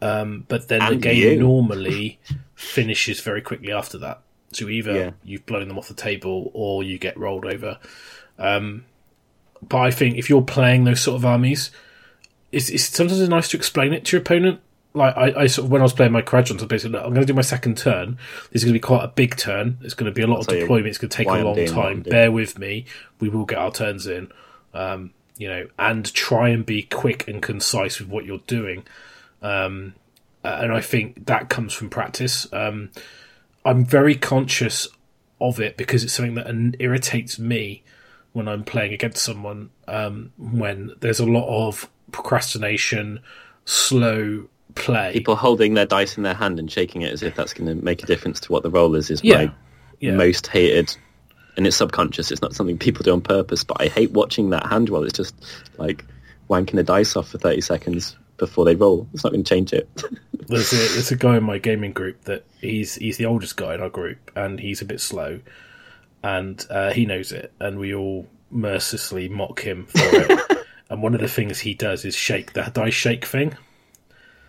[0.00, 1.38] Um, but then the game you.
[1.38, 2.18] normally
[2.54, 4.22] finishes very quickly after that.
[4.52, 5.10] So either Yeah.
[5.24, 7.78] you've blown them off the table or you get rolled over.
[8.38, 8.86] Um,
[9.62, 11.70] but I think if you're playing those sort of armies,
[12.50, 14.60] it's, it's sometimes it's nice to explain it to your opponent.
[14.94, 17.10] Like I, I sort of when I was playing my Kharadrons, I basically look, I'm
[17.10, 18.16] going to do my second turn.
[18.52, 19.78] This is going to be quite a big turn.
[19.82, 20.86] It's going to be a lot of deployment.
[20.86, 22.10] It's going to take a long doing what I'm time.
[22.10, 22.86] Bear with me.
[23.18, 24.30] We will get our turns in.
[24.72, 28.84] Um, you know, and try and be quick and concise with what you're doing.
[29.42, 29.94] Um,
[30.44, 32.46] and I think that comes from practice.
[32.52, 32.90] Um,
[33.64, 34.86] I'm very conscious
[35.40, 37.82] of it because it's something that irritates me
[38.32, 39.70] when I'm playing against someone.
[39.88, 43.20] Um, when there's a lot of procrastination,
[43.64, 45.12] slow play.
[45.12, 47.84] People holding their dice in their hand and shaking it as if that's going to
[47.84, 49.46] make a difference to what the roll is, is Yeah.
[49.46, 49.52] my
[50.00, 50.12] yeah.
[50.12, 50.94] most hated
[51.56, 54.66] and it's subconscious it's not something people do on purpose but i hate watching that
[54.66, 55.34] hand roll it's just
[55.78, 56.04] like
[56.50, 59.72] wanking the dice off for 30 seconds before they roll it's not going to change
[59.72, 59.88] it
[60.48, 63.72] there's a there's a guy in my gaming group that he's he's the oldest guy
[63.74, 65.38] in our group and he's a bit slow
[66.24, 71.14] and uh, he knows it and we all mercilessly mock him for it and one
[71.14, 73.56] of the things he does is shake the dice shake thing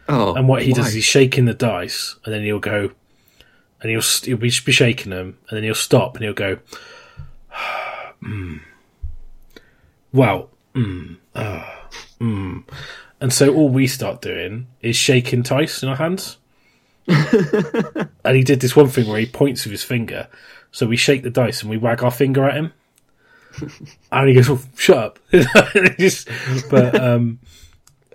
[0.10, 2.92] oh and what he does is he's shaking the dice and then he'll go
[3.82, 6.60] and he'll he'll be, be shaking them and then he'll stop and he'll go
[8.24, 8.60] mm.
[10.12, 11.18] well mm,
[12.20, 12.64] mm.
[13.22, 16.38] and so all we start doing is shaking dice in our hands.
[18.26, 20.28] And he did this one thing where he points with his finger.
[20.72, 22.74] So we shake the dice and we wag our finger at him.
[24.12, 25.20] And he goes shut up.
[26.00, 26.28] Just-
[26.70, 27.40] but um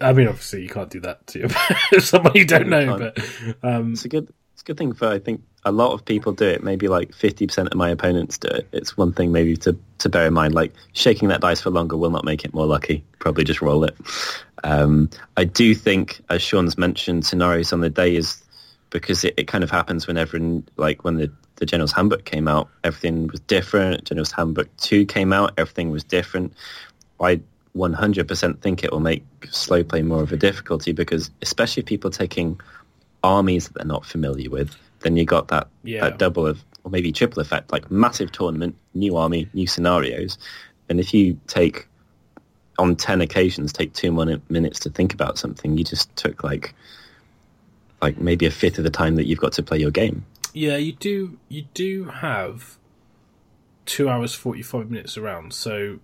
[0.00, 2.98] I mean, obviously, you can't do that to someone you don't know.
[2.98, 3.18] But
[3.62, 6.32] um, it's a good it's a good thing for i think a lot of people
[6.32, 6.62] do it.
[6.62, 8.68] Maybe like 50% of my opponents do it.
[8.72, 11.96] It's one thing maybe to, to bear in mind like shaking that dice for longer
[11.96, 13.04] will not make it more lucky.
[13.18, 13.96] Probably just roll it.
[14.62, 15.08] Um,
[15.38, 18.42] i do think as sean's mentioned scenarios on the day is
[18.90, 20.38] because it, it kind of happens whenever
[20.76, 24.04] like when the the general's handbook came out everything was different.
[24.04, 26.52] General's handbook 2 came out everything was different.
[27.20, 27.40] I
[27.76, 32.10] 100% think it will make slow play more of a difficulty because especially if people
[32.10, 32.60] taking
[33.22, 36.00] armies that they're not familiar with, then you got that, Yeah.
[36.02, 40.36] that double of, or maybe triple effect, like massive tournament, new army, new scenarios.
[40.88, 41.86] And if you take,
[42.78, 46.74] on 10 occasions, take two min- minutes to think about something, you just took like,
[48.00, 50.24] like maybe a fifth of the time that you've got to play your game.
[50.54, 51.38] Yeah, you do.
[51.48, 52.78] You do have
[53.86, 55.98] two hours forty five minutes around, so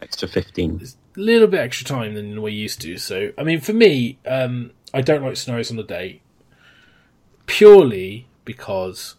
[0.00, 0.80] Extra 15.
[0.82, 2.96] a little bit extra time than we used to.
[2.96, 6.22] So, I mean, for me, um, I don't like scenarios on the day
[7.46, 9.16] purely because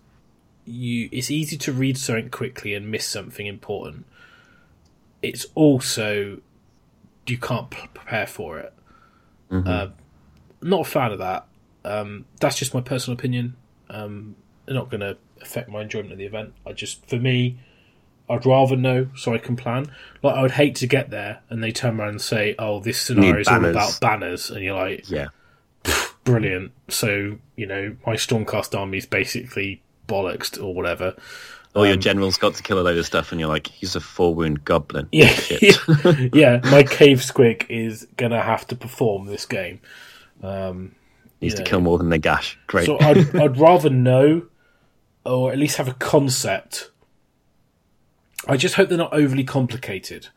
[0.63, 4.05] you it's easy to read something quickly and miss something important.
[5.21, 6.39] It's also
[7.27, 8.73] you can't prepare for it.
[9.67, 9.87] Uh,
[10.61, 11.47] not a fan of that.
[11.83, 13.55] Um, that's just my personal opinion.
[13.89, 14.35] Um,
[14.67, 16.53] not going to affect my enjoyment of the event.
[16.65, 17.59] I just, for me,
[18.29, 19.91] I'd rather know so I can plan.
[20.21, 22.99] Like I would hate to get there and they turn around and say, "Oh, this
[23.01, 25.27] scenario is all about banners," and you're like, Yeah.
[26.23, 31.15] "Brilliant!" So you know, my Stormcast army is basically bollocks or whatever.
[31.75, 33.95] Or your um, general's got to kill a load of stuff and you're like, he's
[33.95, 35.07] a four wound goblin.
[35.11, 35.31] Yeah,
[36.33, 36.61] yeah.
[36.63, 39.79] My cave squig is gonna have to perform this game.
[40.41, 40.95] Um,
[41.41, 41.63] Needs Yeah.
[41.63, 42.57] to kill more than the gash.
[42.67, 42.85] Great.
[42.87, 44.47] So I'd, I'd rather know,
[45.25, 46.89] or at least have a concept.
[48.47, 50.27] I just hope they're not overly complicated.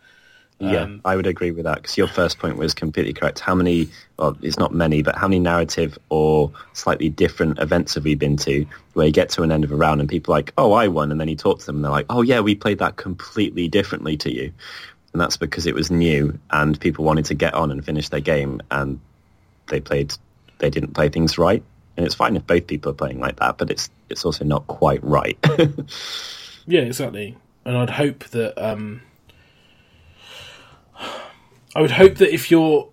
[0.59, 3.41] yeah, um, I would agree with that because your first point was completely correct.
[3.41, 8.05] How many, well, it's not many, but how many narrative or slightly different events have
[8.05, 10.39] we been to where you get to an end of a round and people are
[10.39, 11.11] like, oh, I won.
[11.11, 13.69] And then you talk to them and they're like, oh, yeah, we played that completely
[13.69, 14.53] differently to you.
[15.13, 18.21] And that's because it was new and people wanted to get on and finish their
[18.21, 19.01] game and
[19.69, 20.15] they played,
[20.59, 21.63] they didn't play things right.
[21.97, 24.67] And it's fine if both people are playing like that, but it's it's also not
[24.67, 25.39] quite right.
[26.67, 27.37] Yeah, exactly.
[27.65, 29.03] And I'd hope that um
[31.75, 32.89] I would hope that if you're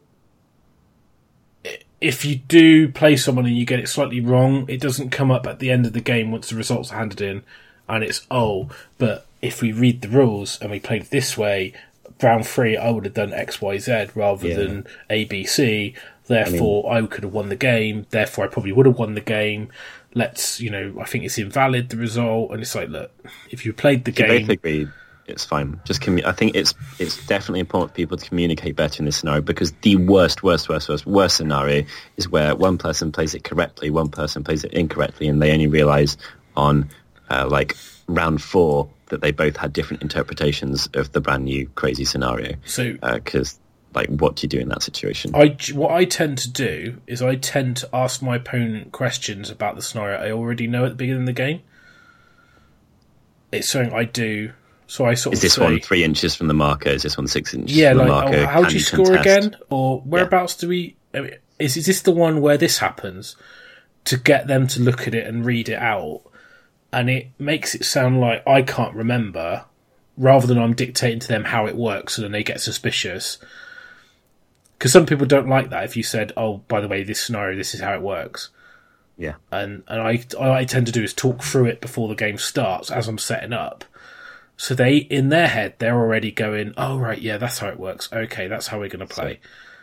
[2.02, 5.46] if you do play someone and you get it slightly wrong, it doesn't come up
[5.46, 7.44] at the end of the game once the results are handed in
[7.90, 11.74] and it's oh, but if we read the rules and we played this way,
[12.22, 14.56] round three I would have done XYZ rather Yeah.
[14.56, 15.96] than ABC,
[16.28, 19.70] therefore I, could have won the game, therefore I probably would have won the game.
[20.14, 23.12] Let's you know, I think it's invalid the result and it's like look,
[23.50, 24.88] if you played the game agree
[25.30, 25.80] it's fine.
[25.86, 29.18] Just commu- I think it's it's definitely important for people to communicate better in this
[29.18, 31.86] scenario because the worst, worst, worst, worst, worst scenario
[32.18, 35.68] is where one person plays it correctly, one person plays it incorrectly, and they only
[35.68, 36.18] realise
[36.58, 36.90] on
[37.30, 37.78] uh, like
[38.08, 42.56] round four that they both had different interpretations of the brand new crazy scenario.
[42.66, 43.60] So Because
[43.94, 45.32] like, what do you do in that situation?
[45.34, 49.76] I what I tend to do is I tend to ask my opponent questions about
[49.76, 51.62] the scenario I already know at the beginning of the game.
[53.52, 54.54] It's something I do,
[54.86, 56.90] so I sort is of this say, one three inches from the marker?
[56.90, 58.38] Is this one six inches yeah, from the like marker?
[58.40, 59.48] oh, how do Can you score contest?
[59.48, 60.96] again, or whereabouts do we?
[61.14, 63.36] I mean, is is this the one where this happens?
[64.06, 66.22] To get them to look at it and read it out,
[66.94, 69.66] and it makes it sound like I can't remember,
[70.18, 73.40] rather than I'm dictating to them how it works, and then they get suspicious.
[74.80, 75.84] Because some people don't like that.
[75.84, 78.50] If you said, "Oh, by the way, this scenario, this is how it works,"
[79.18, 79.34] Yeah.
[79.52, 82.90] and and I I tend to do is talk through it before the game starts
[82.90, 83.84] as I'm setting up.
[84.56, 88.10] So they in their head they're already going, oh right, yeah, that's how it works.
[88.12, 89.40] Okay, that's how we're going to play.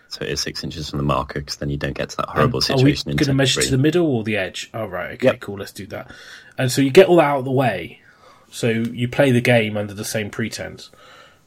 [0.09, 2.29] So it is six inches from the marker because then you don't get to that
[2.29, 3.11] horrible Are we situation.
[3.11, 3.65] in going to measure three.
[3.67, 4.71] to the middle or the edge?
[4.75, 5.41] Oh right, okay, Yep.
[5.41, 6.11] cool, let's do that.
[6.59, 8.01] And so you get all that out of the way.
[8.51, 10.91] So you play the game under the same pretense.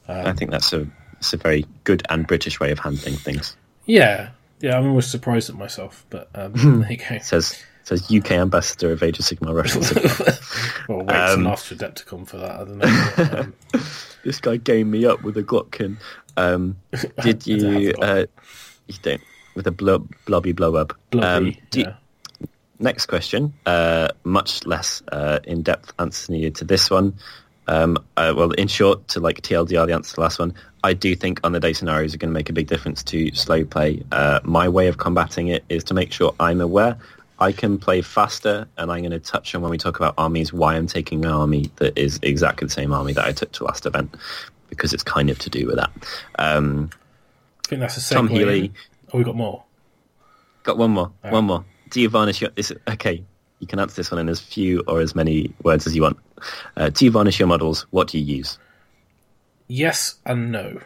[0.08, 0.88] I think that's a
[1.20, 3.56] it's a very good and British way of handling things.
[3.86, 4.30] Yeah,
[4.60, 7.18] yeah, I'm always surprised at myself, but um, there you go.
[7.20, 9.82] says says UK ambassador of Age of Sigmar Russian.
[10.88, 12.52] Well, wait Um, till after Adepticon for that.
[12.62, 13.40] I don't know.
[13.40, 13.54] Um,
[14.24, 15.98] this guy gamed me up with a Glottkin.
[16.38, 16.78] Um,
[17.22, 17.94] did you?
[18.02, 18.26] Uh,
[18.88, 19.22] you don't
[19.56, 20.94] with a blob, blobby blow up.
[21.14, 21.94] Um, you- yeah.
[22.82, 27.14] Next question, uh, much less uh, in-depth answer needed to this one.
[27.70, 30.94] Um, uh, well, in short, to like TLDR, the answer to the last one, I
[30.94, 33.64] do think on the day scenarios are going to make a big difference to slow
[33.64, 34.04] play.
[34.12, 36.98] Uh, my way of combating it is to make sure I'm aware
[37.40, 40.52] I can play faster, and I'm going to touch on when we talk about armies
[40.52, 43.64] why I'm taking an army that is exactly the same army that I took to
[43.64, 44.16] last event
[44.70, 45.92] because it's kind of to do with that.
[46.38, 46.90] Um,
[47.66, 48.16] I think that's a segue.
[48.16, 48.74] Tom Healy.
[49.14, 49.64] Oh, we got more.
[50.64, 51.12] Got one more.
[51.30, 51.66] One more.
[51.90, 52.50] Do you varnish your?
[52.52, 53.24] This, okay,
[53.60, 56.18] you can answer this one in as few or as many words as you want.
[56.78, 57.86] Uh, do you varnish your models?
[57.92, 58.58] What do you use?
[59.68, 60.80] Yes and no.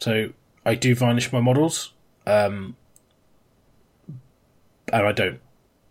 [0.00, 0.30] So
[0.64, 1.92] I do varnish my models,
[2.26, 2.76] um,
[4.92, 5.40] and I don't.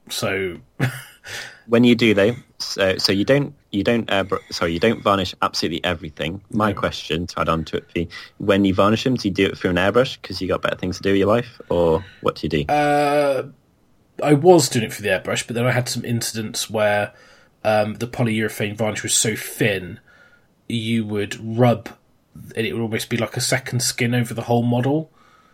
[0.09, 0.57] So
[1.67, 5.33] when you do though, so, so you don't you don't uh, sorry you don't varnish
[5.41, 6.41] absolutely everything.
[6.51, 6.79] My no.
[6.79, 8.07] question to add on to it, be
[8.37, 10.75] when you varnish them, do you do it through an airbrush because you got better
[10.75, 12.71] things to do with your life, or what do you do?
[12.71, 13.43] Uh,
[14.23, 17.13] I was doing it for the airbrush, but then I had some incidents where
[17.63, 19.99] um, the polyurethane varnish was so thin,
[20.67, 21.89] you would rub,
[22.55, 25.11] and it would almost be like a second skin over the whole model.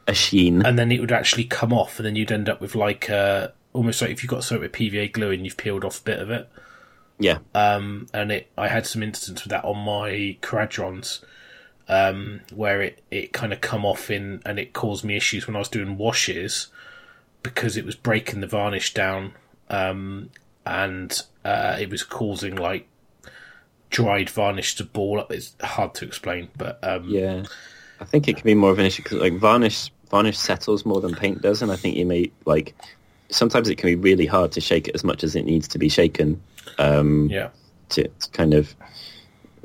[0.08, 2.76] A sheen, and then it would actually come off, and then you'd end up with
[2.76, 6.02] like a, almost like if you got something with PVA glue and you've peeled off
[6.02, 6.50] a bit of it.
[7.20, 7.40] Yeah.
[7.54, 11.24] Um, and it, I had some incidents with that on my Kharadrons,
[11.88, 15.56] um, where it, it kind of come off in, and it caused me issues when
[15.56, 16.68] I was doing washes
[17.43, 19.34] because it was breaking the varnish down,
[19.69, 20.30] um,
[20.65, 22.88] and uh, it was causing like
[23.89, 25.31] dried varnish to ball up.
[25.31, 27.43] It's hard to explain, but um, yeah,
[27.99, 31.01] I think it can be more of an issue because like varnish varnish settles more
[31.01, 32.76] than paint does, and I think you may like
[33.30, 35.80] sometimes it can be really hard to shake it as much as it needs to
[35.80, 36.41] be shaken.
[36.77, 37.49] Um, yeah,
[37.89, 38.76] to, to kind of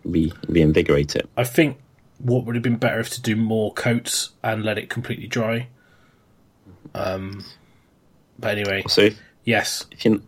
[0.04, 1.28] re reinvigorate it.
[1.36, 1.78] I think
[2.18, 5.68] what would have been better if to do more coats and let it completely dry.
[6.94, 7.44] Um,
[8.38, 9.08] but anyway, so
[9.44, 10.22] yes, if you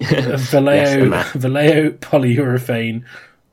[0.00, 3.04] Vallejo yes, Vallejo polyurethane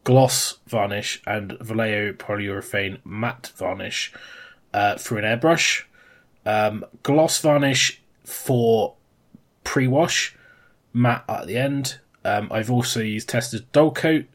[0.03, 4.13] gloss varnish and Vallejo polyurethane matte varnish
[4.73, 5.83] uh, through an airbrush.
[6.45, 8.93] Um, gloss varnish for
[9.63, 10.35] pre-wash,
[10.93, 11.99] matte at the end.
[12.23, 14.25] Um, I've also used Testors dull coat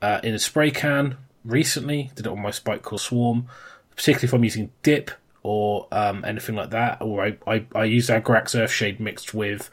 [0.00, 2.12] uh, in a spray can recently.
[2.14, 3.48] Did it on my Spiteclaw's Swarm,
[3.96, 5.10] particularly if I'm using dip
[5.42, 7.02] or um, anything like that.
[7.02, 9.70] Or I, I, I use Agrax Earthshade mixed with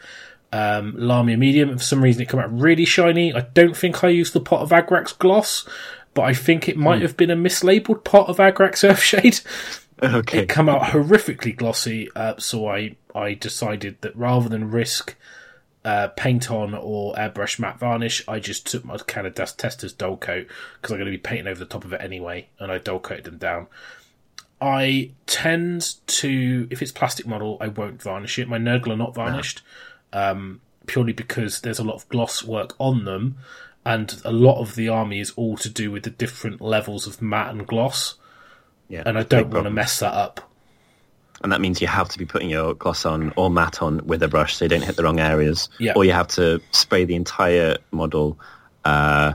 [0.51, 3.33] um, Lahmian Medium, and for some reason it came out really shiny.
[3.33, 5.67] I don't think I used the pot of Agrax Gloss,
[6.13, 7.03] but I think it might mm.
[7.03, 9.43] have been a mislabeled pot of Agrax Earthshade.
[10.03, 10.39] Okay.
[10.39, 15.15] It came out horrifically glossy, uh, so I, I decided that rather than risk
[15.85, 20.47] uh, paint on or airbrush matte varnish, I just took my Canada Testors dull coat
[20.75, 22.99] because I'm going to be painting over the top of it anyway, and I dull
[22.99, 23.67] coated them down.
[24.61, 28.47] I tend to, if it's plastic model, I won't varnish it.
[28.47, 29.61] My Nurgle are not varnished,
[30.13, 33.37] um, purely because there's a lot of gloss work on them,
[33.85, 37.21] and a lot of the army is all to do with the different levels of
[37.21, 38.15] matte and gloss.
[38.87, 40.51] Yeah, and I don't want to mess that up.
[41.43, 44.23] And that means you have to be putting your gloss on or matte on with
[44.23, 45.69] a brush so you don't hit the wrong areas.
[45.79, 45.93] Yeah.
[45.95, 48.39] Or you have to spray the entire model
[48.85, 49.33] uh,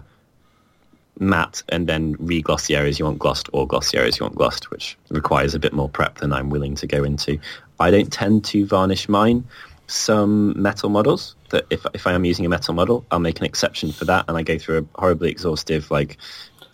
[1.20, 4.36] matte and then re-gloss the areas you want glossed or gloss the areas you want
[4.36, 7.38] glossed, which requires a bit more prep than I'm willing to go into.
[7.78, 9.44] I don't tend to varnish mine.
[9.86, 13.44] Some metal models that if if I am using a metal model, I'll make an
[13.44, 16.16] exception for that, and I go through a horribly exhaustive like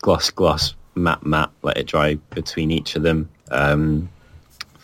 [0.01, 3.29] gloss, gloss, matte, matte, let it dry between each of them.
[3.49, 4.09] Um,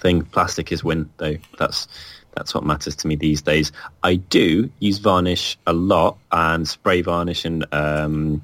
[0.03, 0.23] thing.
[0.23, 1.37] Plastic is win though.
[1.57, 1.87] That's
[2.35, 3.71] that's what matters to me these days.
[4.03, 8.43] I do use varnish a lot and spray varnish and um,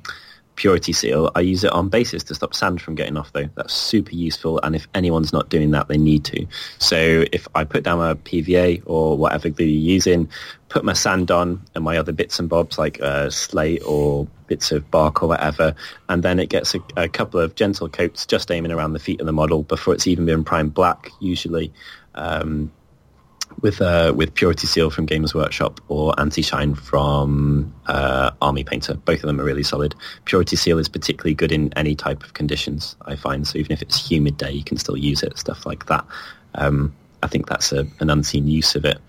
[0.59, 1.31] purity seal.
[1.35, 3.49] I use it on bases to stop sand from getting off, though.
[3.55, 6.45] That's super useful, and if anyone's not doing that, they need to.
[6.79, 10.29] So if I put down a PVA or whatever glue you're using,
[10.67, 14.73] put my sand on and my other bits and bobs like uh, slate or bits
[14.73, 15.73] of bark or whatever,
[16.09, 19.21] and then it gets a, a couple of gentle coats just aiming around the feet
[19.21, 21.71] of the model before it's even been primed black, usually.
[22.15, 22.69] Um,
[23.61, 28.95] with uh, with Purity Seal from Games Workshop or Anti Shine from uh, Army Painter.
[28.95, 29.95] Both of them are really solid.
[30.25, 32.95] Purity Seal is particularly good in any type of conditions.
[33.05, 35.37] I find so even if it's humid day, you can still use it.
[35.37, 36.05] Stuff like that.
[36.55, 38.99] Um, I think that's a, an unseen use of it.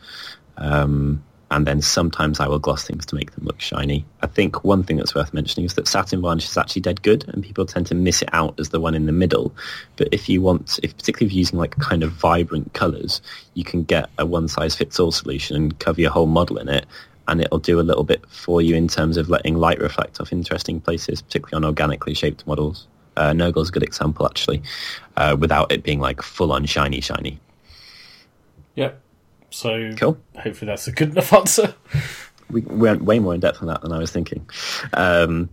[0.56, 4.04] Um, and then sometimes I will gloss things to make them look shiny.
[4.22, 7.28] I think one thing that's worth mentioning is that satin varnish is actually dead good,
[7.28, 9.52] and people tend to miss it out as the one in the middle.
[9.96, 13.20] But if you want, if particularly if you're using like kind of vibrant colours,
[13.54, 16.68] you can get a one size fits all solution and cover your whole model in
[16.68, 16.86] it,
[17.26, 20.32] and it'll do a little bit for you in terms of letting light reflect off
[20.32, 22.86] interesting places, particularly on organically shaped models.
[23.16, 24.62] Uh, Nurgle's a good example actually,
[25.16, 27.40] uh, without it being like full on shiny shiny.
[28.76, 29.02] Yep.
[29.50, 30.18] So cool.
[30.36, 31.74] hopefully that's a good enough answer.
[32.50, 34.48] We went way more in depth on that than I was thinking.
[34.94, 35.48] Um,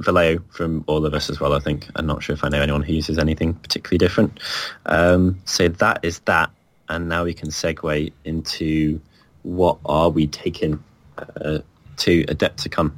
[0.00, 1.86] Vallejo from all of us as well, I think.
[1.94, 4.40] I'm not sure if I know anyone who uses anything particularly different.
[4.86, 6.50] Um, so that is that.
[6.88, 9.00] And now we can segue into
[9.42, 10.82] what are we taking
[11.18, 11.58] uh,
[11.98, 12.92] to Adepticon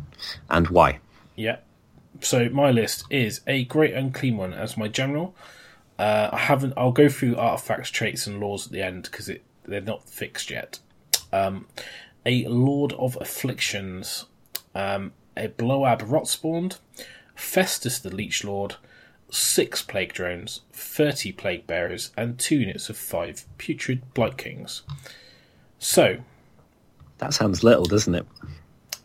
[0.51, 0.99] and why?
[1.37, 1.59] Yeah.
[2.20, 5.35] So my list is a Great Unclean One as my general.
[5.99, 6.73] Uh, I haven't.
[6.77, 10.51] I'll go through artifacts, traits, and laws at the end because it they're not fixed
[10.51, 10.78] yet.
[11.32, 11.66] Um,
[12.24, 14.26] a Lord of Afflictions,
[14.74, 16.78] um, a Bloab Rotspawned,
[17.34, 18.76] Festus the Leech Lord,
[19.30, 24.82] six Plague Drones, 30 Plague Bearers, and two units of five Putrid Blight Kings.
[25.78, 26.18] So.
[27.18, 28.26] That sounds little, doesn't it?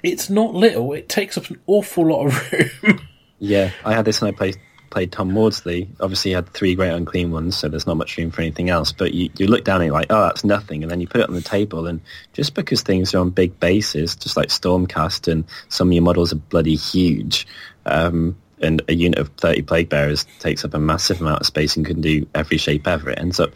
[0.04, 0.94] it's not little.
[0.94, 2.52] It takes up an awful lot of
[2.84, 3.08] room.
[3.40, 4.58] Yeah, I had this when I played
[4.90, 5.88] played Tom Maudsley.
[6.00, 8.92] Obviously, you had three great unclean ones, so there's not much room for anything else.
[8.92, 11.22] But you, you look down and you're like, oh, that's nothing, and then you put
[11.22, 12.02] it on the table, and
[12.34, 16.32] just because things are on big bases, just like Stormcast, and some of your models
[16.34, 17.48] are bloody huge,
[17.86, 21.78] um, and a unit of 30 Plague Bearers takes up a massive amount of space
[21.78, 23.52] and can do every shape ever, it ends up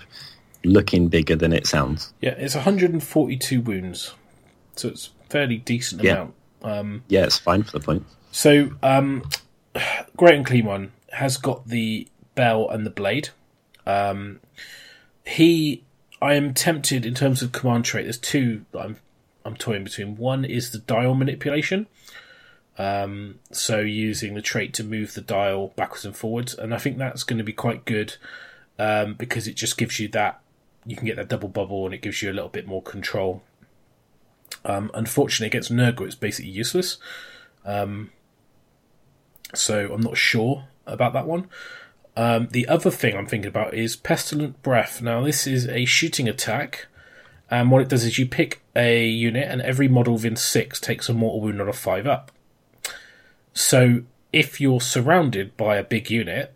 [0.63, 2.13] looking bigger than it sounds.
[2.21, 4.13] yeah, it's 142 wounds,
[4.75, 6.11] so it's fairly decent Yeah.
[6.13, 6.33] amount.
[6.63, 8.05] Um, Yeah, it's fine for the point.
[8.31, 9.23] So, um,
[10.17, 13.29] Great Unclean One has got the bell and the blade.
[13.85, 14.39] Um,
[15.25, 15.83] he,
[16.21, 18.05] I am tempted in terms of command trait.
[18.05, 18.97] There's two that I'm
[19.43, 20.17] I'm toying between.
[20.17, 21.87] One is the dial manipulation.
[22.77, 26.97] Um, so using the trait to move the dial backwards and forwards, and I think
[26.97, 28.17] that's going to be quite good
[28.77, 30.41] um, because it just gives you that
[30.85, 33.41] you can get that double bubble and it gives you a little bit more control.
[34.63, 36.97] Um, unfortunately, against Nurgle, it's basically useless
[39.53, 41.47] so I'm not sure about that one.
[42.15, 45.01] Um, the other thing I'm thinking about is Pestilent Breath.
[45.01, 46.87] Now, this is a shooting attack,
[47.49, 51.07] and what it does is you pick a unit, and every model within six takes
[51.09, 52.31] a mortal wound on a five up.
[53.53, 54.03] So,
[54.33, 56.53] if you're surrounded by a big unit,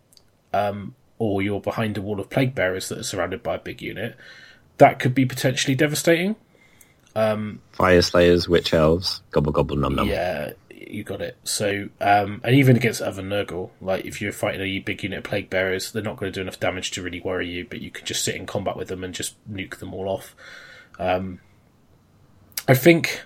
[0.52, 3.80] um, or you're behind a wall of plague bearers that are surrounded by a big
[3.80, 4.16] unit,
[4.78, 6.36] that could be potentially devastating.
[7.72, 10.08] Fyreslayers, Witch Elves, Gobble Gobble Num Num.
[10.08, 10.52] Yeah,
[10.90, 11.36] you got it.
[11.44, 15.24] So, um, and even against other Nurgle, like if you're fighting a big unit of
[15.24, 17.90] Plague Bearers, they're not going to do enough damage to really worry you, but you
[17.90, 20.34] can just sit in combat with them and just nuke them all off.
[20.98, 21.40] Um,
[22.68, 23.24] I think,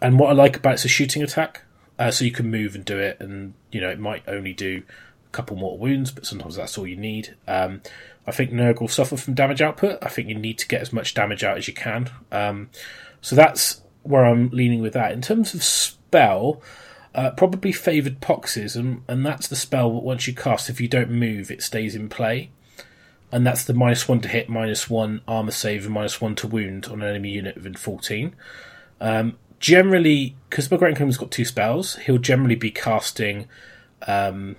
[0.00, 1.62] and what I like about it's a shooting attack,
[1.98, 4.82] uh, so you can move and do it, and you know it might only do
[5.26, 7.36] a couple more wounds, but sometimes that's all you need.
[7.46, 7.82] Um,
[8.26, 9.98] I think Nurgle suffer from damage output.
[10.02, 12.10] I think you need to get as much damage out as you can.
[12.30, 12.70] Um,
[13.20, 15.12] so that's where I'm leaning with that.
[15.12, 15.62] In terms of
[16.08, 16.62] spell,
[17.14, 21.10] uh, probably favoured Poxes, and, that's the spell that once you cast, if you don't
[21.10, 22.50] move, it stays in play.
[23.30, 26.46] And that's the minus one to hit, minus one armor save, and minus one to
[26.46, 28.34] wound on an enemy unit within 14.
[29.02, 33.46] Um, generally, because McGregor has got two spells, he'll generally be casting
[34.06, 34.56] um,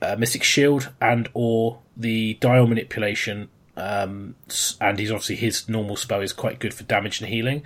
[0.00, 3.48] uh, Mystic Shield and or the Dial Manipulation.
[3.76, 4.36] Um,
[4.80, 7.64] and he's obviously his normal spell is quite good for damage and healing.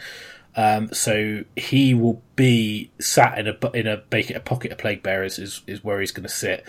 [0.59, 5.39] Um, so he will be sat in a in a, a pocket of plague bearers
[5.39, 6.67] is is where he's going to sit,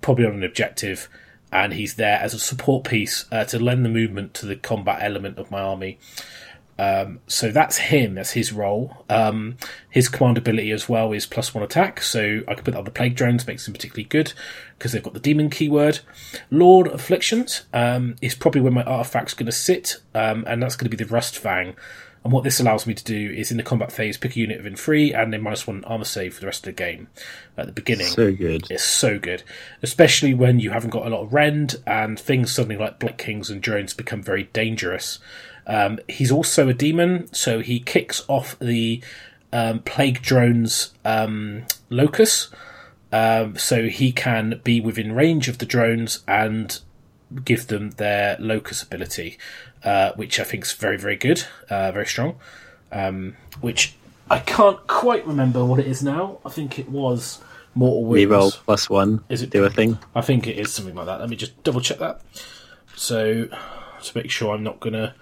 [0.00, 1.08] probably on an objective,
[1.52, 4.98] and he's there as a support piece uh, to lend the movement to the combat
[5.02, 6.00] element of my army.
[6.80, 8.14] Um, so that's him.
[8.14, 9.04] That's his role.
[9.08, 9.56] Um,
[9.88, 12.02] his command ability as well is plus one attack.
[12.02, 14.32] So I could put that on the plague drones, makes them particularly good
[14.76, 16.00] because they've got the demon keyword.
[16.50, 20.90] Lord Afflictions um, is probably where my artifact's going to sit, um, and that's going
[20.90, 21.76] to be the Rust Fang.
[22.24, 24.58] And what this allows me to do is in the combat phase, pick a unit
[24.58, 27.08] within three and then minus one armor save for the rest of the game
[27.56, 28.06] at the beginning.
[28.06, 28.66] So good.
[28.70, 29.42] It's so good,
[29.82, 33.50] especially when you haven't got a lot of rend and things suddenly like Blight Kings
[33.50, 35.18] and drones become very dangerous.
[35.66, 39.02] Um, he's also a demon, so he kicks off the
[39.52, 42.48] um, plague drones um, locus,
[43.12, 46.80] um, so he can be within range of the drones and
[47.44, 49.38] give them their locus ability,
[49.84, 52.36] uh, which I think is very very good, uh, very strong.
[52.90, 53.94] Um, which
[54.30, 56.38] I can't quite remember what it is now.
[56.44, 57.40] I think it was
[57.74, 58.24] Mortal Wounds.
[58.24, 59.24] Reroll plus one.
[59.28, 59.98] Is it- do a thing?
[60.14, 61.20] I think it is something like that.
[61.20, 62.20] Let me just double check that.
[62.96, 63.46] So
[64.02, 65.14] to make sure I'm not gonna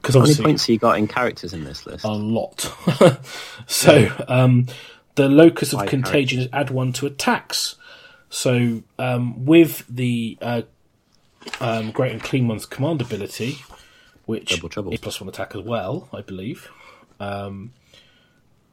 [0.00, 2.04] because How many points have you got in characters in this list?
[2.04, 2.72] a lot.
[3.66, 4.66] so um,
[5.16, 7.74] the locus of Five contagion is add one to attacks.
[8.30, 10.62] So um, with the uh,
[11.60, 13.58] um, Great Unclean One's command ability,
[14.26, 14.92] which Double trouble.
[14.92, 16.70] is plus one attack as well, I believe,
[17.20, 17.72] um,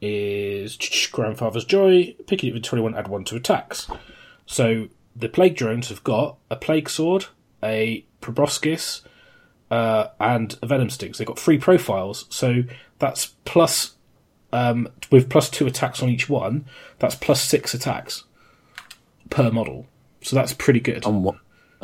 [0.00, 0.76] is
[1.12, 2.14] Grandfather's Joy.
[2.26, 3.88] Picking it with twenty one, add one to attacks.
[4.46, 7.26] So the plague drones have got a plague sword,
[7.62, 9.02] a proboscis,
[9.70, 11.18] uh, and a venom sticks.
[11.18, 12.62] They've got three profiles, so
[12.98, 13.94] that's plus
[14.52, 16.66] um, with plus two attacks on each one.
[16.98, 18.24] That's plus six attacks
[19.30, 19.86] per model.
[20.22, 21.04] So that's pretty good.
[21.04, 21.36] on what?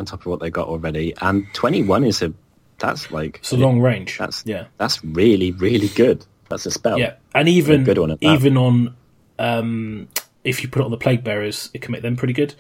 [0.02, 2.34] On top of what they got already, and twenty-one is a.
[2.80, 4.18] That's like it's a long range.
[4.18, 6.26] That's yeah, That's really really good.
[6.48, 6.98] That's a spell.
[6.98, 8.96] yeah, and even good one even on
[9.38, 10.08] um,
[10.42, 12.56] if you put it on the plague bearers, it can make them pretty good.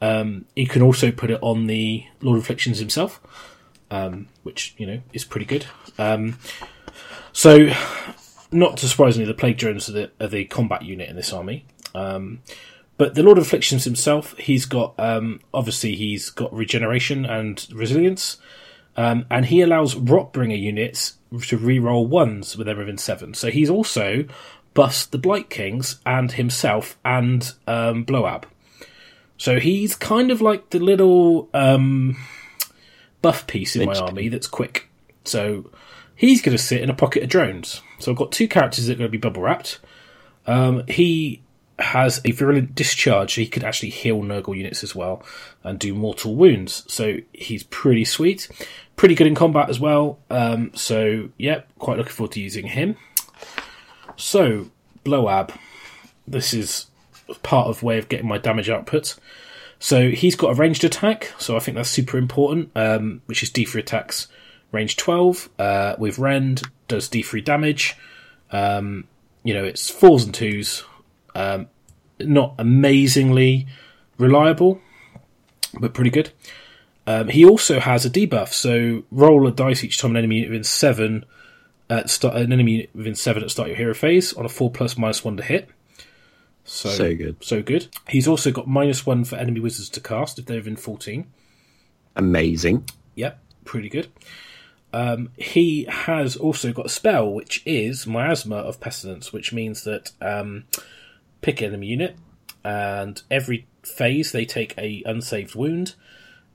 [0.00, 3.20] Um, you can also put it on the Lord of Afflictions himself,
[3.90, 5.66] um, which you know is pretty good.
[5.98, 6.38] Um,
[7.32, 7.68] so,
[8.52, 11.64] not surprisingly, the plague drones are the, are the combat unit in this army.
[12.98, 18.38] But the Lord of Afflictions himself, he's got um, obviously he's got regeneration and resilience,
[18.96, 21.18] um, and he allows Rotbringer units
[21.48, 23.34] to re-roll ones with they're within seven.
[23.34, 24.24] So he's also
[24.74, 28.44] buffs the Blight Kings and himself and um, Bloab.
[29.38, 32.16] So he's kind of like the little um,
[33.20, 34.88] buff piece in my army that's quick.
[35.24, 35.70] So
[36.14, 37.82] he's going to sit in a pocket of drones.
[37.98, 39.80] So I've got two characters that are going to be bubble wrapped.
[40.46, 41.42] Um, he
[41.78, 45.22] has a virulent discharge, so he could actually heal Nurgle units as well
[45.62, 46.84] and do mortal wounds.
[46.88, 48.48] So he's pretty sweet.
[48.96, 50.18] Pretty good in combat as well.
[50.30, 52.96] Um, so, yeah, quite looking forward to using him.
[54.16, 54.70] So,
[55.04, 55.54] Bloab.
[56.26, 56.86] This is
[57.42, 59.16] part of way of getting my damage output.
[59.78, 63.50] So he's got a ranged attack, so I think that's super important, um, which is
[63.50, 64.28] D3 attacks,
[64.72, 67.94] range 12, uh, with Rend, does D3 damage.
[68.50, 69.06] Um,
[69.44, 70.84] you know, it's fours and twos,
[71.36, 71.68] um,
[72.18, 73.66] not amazingly
[74.18, 74.80] reliable,
[75.78, 76.30] but pretty good.
[77.06, 80.50] Um, he also has a debuff, so roll a dice each time an enemy unit
[80.50, 81.24] within seven
[81.88, 84.98] at start an enemy within seven at start your hero phase on a four plus
[84.98, 85.68] minus one to hit.
[86.64, 87.36] So, So good.
[87.44, 87.86] So good.
[88.08, 91.26] He's also got minus one for enemy wizards to cast if they're within fourteen.
[92.16, 92.88] Amazing.
[93.14, 94.08] Yep, pretty good.
[94.92, 100.12] Um, he has also got a spell which is Miasma of Pestilence, which means that
[100.20, 100.64] um,
[101.40, 102.16] pick enemy unit,
[102.64, 105.94] and every phase they take a unsaved wound.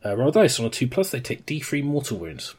[0.03, 2.55] Uh, roll dice on a two plus, they take D three mortal wounds.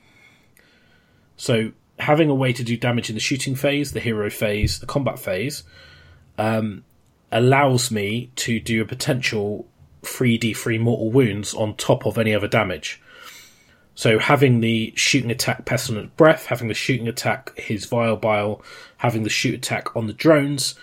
[1.37, 4.87] So having a way to do damage in the shooting phase, the hero phase, the
[4.87, 5.65] combat phase,
[6.39, 6.85] um,
[7.31, 9.67] allows me to do a potential
[10.03, 13.01] three D three mortal wounds on top of any other damage.
[13.95, 18.63] So having the shooting attack pestilent breath, having the shooting attack his vile bile,
[18.97, 20.75] having the shoot attack on the drones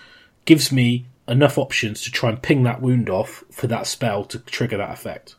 [0.44, 4.38] gives me enough options to try and ping that wound off for that spell to
[4.40, 5.36] trigger that effect.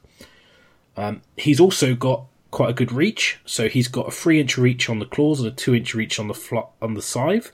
[0.97, 4.89] Um, he's also got quite a good reach, so he's got a three inch reach
[4.89, 7.51] on the claws and a two inch reach on the fl- on the scythe.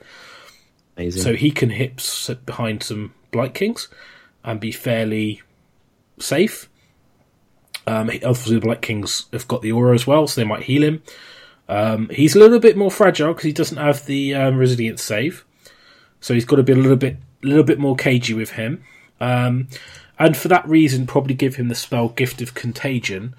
[0.97, 1.21] Amazing.
[1.21, 3.87] So he can hit s- behind some Blight Kings
[4.43, 5.41] and be fairly
[6.19, 6.69] safe.
[7.85, 10.83] Um, obviously, the Blight Kings have got the aura as well, so they might heal
[10.83, 11.03] him.
[11.69, 15.45] Um, he's a little bit more fragile because he doesn't have the um, resilience save,
[16.19, 18.83] so he's got to be a little bit, a little bit more cagey with him.
[19.19, 19.67] Um,
[20.19, 23.35] and for that reason, probably give him the spell Gift of Contagion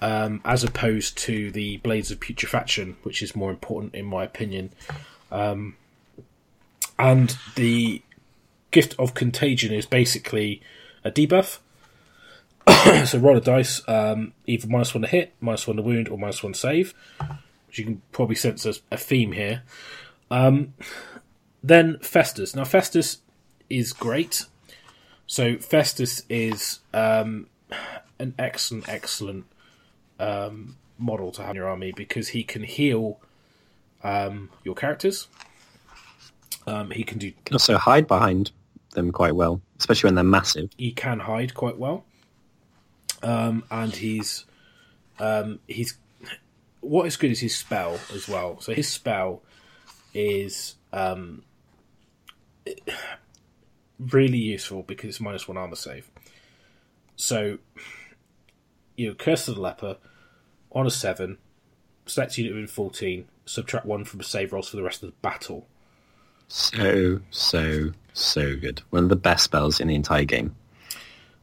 [0.00, 4.72] um, as opposed to the Blades of Putrefaction, which is more important in my opinion.
[5.30, 5.76] Um,
[6.98, 8.02] and the
[8.70, 10.60] Gift of Contagion is basically
[11.04, 11.58] a debuff.
[13.06, 16.18] so roll a dice, um, either minus one to hit, minus one to wound, or
[16.18, 16.94] minus one save.
[17.66, 19.62] Which you can probably sense as a theme here.
[20.30, 20.74] Um,
[21.62, 22.54] then Festus.
[22.54, 23.18] Now Festus
[23.68, 24.46] is great.
[25.26, 27.48] So Festus is um,
[28.18, 29.46] an excellent, excellent
[30.18, 33.20] um, model to have in your army because he can heal
[34.02, 35.28] um, your characters.
[36.66, 37.32] Um, he can do.
[37.52, 38.50] also hide behind
[38.92, 40.70] them quite well, especially when they're massive.
[40.76, 42.04] He can hide quite well,
[43.22, 44.44] um, and he's
[45.20, 45.96] um, he's
[46.80, 48.60] what is good is his spell as well.
[48.60, 49.42] So his spell
[50.12, 51.44] is um,
[53.98, 56.10] really useful because it's minus one armor save.
[57.16, 57.58] So
[58.96, 59.96] you know, Curse of the Leper
[60.72, 61.38] on a seven,
[62.06, 65.16] select unit within fourteen, subtract one from the save rolls for the rest of the
[65.22, 65.66] battle.
[66.48, 68.82] So, so, so good.
[68.90, 70.54] One of the best spells in the entire game.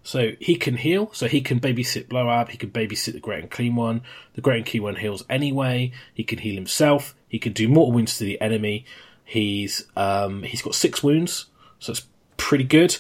[0.02, 3.76] So he can heal, so he can babysit Bloab, he can babysit the Great Unclean
[3.76, 4.02] One.
[4.34, 5.92] The Great Unclean One heals anyway.
[6.14, 7.16] He can heal himself.
[7.30, 8.86] He can do mortal wounds to the enemy.
[9.24, 11.46] He's um, he's got six wounds,
[11.80, 12.06] so it's
[12.38, 12.98] pretty good.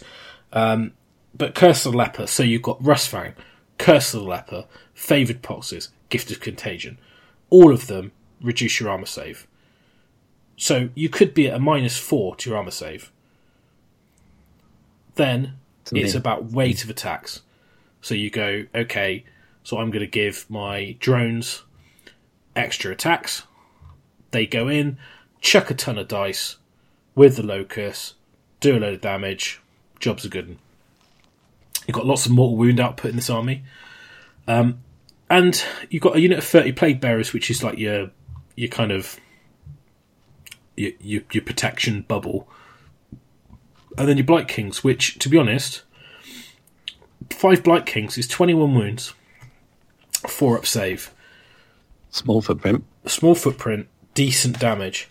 [0.52, 0.94] Um,
[1.36, 3.34] but Curse of the Leper, so you've got Rustfang,
[3.78, 7.00] Curse of the Leper, Favoured Poxes, Gift of Contagion.
[7.50, 8.12] All of them
[8.42, 9.48] reduce your armor save.
[10.58, 13.12] So you could be at a minus four to your armor save.
[15.16, 17.42] Then To it's about weight of attacks.
[18.02, 19.24] So you go, okay,
[19.64, 21.64] so I'm going to give my drones
[22.56, 23.44] extra attacks.
[24.32, 24.98] They go in,
[25.42, 26.58] chuck a ton of dice
[27.16, 28.16] with the locust,
[28.64, 29.62] do a load of damage.
[30.00, 30.60] Job's a good one.
[31.88, 33.64] You've got lots of mortal wound output in this army.
[34.48, 34.80] Um,
[35.30, 38.12] and you've got a unit of 30 plague bearers, which is like your
[38.56, 39.20] your kind of
[40.76, 42.48] your, your, your protection bubble.
[43.98, 45.84] And then your Blight Kings, which, to be honest,
[47.30, 49.14] five Blight Kings is 21 wounds,
[50.28, 51.14] four up save,
[52.10, 52.84] Small footprint.
[53.06, 55.10] small footprint, decent damage.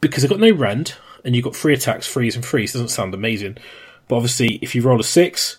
[0.00, 0.94] Because they've got no rend,
[1.26, 3.58] and you've got three attacks, freeze and freeze, doesn't sound amazing.
[4.06, 5.56] But obviously, if you roll a six,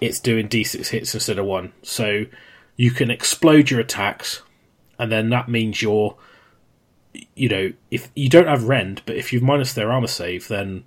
[0.00, 1.72] it's doing d6 hits instead of one.
[1.82, 2.24] So
[2.76, 4.42] you can explode your attacks,
[4.98, 6.16] and then that means you're,
[7.36, 10.84] you know, if you don't have rend, but if you've minus their armor save, then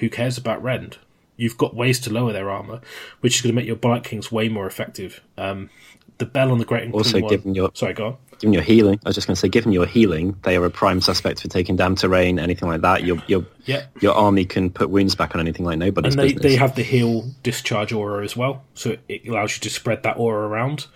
[0.00, 0.98] who cares about rend?
[1.36, 2.80] You've got ways to lower their armor,
[3.20, 5.20] which is going to make your Blight Kings way more effective.
[5.38, 5.70] Um,
[6.18, 8.16] the bell on the Great and Also, Clean one- your sorry, go on.
[8.38, 10.70] Given your healing, I was just going to say, given your healing, they are a
[10.70, 13.04] prime suspect for taking down terrain, anything like that.
[13.04, 16.34] Your your Yeah, your army can put wounds back on anything like nobody's and they,
[16.34, 16.42] business.
[16.42, 20.02] they have the heal discharge aura as well, so it, it allows you to spread
[20.02, 20.86] that aura around,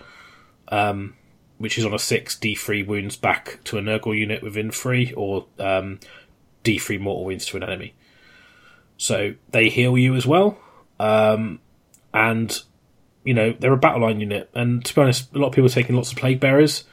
[0.68, 1.14] um,
[1.58, 5.12] which is on a six D three wounds back to a Nurgle unit within three,
[5.14, 6.00] or um,
[6.62, 7.94] D three mortal wounds to an enemy.
[8.96, 10.58] So they heal you as well,
[10.98, 11.60] um,
[12.12, 12.60] and
[13.24, 14.50] you know they're a battle line unit.
[14.54, 16.84] And to be honest, a lot of people are taking lots of plague bearers.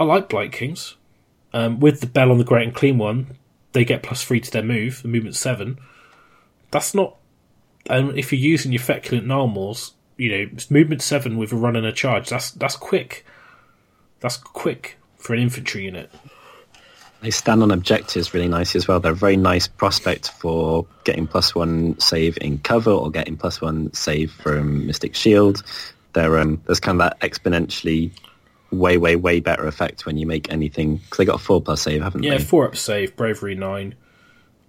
[0.00, 0.96] I like Blight Kings.
[1.52, 3.36] Um, with the bell on the great unclean one,
[3.72, 5.78] they get plus three to their move, the movement seven
[6.70, 7.16] that's not.
[7.86, 11.86] And if you're using your feculent Gnarlmaws, you know, movement seven with a run and
[11.86, 12.28] a charge.
[12.28, 13.24] That's that's quick.
[14.20, 16.10] That's quick for an infantry unit.
[17.22, 19.00] They stand on objectives really nicely as well.
[19.00, 23.60] They're a very nice prospect for getting plus one save in cover or getting plus
[23.60, 25.62] one save from Mystic Shield.
[26.14, 28.10] They're, um, there's kind of that exponentially
[28.70, 31.82] way, way, way better effect when you make anything because they got a four plus
[31.82, 32.28] save, haven't they?
[32.28, 33.94] Yeah, four up save, bravery nine,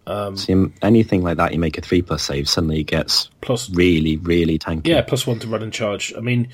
[0.08, 3.70] So you- anything like that, you make a three plus save, suddenly it gets plus
[3.70, 4.88] really, really tanky.
[4.88, 6.14] yeah, plus one to run and charge.
[6.18, 6.48] I mean,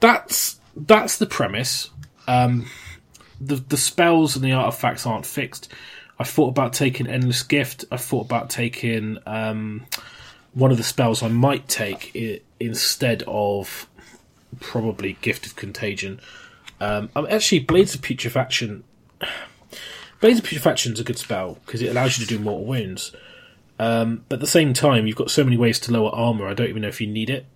[0.00, 1.90] that's that's the premise.
[2.28, 2.66] Um,
[3.40, 5.68] the the spells and the artifacts aren't fixed.
[6.18, 7.84] I thought about taking endless gift.
[7.90, 9.84] I thought about taking um,
[10.54, 13.86] one of the spells I might take i- instead of
[14.60, 16.20] probably gift of contagion.
[16.80, 18.84] Um, I'm actually blades of putrefaction.
[20.20, 23.12] Blades of putrefaction is a good spell because it allows you to do mortal wounds.
[23.78, 26.46] Um, but at the same time, you've got so many ways to lower armor.
[26.46, 27.46] I don't even know if you need it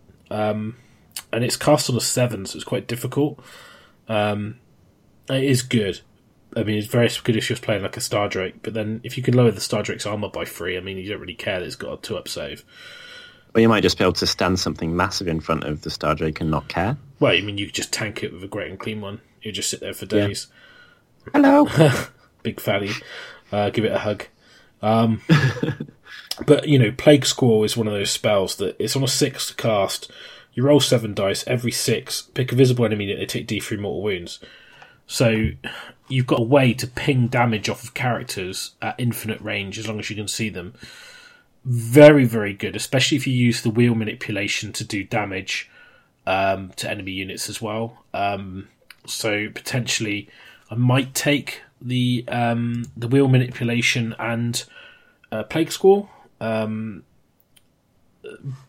[1.32, 3.38] and it's cast on a seven, so it's quite difficult.
[4.08, 4.58] Um,
[5.28, 6.00] it is good.
[6.56, 9.16] I mean, it's very good if you're playing like a Star Drake, but then if
[9.16, 11.60] you can lower the Star Drake's armor by three, I mean, you don't really care
[11.60, 12.64] that it's got a two up save.
[13.54, 16.14] Or you might just be able to stand something massive in front of the Star
[16.14, 16.96] Drake and not care.
[17.20, 19.20] Well, I mean, you could just tank it with a great unclean one.
[19.42, 20.48] You just sit there for days.
[21.32, 21.68] Hello.
[22.42, 22.92] Big fatty.
[23.52, 24.24] Uh, give it a hug.
[24.80, 25.20] Um,
[26.46, 29.48] but, you know, Plague Squall is one of those spells that it's on a six
[29.48, 30.10] to cast.
[30.54, 34.02] You roll seven dice every six, pick a visible enemy unit, they take D3 mortal
[34.02, 34.40] wounds.
[35.06, 35.50] So
[36.08, 39.98] you've got a way to ping damage off of characters at infinite range as long
[39.98, 40.74] as you can see them.
[41.64, 45.70] Very, very good, especially if you use the wheel manipulation to do damage
[46.26, 48.04] um, to enemy units as well.
[48.14, 48.68] Um,
[49.06, 50.28] so potentially,
[50.70, 54.64] I might take the um, the wheel manipulation and
[55.32, 56.10] uh, Plague Squall.
[56.40, 57.04] Um,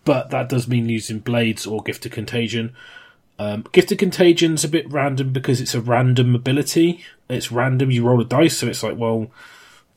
[0.05, 2.73] but that does mean using blades or gift of contagion.
[3.39, 7.03] Um, gift of contagin's a bit random because it's a random ability.
[7.29, 7.91] It's random.
[7.91, 9.31] You roll a dice, so it's like, well,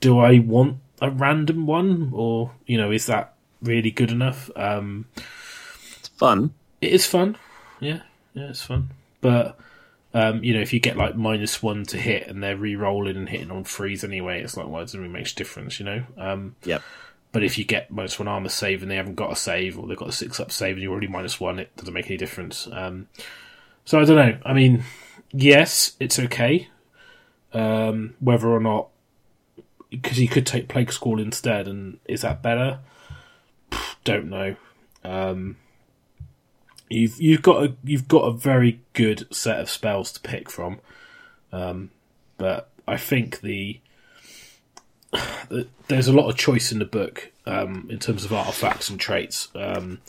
[0.01, 4.51] do I want a random one, or you know, is that really good enough?
[4.57, 5.07] Um,
[5.99, 6.55] it's fun.
[6.81, 7.37] it is fun.
[7.85, 8.01] Yeah,
[8.35, 8.91] yeah, it's fun.
[9.21, 9.59] But
[10.15, 13.29] um, you know, if you get like minus one to hit and they're re-rolling and
[13.29, 16.05] hitting on threes anyway, it's like, well, it doesn't really make a difference, you know.
[16.17, 16.83] Um, Yep.
[17.33, 19.87] but if you get minus one armor save and they haven't got a save, or
[19.89, 22.17] they've got a six up save and you're already minus one, it doesn't make any
[22.17, 22.69] difference.
[22.73, 23.09] Um,
[23.85, 24.39] so I don't know.
[24.47, 24.85] I mean,
[25.33, 26.69] yes, it's okay.
[27.53, 28.89] Um, whether or not,
[29.91, 32.79] because you could take Plague Squall instead, and is that better?
[34.05, 34.57] Don't know.
[35.05, 35.57] Um,
[36.89, 40.81] you've you've got a you've got a very good set of spells to pick from,
[41.53, 41.91] um,
[42.39, 43.81] but I think the
[45.49, 48.99] the- there's a lot of choice in the book um, in terms of artifacts and
[48.99, 49.49] traits.
[49.55, 50.01] Um,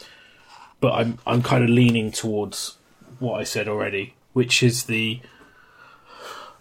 [0.79, 2.77] but I'm I'm kind of leaning towards
[3.19, 5.21] what I said already, which is the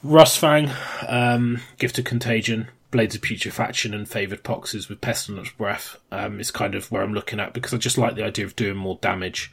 [0.05, 0.71] Rustfang,
[1.09, 6.51] um, Gift of Contagion, Blades of Putrefaction, and Favoured Poxes with Pestilence Breath um, is
[6.51, 8.99] kind of where I'm looking at because I just like the idea of doing more
[9.01, 9.51] damage.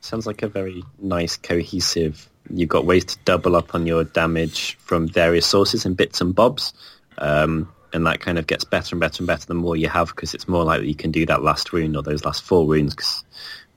[0.00, 2.28] Sounds like a very nice, cohesive.
[2.48, 6.34] You've got ways to double up on your damage from various sources and bits and
[6.34, 6.72] bobs.
[7.18, 10.08] Um, and that kind of gets better and better and better the more you have
[10.08, 12.94] because it's more likely you can do that last wound or those last four wounds
[12.94, 13.24] because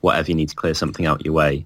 [0.01, 1.65] whatever you need to clear something out your way.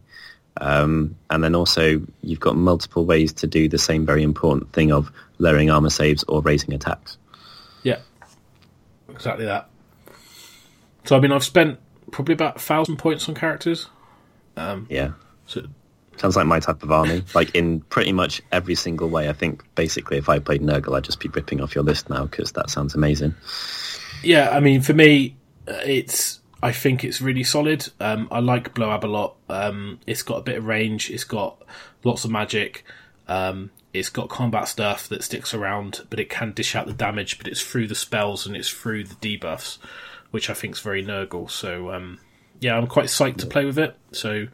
[0.60, 4.92] Um, and then also you've got multiple ways to do the same very important thing
[4.92, 7.18] of lowering armor saves or raising attacks.
[7.84, 8.00] Yeah,
[9.10, 9.70] exactly that.
[11.04, 11.80] So I mean, I've spent
[12.12, 13.88] probably about a thousand points on characters.
[14.58, 15.12] Yeah.
[15.46, 15.64] So
[16.18, 17.24] Sounds like my type of army.
[17.36, 19.30] Like in pretty much every single way.
[19.30, 22.26] I think basically if I played Nurgle, I'd just be ripping off your list now
[22.26, 23.36] because that sounds amazing.
[24.24, 25.36] yeah, I mean, for me,
[25.68, 27.88] uh, it's I think it's really solid.
[28.00, 29.36] Um, I like Bloab a lot.
[29.48, 31.12] Um, it's got a bit of range.
[31.12, 31.62] It's got
[32.04, 32.84] lots of magic.
[33.28, 37.38] Um, It's got combat stuff that sticks around, but it can dish out the damage.
[37.38, 39.78] But it's through the spells and it's through the debuffs,
[40.32, 41.50] which I think is very Nurgle.
[41.50, 42.20] So um,
[42.60, 43.96] yeah, I'm quite psyched to play with it.
[44.12, 44.48] So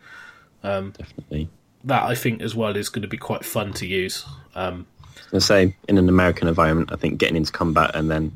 [0.62, 1.50] Definitely.
[1.84, 4.26] that I think as well is going to be quite fun to use.
[4.56, 4.88] Um,
[5.34, 8.32] I say in an American environment, I think getting into combat and then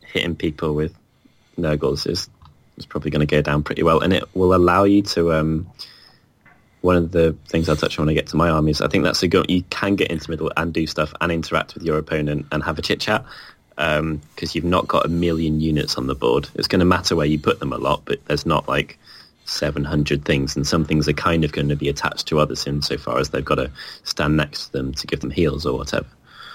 [0.00, 0.94] hitting people with
[1.58, 2.28] Nurgles is
[2.76, 5.32] is probably going to go down pretty well, and it will allow you to.
[5.32, 5.70] Um,
[6.80, 9.02] one of the things I'll touch on when I get to my armies, I think
[9.02, 9.50] that's a good.
[9.50, 12.78] You can get into middle and do stuff and interact with your opponent and have
[12.78, 13.24] a chit chat
[13.78, 16.48] because you've not got a million units on the board.
[16.56, 18.98] It's going to matter where you put them a lot, but there's not like
[19.44, 23.18] 700 things, and some things are kind of going to be attached to others insofar
[23.18, 23.70] as they've got to
[24.02, 26.08] stand next to them to give them heals or whatever.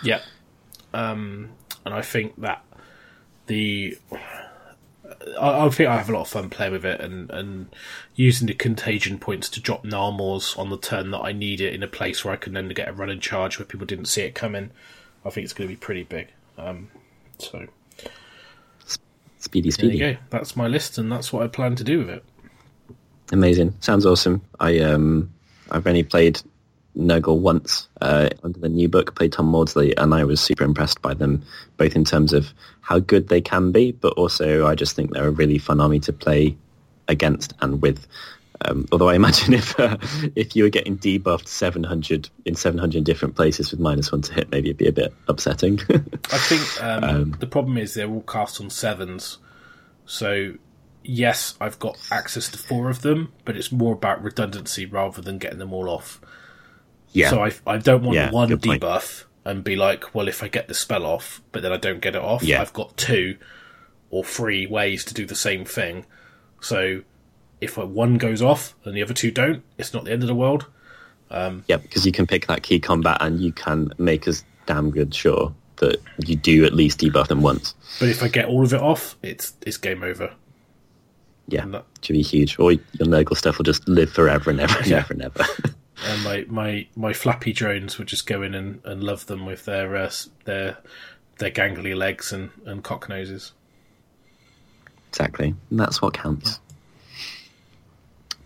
[0.04, 0.22] Yeah.
[0.94, 1.50] Um,
[1.86, 2.64] and I think that
[3.48, 3.98] the
[5.40, 7.74] I, I think I have a lot of fun playing with it and, and
[8.16, 11.84] using the contagion points to drop Gnarlmaws on the turn that I need it in
[11.84, 14.36] a place where I can then get a running charge where people didn't see it
[14.36, 14.72] coming.
[15.26, 16.28] I think it's going to be pretty big.
[16.58, 16.90] Um,
[17.38, 17.68] so
[19.44, 19.98] Speedy, there speedy.
[19.98, 20.20] you go.
[20.30, 22.24] That's my list, and that's what I plan to do with it.
[23.34, 23.76] Amazing.
[23.82, 24.42] Sounds awesome.
[24.62, 25.34] I um
[25.70, 26.42] I've only played
[26.96, 31.02] Nurgle once uh, under the new book, played Tom Maudsley, and I was super impressed
[31.02, 31.44] by them,
[31.76, 35.28] both in terms of how good they can be, but also I just think they're
[35.28, 36.56] a really fun army to play
[37.10, 38.08] against and with.
[38.66, 39.98] Um, although I imagine if uh,
[40.36, 44.52] if you were getting debuffed 700 in 700 different places with minus one to hit,
[44.52, 45.80] maybe it'd be a bit upsetting.
[45.90, 49.38] I think um, the problem is they're all cast on sevens.
[50.06, 50.56] So,
[51.04, 55.38] yes, I've got access to four of them, but it's more about redundancy rather than
[55.38, 56.20] getting them all off.
[57.12, 57.30] yeah.
[57.30, 58.82] So I, I don't want Yeah, one good point.
[58.84, 62.02] debuff and be like, well, if I get the spell off, but then I don't
[62.02, 62.62] get it off, Yeah.
[62.62, 63.38] I've got two
[64.10, 66.06] or three ways to do the same thing.
[66.62, 67.02] So
[67.64, 70.36] if one goes off and the other two don't, it's not the end of the
[70.36, 70.68] world.
[71.32, 75.16] Yeah, because you can pick that key combat and you can make us damn good
[75.16, 77.74] sure that you do at least debuff them once.
[78.00, 80.32] But if I get all of it off, it's it's game over.
[81.48, 82.60] Yeah, that- should be huge.
[82.60, 84.98] Or your Nurgle stuff will just live forever and ever and Yeah.
[85.00, 85.44] ever and ever.
[86.08, 89.66] and my, my, my flappy drones would just go in and, and love them with
[89.66, 90.12] their uh,
[90.46, 90.78] their
[91.40, 93.54] their gangly legs and, and cock noses.
[95.10, 95.56] exactly.
[95.70, 96.60] And that's what counts.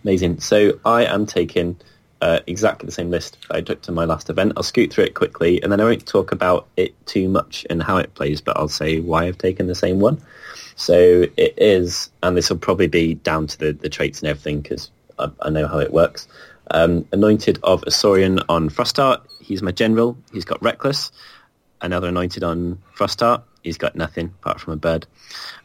[0.07, 0.39] Amazing.
[0.39, 1.75] So I am taking
[2.21, 4.53] uh, exactly the same list I took to my last event.
[4.55, 7.83] I'll scoot through it quickly, and then I won't talk about it too much and
[7.83, 10.21] how it plays, but I'll say why I've taken the same one.
[10.77, 14.61] So it is, and this will probably be down to the, the traits and everything
[14.61, 14.89] because
[15.19, 16.25] I, I know how it works.
[16.71, 19.21] Um, anointed of Asuryan on Frostheart.
[19.41, 20.17] He's my general.
[20.31, 21.11] He's got Reckless.
[21.81, 23.43] Another anointed on Frostheart.
[23.61, 25.05] He's got nothing apart from a bird.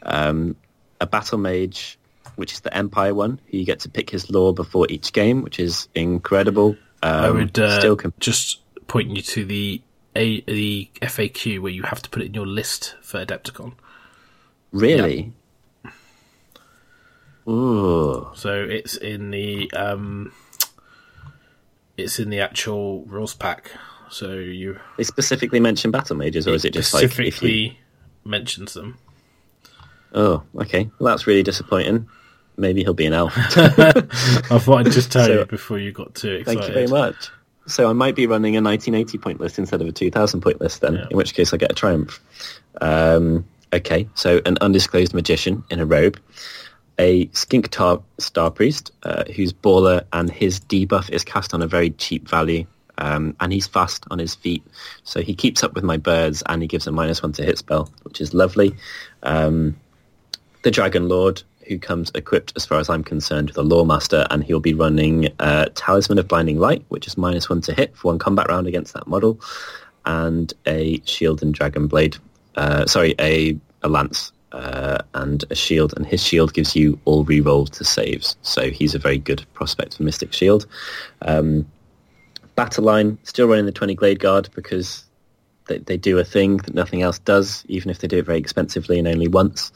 [0.03, 0.57] Um,
[1.01, 1.97] a battle mage,
[2.37, 5.43] which is the Empire one, who you get to pick his lore before each game,
[5.43, 6.77] which is incredible.
[7.03, 9.81] Um, I would uh, still com- just point you to the
[10.15, 13.73] a the FAQ where you have to put it in your list for Adepticon.
[14.73, 15.33] really.
[17.49, 20.33] Ooh, So it's in the um,
[21.97, 23.73] it's in the actual rules pack.
[24.11, 27.73] So you they specifically mention battle mages, or is it just like if specifically you?
[28.25, 28.99] mentions them.
[30.15, 30.91] Oh, okay.
[30.99, 32.07] Well, that's really disappointing.
[32.57, 33.33] Maybe he'll be an elf.
[33.57, 36.45] I thought I'd just tell So- you before you got too excited.
[36.61, 37.31] Thank you very much.
[37.67, 40.81] So I might be running a 1980 point list instead of a 2000 point list
[40.81, 41.07] then, Yeah.
[41.11, 42.21] in which case I get a triumph.
[42.81, 46.19] Um, okay, so an undisclosed magician in a robe,
[46.99, 51.67] a skink tar- star priest uh, whose baller and his debuff is cast on a
[51.67, 52.67] very cheap value.
[52.99, 54.63] Um, and he's fast on his feet,
[55.03, 57.57] so he keeps up with my birds, and he gives a minus one to hit
[57.59, 58.77] spell, which is lovely.
[59.23, 59.77] Um,
[60.63, 61.43] the Dragon Lord,
[61.73, 65.29] who comes equipped, as far as I'm concerned, with a Lawmaster, and he'll be running
[65.39, 68.67] uh, Talisman of Blinding Light, which is minus one to hit for one combat round
[68.67, 69.41] against that model,
[70.05, 72.17] and a Shield and Dragon Blade.
[72.55, 77.25] Uh, sorry, a, a Lance uh, and a Shield, and his Shield gives you all
[77.25, 80.67] reroll to saves, so he's a very good prospect for Mystic Shield.
[81.23, 81.67] Um,
[82.55, 85.05] Battle line, still running the 20 Glade Guard because
[85.73, 88.39] they, they do a thing that nothing else does, even if they do it very
[88.39, 89.73] expensively and only once.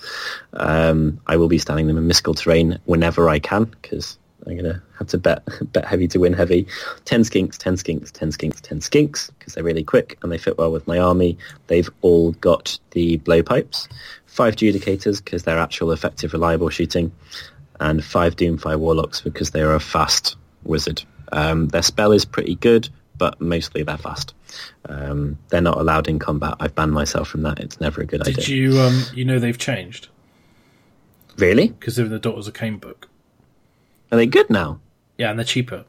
[0.55, 4.73] Um, I will be standing them in mystical terrain whenever I can because I'm going
[4.73, 5.43] to have to bet
[5.73, 6.67] bet heavy to win heavy.
[7.05, 10.59] 10 skinks, 10 skinks, 10 skinks, 10 skinks because they're really quick and they fit
[10.59, 11.39] well with my army.
[11.67, 13.89] They've all got the blowpipes.
[14.27, 17.11] Five judicators because they're actual effective reliable shooting
[17.81, 21.03] and five Doomfire Warlocks because they are a fast wizard.
[21.33, 22.89] Um, their spell is pretty good,
[23.19, 24.35] but mostly they're fast.
[24.89, 26.55] Um, they're not allowed in combat.
[26.61, 27.59] I've banned myself from that.
[27.61, 28.45] It's never a good Did idea.
[28.45, 30.09] Did you um you know they've changed
[31.39, 31.69] Really?
[31.69, 33.09] because they're in the Daughters of Khaine book.
[34.13, 34.81] Are they good now?
[35.19, 35.85] Yeah, and they're cheaper.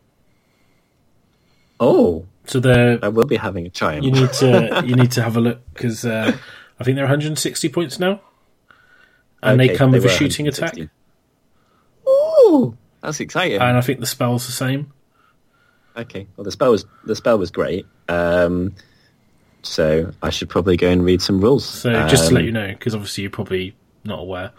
[1.80, 4.04] Oh, So they're I will be having a triumph.
[4.06, 6.36] you need to you need to have a look because uh,
[6.80, 8.22] I think they're 160 points now,
[9.44, 10.76] and they Okay, come with a shooting attack,
[12.06, 13.60] Oh, that's exciting.
[13.62, 14.92] and I think the spell's the same.
[15.98, 17.86] Okay, well the spell was the spell was great.
[18.08, 18.76] Um,
[19.64, 21.66] so I should probably go and read some rules.
[21.66, 24.52] So just to let Um, you know, because obviously you're probably not aware.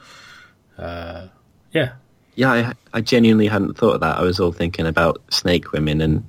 [0.77, 1.29] Uh,
[1.73, 1.93] yeah,
[2.35, 4.19] Yeah, I, I genuinely hadn't thought of that.
[4.19, 6.25] I was all thinking about snake women and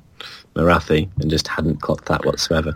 [0.55, 2.75] Morathi and just hadn't clocked that whatsoever.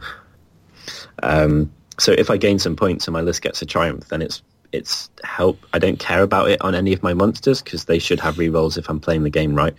[1.21, 4.41] Um, so if I gain some points and my list gets a triumph, then it's
[4.71, 5.59] it's help.
[5.73, 8.77] I don't care about it on any of my monsters because they should have rerolls
[8.77, 9.75] if I'm playing the game right.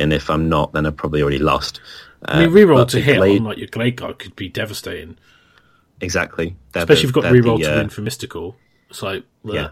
[0.00, 1.80] And if I'm not, then I've probably already lost.
[2.24, 5.16] I mean, Uh, reroll to hit Glade- on like your Glade Guard could be devastating,
[6.00, 6.56] exactly.
[6.72, 8.56] They're especially the- if you've got reroll the, to uh, win for Mystical.
[8.88, 9.68] It's like Yeah,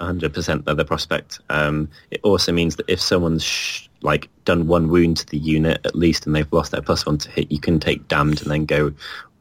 [0.00, 0.64] hundred percent.
[0.64, 1.40] They're the prospect.
[1.50, 5.80] Um, it also means that if someone's sh- like done one wound to the unit
[5.84, 8.50] at least, and they've lost their plus one to hit, you can take damned and
[8.50, 8.92] then go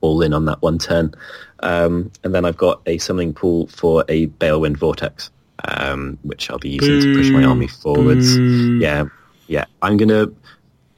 [0.01, 1.13] all in on that one turn.
[1.61, 5.29] Um, and then I've got a summoning pool for a Balewind Vortex,
[5.65, 8.37] um, which I'll be using to push my army forwards.
[8.37, 9.05] Yeah,
[9.49, 9.65] yeah.
[9.81, 10.27] I'm gonna.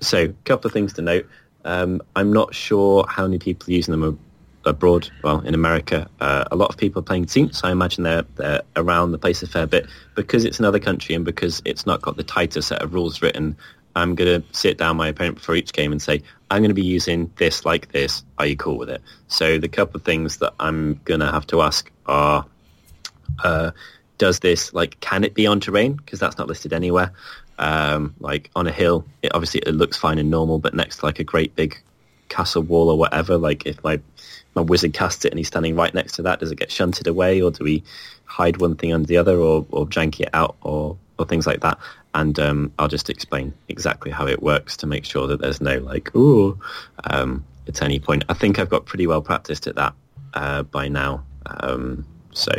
[0.02, 1.28] So, a couple of things to note.
[1.64, 4.19] Um, I'm not sure how many people are using them
[4.65, 5.10] abroad.
[5.23, 7.60] Well, in America, uh, a lot of people are playing Teams.
[7.60, 11.15] So I imagine they're, they're around the place a fair bit because it's another country
[11.15, 13.56] and because it's not got the tighter set of rules written.
[13.95, 16.76] I'm going to sit down my opponent before each game and say, I'm going to
[16.76, 18.23] be using this like this.
[18.38, 19.02] Are you cool with it?
[19.28, 22.45] So the couple of things that I'm going to have to ask are
[23.44, 23.72] uh,
[24.18, 27.11] does this like can it be on terrain because that's not listed anywhere
[27.61, 31.05] um, like on a hill it obviously it looks fine and normal but next to
[31.05, 31.81] like a great big
[32.29, 33.99] castle wall or whatever like if my
[34.55, 37.07] my wizard casts it and he's standing right next to that does it get shunted
[37.07, 37.83] away or do we
[38.25, 41.61] hide one thing under the other or, or jank it out or or things like
[41.61, 41.77] that?
[42.13, 45.77] And um, I'll just explain exactly how it works to make sure that there's no
[45.77, 46.59] like ooh
[47.05, 48.25] um, at any point.
[48.27, 49.93] I think I've got pretty well practiced at that
[50.33, 51.23] uh, by now.
[51.45, 52.51] Um, so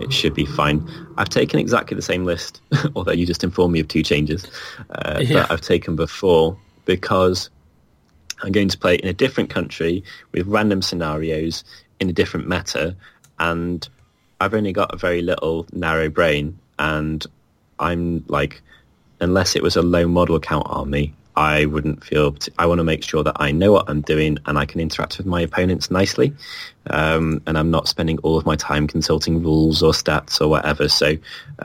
[0.00, 0.86] it should be fine.
[1.16, 2.60] I've taken exactly the same list,
[2.96, 4.46] although you just informed me of two changes
[4.90, 5.40] uh, Yeah.
[5.40, 7.50] that I've taken before because
[8.42, 11.64] I'm going to play in a different country with random scenarios
[12.00, 12.96] in a different meta,
[13.38, 13.88] and
[14.40, 17.24] I've only got a very little narrow brain, and
[17.78, 18.60] I'm like,
[19.20, 22.36] unless it was a low model count army, I wouldn't feel.
[22.58, 25.18] I want to make sure that I know what I'm doing and I can interact
[25.18, 26.32] with my opponents nicely,
[26.88, 30.88] um, and I'm not spending all of my time consulting rules or stats or whatever.
[30.88, 31.16] So,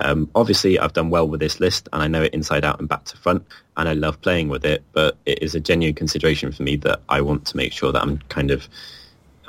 [0.01, 2.89] um, obviously, I've done well with this list, and I know it inside out and
[2.89, 3.45] back to front,
[3.77, 4.83] and I love playing with it.
[4.91, 8.01] But it is a genuine consideration for me that I want to make sure that
[8.01, 8.67] I'm kind of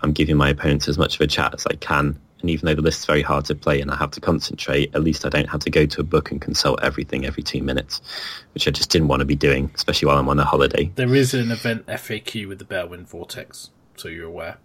[0.02, 2.18] I'm giving my opponents as much of a chat as I can.
[2.40, 5.02] And even though the list's very hard to play and I have to concentrate, at
[5.02, 8.00] least I don't have to go to a book and consult everything every two minutes,
[8.54, 10.90] which I just didn't want to be doing, especially while I'm on a holiday.
[10.94, 14.58] there is an event FAQ with the Balewind Vortex, so you're aware.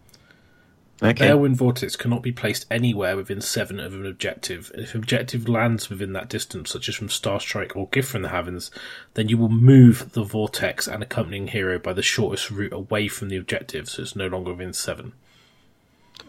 [1.03, 1.27] Okay.
[1.27, 4.71] Balewind Vortex cannot be placed anywhere within seven of an objective.
[4.75, 8.21] If an objective lands within that distance, such as from Star Strike or Gift from
[8.21, 8.71] the Heavens,
[9.13, 13.27] then you will move the Vortex and accompanying hero by the shortest route away from
[13.27, 15.11] the objective, so it's no longer within seven.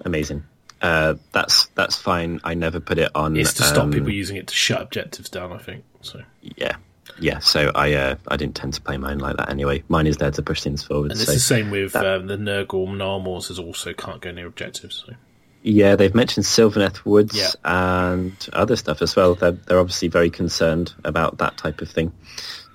[0.04, 0.42] Amazing.
[0.82, 2.40] Uh, that's that's fine.
[2.44, 3.36] I never put it on.
[3.36, 5.84] It's to stop um, people using it to shut objectives down, I think.
[6.02, 6.76] So, Yeah,
[7.18, 7.38] yeah.
[7.38, 9.82] So I uh, I didn't tend to play mine like that anyway.
[9.88, 11.12] Mine is there to push things forward.
[11.12, 11.32] and it's so.
[11.32, 15.04] the same with that- um, the Nurgle Gnarlmaws, is also can't go near objectives.
[15.06, 15.14] So.
[15.62, 17.48] Yeah, they've mentioned Sylvaneth Woods Yeah.
[17.64, 19.34] and other stuff as well.
[19.34, 22.12] They're, they're obviously very concerned about that type of thing.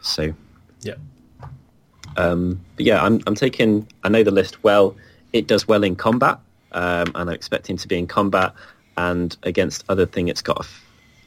[0.01, 0.33] So,
[0.81, 0.95] Yeah.
[2.17, 3.87] um, but yeah, I'm, I'm taking.
[4.03, 4.95] I know the list well.
[5.33, 6.39] It does well in combat,
[6.71, 8.53] um, and I'm expecting to be in combat.
[8.97, 10.67] And against other thing, it's got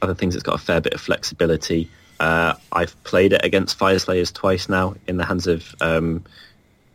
[0.01, 0.35] other things.
[0.35, 1.89] It's got a fair bit of flexibility.
[2.19, 6.23] Uh, I've played it against Fyreslayers twice now in the hands of um,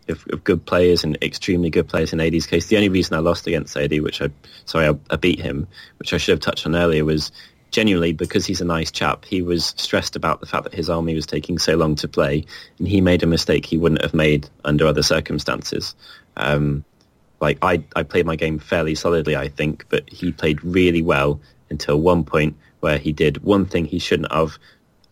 [0.08, 2.66] of, of good players and extremely good players in AD's case.
[2.66, 4.30] The only reason I lost against AD, which I
[4.64, 5.66] sorry I, I beat him,
[5.98, 7.32] which I should have touched on earlier, was
[7.70, 9.24] genuinely because he's a nice chap.
[9.24, 12.44] He was stressed about the fact that his army was taking so long to play,
[12.78, 15.94] and he made a mistake he wouldn't have made under other circumstances.
[16.36, 16.84] Um,
[17.40, 21.40] like I, I played my game fairly solidly, I think, but he played really well
[21.70, 24.58] until one point where he did one thing he shouldn't have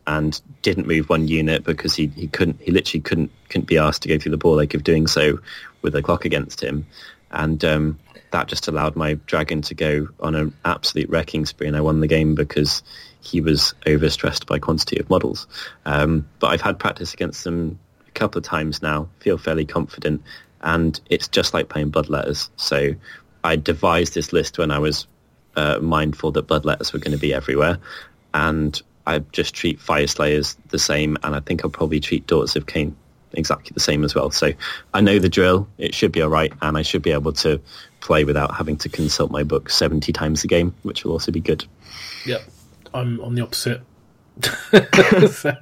[0.07, 4.03] and didn't move one unit because he, he couldn't he literally couldn't couldn't be asked
[4.03, 5.39] to go through the ball ache of doing so
[5.83, 6.87] with a clock against him.
[7.31, 7.99] And um,
[8.31, 12.01] that just allowed my dragon to go on an absolute wrecking spree and I won
[12.01, 12.83] the game because
[13.21, 15.47] he was overstressed by quantity of models.
[15.85, 20.23] Um, but I've had practice against them a couple of times now feel fairly confident
[20.63, 22.95] and it's just like playing bloodletters so
[23.45, 25.07] I devised this list when I was
[25.57, 27.79] uh, mindful that bloodletters were going to be everywhere
[28.35, 32.67] and I just treat Fyreslayers the same, and I think I'll probably treat Daughters of
[32.67, 32.93] Khaine
[33.33, 34.31] exactly the same as well.
[34.31, 34.53] So
[34.93, 35.67] I know the drill.
[35.79, 37.59] It should be all right, and I should be able to
[38.01, 41.41] play without having to consult my book 70 times a game, which will also be
[41.41, 41.65] good.
[42.27, 42.43] Yep.
[42.93, 43.81] I'm on the opposite.
[45.33, 45.57] So,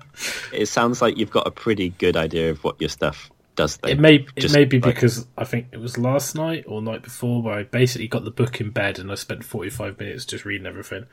[0.52, 3.78] It sounds like you've got a pretty good idea of what your stuff does.
[3.86, 6.80] It may it Just, may be like- because I think it was last night or
[6.82, 10.24] night before where I basically got the book in bed and I spent 45 minutes
[10.24, 11.06] just reading everything.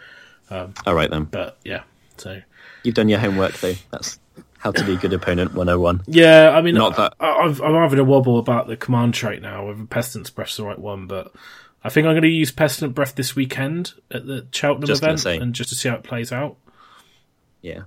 [0.50, 1.24] Um, all right then.
[1.26, 1.84] But yeah,
[2.18, 2.42] so
[2.84, 3.74] You've done your homework though.
[3.92, 4.20] That's
[4.58, 6.04] how to be a good opponent 101.
[6.08, 9.42] yeah, I mean, Not that- I, I've, I'm having a wobble about the command trait
[9.42, 11.34] now whether Pestilence Breath's the right one, but
[11.84, 15.26] I think I'm going to use Pestilent Breath this weekend at the Cheltenham Just event
[15.26, 16.56] and just to see how it plays out.
[17.62, 17.82] Yeah.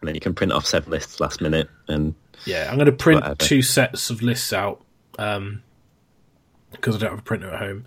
[0.00, 2.14] And then you can print off seven lists last minute and
[2.46, 3.36] Yeah, I'm going to print Whatever.
[3.36, 4.82] two sets of lists out
[5.18, 5.62] um,
[6.72, 7.84] because I don't have a printer at home,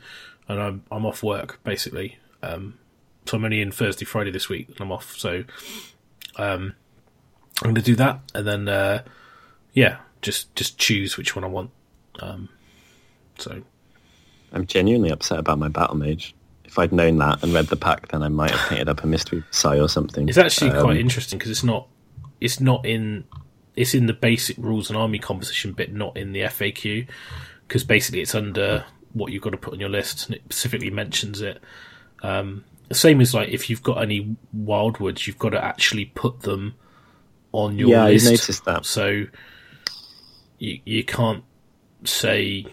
[0.48, 2.18] and I'm I'm off work basically.
[2.42, 2.78] Um,
[3.26, 5.16] so I'm only in Thursday, Friday this week, and I'm off.
[5.18, 5.44] So
[6.38, 6.74] um,
[7.62, 9.04] I'm going to do that, and then uh,
[9.74, 11.72] yeah, just just choose which one I want.
[12.20, 12.50] Um,
[13.40, 13.62] so
[14.52, 16.36] I'm genuinely upset about my battle mage.
[16.66, 19.08] If I'd known that and read the pack, then I might have painted up a
[19.08, 20.28] mystery psi or something.
[20.28, 21.88] it's actually Um, quite interesting because it's not
[22.42, 23.24] it's not in
[23.76, 27.08] it's in the basic rules and army composition bit, not in the FAQ,
[27.68, 30.90] because basically it's under what you've got to put on your list, and it specifically
[30.90, 31.62] mentions it.
[32.22, 36.42] Um, the same as like if you've got any wildwoods, you've got to actually put
[36.42, 36.76] them
[37.52, 38.26] on your Yeah, I list.
[38.26, 38.86] noticed that.
[38.86, 39.26] So
[40.60, 41.44] you you can't
[42.04, 42.66] say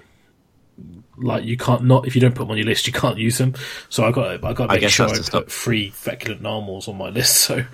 [1.16, 3.38] like you can't not if you don't put them on your list, you can't use
[3.38, 3.54] them.
[3.88, 6.88] So I got I got to make guess sure I put stop- three feculent Gnarlmaws
[6.88, 7.30] on my list.
[7.50, 7.64] So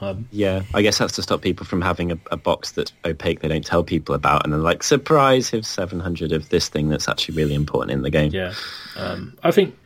[0.00, 3.40] um, Yeah, I guess that's to stop people from having a, a box that's opaque
[3.40, 7.08] they don't tell people about, and then like, surprise, here's 700 of this thing that's
[7.08, 8.30] actually really important in the game.
[8.32, 8.54] Yeah,
[8.96, 9.76] um, I think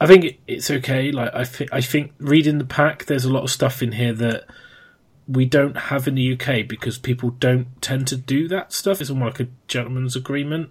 [0.00, 1.12] I think it's okay.
[1.12, 4.12] Like I think I think reading the pack, there's a lot of stuff in here
[4.14, 4.44] that
[5.26, 9.00] we don't have in the UK because people don't tend to do that stuff.
[9.00, 10.70] It's almost like a gentleman's agreement.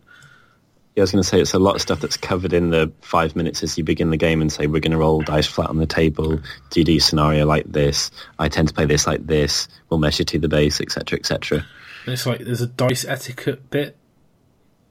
[0.95, 2.91] Yeah, I was going to say it's a lot of stuff that's covered in the
[3.01, 5.69] five minutes as you begin the game and say we're going to roll dice flat
[5.69, 6.39] on the table.
[6.69, 8.11] Do you do scenario like this?
[8.37, 9.67] I tend to play this like this.
[9.89, 11.65] We'll measure to the base, etc., etc.
[12.05, 13.97] It's like there's a dice etiquette bit.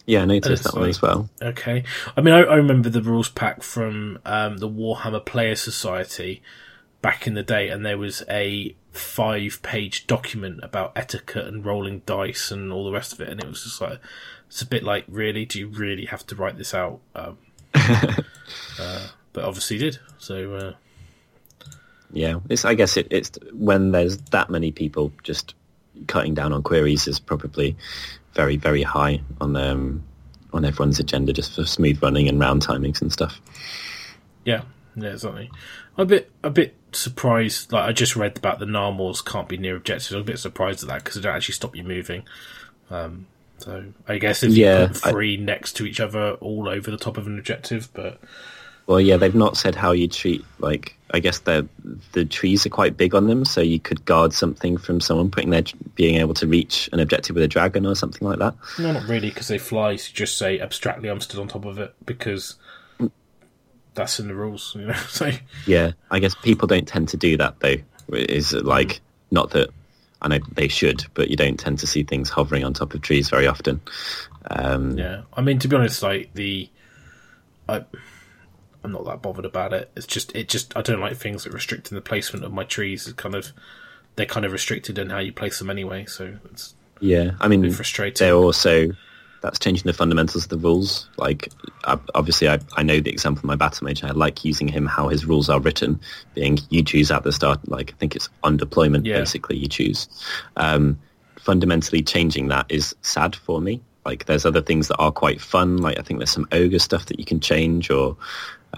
[0.07, 1.31] Yeah, I noticed that one as well.
[1.41, 1.85] Okay,
[2.17, 6.43] I mean I, I remember the rules pack from um, the Warhammer Player Society
[7.01, 12.51] back in the day, and there was a five-page document about etiquette and rolling dice
[12.51, 14.01] and all the rest of it, and it was just like
[14.53, 17.01] it's a bit like, really, do you really have to write this out?
[17.15, 17.39] Um,
[17.75, 19.99] uh, but obviously, did.
[20.19, 20.73] So uh,
[22.13, 22.67] Yeah, it's.
[22.67, 25.55] I guess it, it's when there's that many people just
[26.07, 27.77] cutting down on queries is probably
[28.35, 30.05] very very high on um,
[30.53, 33.41] on everyone's agenda just for smooth running and round timings and stuff.
[34.45, 34.65] yeah,
[34.97, 35.51] yeah, exactly.
[35.97, 37.73] I'm a bit, a bit surprised.
[37.73, 40.13] Like I just read about the Gnarlmaws can't be near objectives.
[40.13, 42.25] I'm a bit surprised at that because it don't actually stop you moving.
[42.91, 43.29] Um,
[43.63, 46.91] so I guess if you Yeah, put I- three next to each other all over
[46.91, 48.21] the top of an objective, but
[48.87, 50.97] Well, yeah, they've not said how you treat like.
[51.15, 51.69] I guess the
[52.13, 55.51] the trees are quite big on them, so you could guard something from someone putting
[55.51, 55.63] their
[55.95, 58.55] being able to reach an objective with a dragon or something like that.
[58.79, 59.97] no, not really because they fly.
[59.97, 62.57] So you just say abstractly, I'm stood on top of it because
[62.99, 63.11] mm.
[63.93, 64.75] that's in the rules.
[64.75, 65.31] You know, so
[65.67, 67.77] Yeah, I guess people don't tend to do that though.
[68.11, 69.01] Is like mm.
[69.33, 69.69] not that
[70.23, 73.03] I know they should, but you don't tend to see things hovering on top of
[73.03, 73.81] trees very often.
[74.51, 76.69] Um, Yeah, I mean to be honest, like the,
[77.69, 77.85] I,
[78.85, 79.91] I'm not that bothered about it.
[79.97, 83.07] It's just it just I don't like things that restricting the placement of my trees.
[83.07, 83.53] It's kind of
[84.17, 86.07] they're kind of restricted in how you place them anyway.
[86.07, 88.25] So it's Yeah, I mean, frustrating.
[88.25, 88.93] they're also
[89.43, 91.09] that's changing the fundamentals of the rules.
[91.19, 91.53] Like,
[92.15, 94.03] obviously, I, I know the example of my battle mage.
[94.03, 96.01] I like using him how his rules are written,
[96.35, 97.69] being you choose at the start.
[97.69, 99.05] Like, I think it's on deployment.
[99.05, 99.19] Yeah.
[99.19, 100.09] Basically, you choose.
[100.57, 100.99] Um,
[101.37, 103.81] fundamentally changing that is sad for me.
[104.07, 105.79] Like, there's other things that are quite fun.
[105.79, 108.17] Like, I think there's some ogre stuff that you can change, or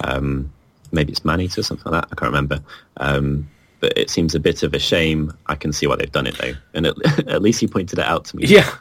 [0.01, 0.51] um,
[0.93, 2.09] maybe it's man or something like that.
[2.11, 2.61] I can't remember.
[2.97, 3.51] Um,
[3.81, 5.37] but it seems a bit of a shame.
[5.47, 6.97] I can see why they've done it though, and at,
[7.29, 8.47] at least he pointed it out to me.
[8.47, 8.71] yeah,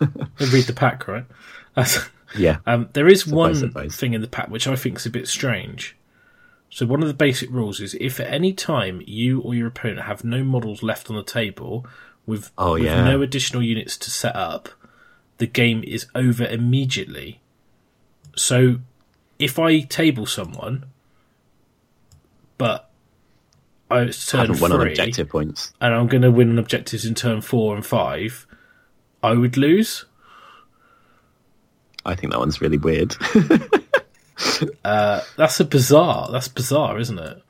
[0.53, 1.26] read the pack right.
[2.35, 2.57] Yeah.
[2.65, 3.95] Um, there is one surprise.
[3.95, 5.95] thing in the pack which I think is a bit strange.
[6.71, 10.01] So one of the basic rules is if at any time you or your opponent
[10.07, 11.85] have no models left on the table
[12.25, 13.03] with, Oh, with yeah.
[13.03, 14.69] no additional units to set up,
[15.37, 17.39] the game is over immediately.
[18.35, 18.79] So
[19.37, 20.85] if I table someone,
[22.57, 22.89] but
[23.91, 25.71] I it's turn haven't won on three, objective points.
[25.79, 28.47] and I'm going to win on objectives in turn four and five,
[29.21, 30.05] I would lose.
[32.05, 33.15] I think that one's really weird.
[34.84, 36.30] Uh, that's a bizarre.
[36.31, 37.41] That's bizarre, isn't it?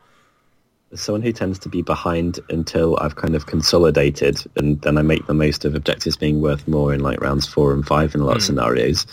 [0.95, 5.25] someone who tends to be behind until I've kind of consolidated, and then I make
[5.25, 8.25] the most of objectives being worth more in like rounds four and five in a
[8.25, 8.47] lot of hmm.
[8.47, 9.07] scenarios.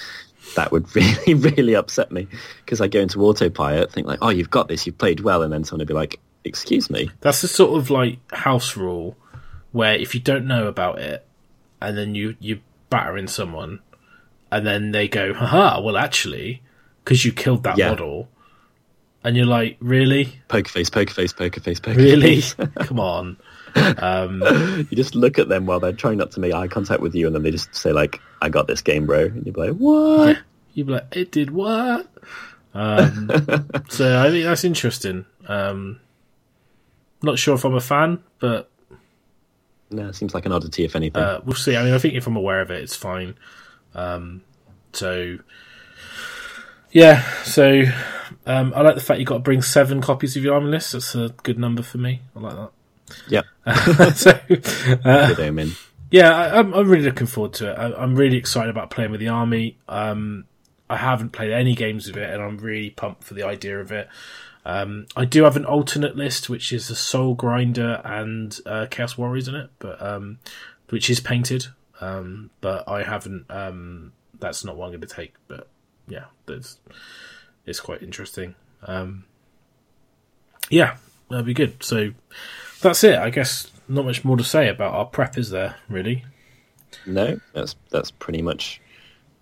[0.57, 2.27] That would really, really upset me
[2.65, 5.53] because I go into autopilot, think like, "Oh, you've got this, you've played well," and
[5.53, 9.17] then someone would be like, "Excuse me." That's the sort of like house rule
[9.73, 11.25] where if you don't know about it
[11.81, 12.61] and then you you
[12.91, 13.79] battering someone
[14.51, 16.63] and then they go, haha, well actually,
[17.05, 17.91] because you killed that Yeah.
[17.91, 18.29] model,
[19.23, 22.57] and you're like, really, Poker face, poker face, poker face, poker really, face.
[22.59, 22.71] Really?
[22.81, 23.37] Come on.
[24.91, 27.27] you just look at them while they're trying not to make eye contact with you,
[27.27, 30.39] and then they just say like, "I got this game, bro," and you're like, "What?"
[30.75, 32.07] You'd be like, it did what?
[32.75, 33.29] Um,
[33.89, 35.25] so I think that's interesting.
[35.49, 35.99] Um,
[37.23, 38.71] not sure if I'm a fan, but
[39.91, 41.21] No, it seems like an oddity, if anything.
[41.23, 41.77] uh, we'll see.
[41.77, 43.35] I mean, I think if I'm aware of it, it's fine.
[43.95, 44.43] Um,
[44.93, 45.39] so
[46.93, 47.85] yeah, so
[48.47, 50.93] um, I like the fact you got to bring seven copies of your army list.
[50.93, 52.23] That's a good number for me.
[52.35, 52.71] I like that.
[53.29, 53.45] yep,
[54.17, 54.31] so,
[55.05, 55.75] uh, good
[56.11, 57.75] yeah, I, I'm, I'm really looking forward to it.
[57.75, 59.79] I, I'm really excited about playing with the army.
[59.89, 60.45] Um,
[60.89, 63.93] I haven't played any games of it, and I'm really pumped for the idea of
[63.93, 64.09] it.
[64.65, 69.17] Um, I do have an alternate list, which is the Soul Grinder and uh, Chaos
[69.17, 70.39] Warriors in it, but um,
[70.89, 71.69] which is painted.
[72.01, 73.47] Um, but I haven't.
[73.51, 75.35] Um, that's not what I'm going to take.
[75.49, 75.69] But
[76.09, 76.79] yeah, that's
[77.67, 78.55] it's quite interesting.
[78.87, 79.25] Um,
[80.71, 80.97] yeah,
[81.29, 81.83] that'd be good.
[81.83, 82.13] So
[82.81, 83.19] that's it.
[83.19, 85.77] I guess not much more to say about our prep, is there?
[85.89, 86.25] Really?
[87.07, 88.81] No, that's that's pretty much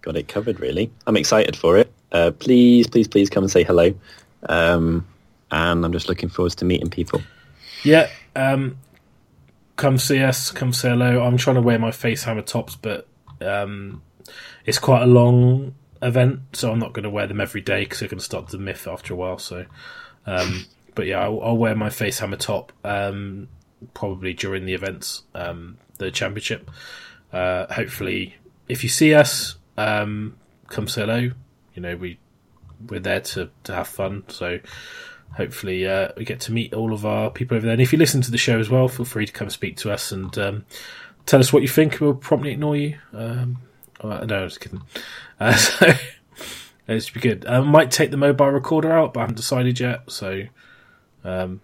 [0.03, 0.61] got it covered.
[0.61, 1.93] Really, I'm excited for it.
[2.13, 3.95] Uh, please, please, please come and say hello.
[4.49, 5.07] Um,
[5.51, 7.23] and I'm just looking forward to meeting people.
[7.85, 8.09] Yeah.
[8.37, 8.79] Um,
[9.79, 10.51] come see us.
[10.51, 11.23] Come say hello.
[11.23, 13.09] I'm trying to wear my face hammer tops, but
[13.41, 14.03] um,
[14.67, 18.01] it's quite a long event, so I'm not going to wear them every day because
[18.01, 19.39] they're going to start to myth after a while.
[19.39, 19.65] So,
[20.27, 23.49] um, but yeah, I'll, I'll wear my face hammer top um,
[23.95, 26.71] probably during the events, um, the championship.
[27.33, 28.35] Uh, hopefully,
[28.69, 30.37] if you see us, um,
[30.67, 31.31] come say hello.
[31.75, 32.19] You know, we
[32.89, 34.25] we're there to, to have fun.
[34.29, 34.59] So
[35.35, 37.73] hopefully uh, we get to meet all of our people over there.
[37.75, 39.93] And if you listen to the show as well, feel free to come speak to
[39.93, 40.65] us and um,
[41.27, 42.01] tell us what you think.
[42.01, 42.99] We'll promptly ignore you.
[43.13, 43.59] Um,
[44.03, 44.83] oh, no, I was kidding.
[45.41, 45.93] Uh, so
[46.89, 47.47] it should be good.
[47.47, 50.11] I might take the mobile recorder out, but I haven't decided yet.
[50.11, 50.43] So
[51.23, 51.61] um,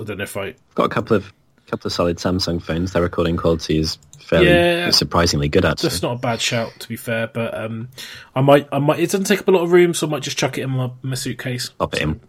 [0.00, 0.54] I don't know if I.
[0.74, 1.32] Got a couple of
[1.68, 2.92] couple of solid Samsung phones.
[2.92, 4.90] Their recording quality is fairly Yeah.
[4.90, 5.64] surprisingly good.
[5.64, 7.28] Actually, That's not a bad shout, to be fair.
[7.28, 7.90] But um,
[8.34, 8.98] I might, I might.
[8.98, 10.70] It doesn't take up a lot of room, so I might just chuck it in
[10.70, 11.68] my, my suitcase.
[11.68, 12.20] pop it in.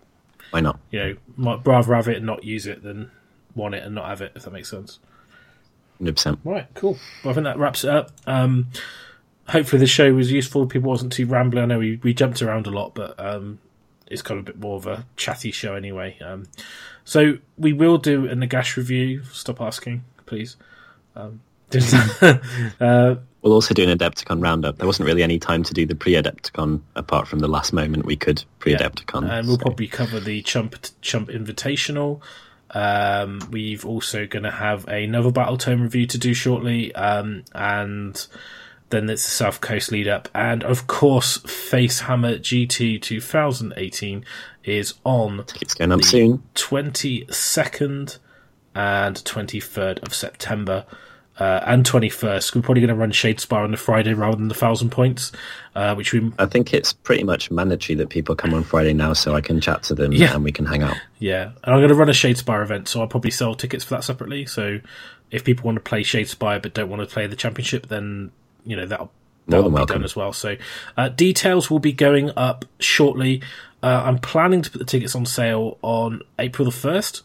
[0.52, 0.80] Why not?
[0.92, 3.12] You know, might rather have it and not use it than
[3.56, 4.32] want it and not have it.
[4.36, 5.00] If that makes sense.
[5.98, 6.40] Hundred percent.
[6.44, 6.98] Right, cool.
[7.24, 8.12] Well, I think that wraps it up.
[8.26, 8.68] Um,
[9.50, 10.68] hopefully, the show was useful.
[10.68, 11.64] People wasn't too rambling.
[11.64, 13.60] I know we, we jumped around a lot, but um,
[14.06, 16.18] it's kind of a bit more of a chatty show anyway.
[16.20, 16.48] Um,
[17.04, 19.24] so we will do a Nagash review.
[19.32, 20.56] Stop asking, please.
[21.16, 21.42] Um,
[22.80, 24.78] uh, We'll also do an Adepticon roundup.
[24.78, 28.16] There wasn't really any time to do the pre-Adepticon apart from the last moment we
[28.16, 29.30] could pre-Adepticon.
[29.30, 32.22] and we'll so- probably cover the Chump Chump Invitational.
[32.72, 38.28] Um, we've also going to have another Battle Tome review to do shortly, um, and
[38.90, 44.26] then it's the South Coast lead up, and of course, Facehammer GT 2018
[44.66, 46.44] is on It's going up soon.
[46.56, 48.18] 22nd
[48.76, 50.86] and 23rd of September.
[51.40, 52.56] Uh, and 21st.
[52.56, 55.32] We're probably going to run Shadespire on the Friday rather than the thousand points,
[55.76, 59.14] uh, which we I think it's pretty much mandatory that people come on Friday now,
[59.14, 60.34] so I can chat to them Yeah.
[60.34, 60.96] and we can hang out.
[61.20, 63.94] Yeah, and I'm going to run a Shadespire event, so I'll probably sell tickets for
[63.96, 64.48] that separately.
[64.48, 64.80] So
[65.30, 68.32] if people want to play Shadespire but don't want to play the championship, then
[68.66, 69.12] you know that'll,
[69.48, 69.98] that'll be welcome.
[69.98, 70.34] done as well.
[70.34, 70.56] So
[70.98, 73.44] uh, details will be going up shortly.
[73.84, 77.22] Uh, I'm planning to put the tickets on sale on April the first,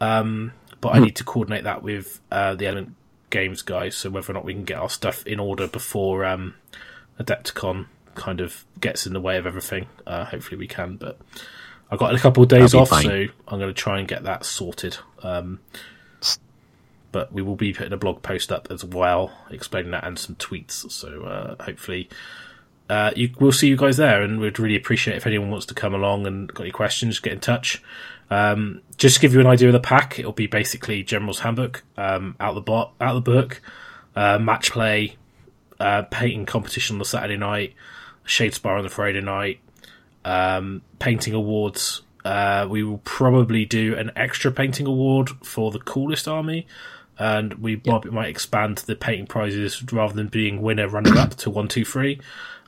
[0.00, 2.94] um, but I need to coordinate that with uh, the Element
[3.30, 3.96] Games guys.
[3.96, 6.54] So whether or not we can get our stuff in order before um,
[7.20, 9.86] Adepticon kind of gets in the way of everything.
[10.06, 11.18] Uh, hopefully we can, but.
[11.90, 13.02] I've got a couple of days off, fine.
[13.02, 14.98] so I'm going to try and get that sorted.
[15.22, 15.58] Um,
[17.12, 20.34] but we will be putting a blog post up as well, explaining that and some
[20.36, 20.90] tweets.
[20.90, 22.08] So uh, hopefully,
[22.90, 25.74] uh, you, we'll see you guys there, and we'd really appreciate if anyone wants to
[25.74, 27.82] come along and got any questions, get in touch.
[28.30, 31.82] Um, just to give you an idea of the pack, it'll be basically General's Handbook,
[31.96, 33.60] um, out the bot, out the book,
[34.16, 35.16] uh, match play,
[35.80, 37.74] uh, painting competition on the Saturday night,
[38.26, 39.60] Shadespire on the Friday night,
[40.24, 42.02] um, painting awards.
[42.24, 46.66] Uh, we will probably do an extra painting award for the coolest army,
[47.18, 51.48] and we might, might expand the painting prizes rather than being winner, runner up to
[51.50, 52.20] one, two, three.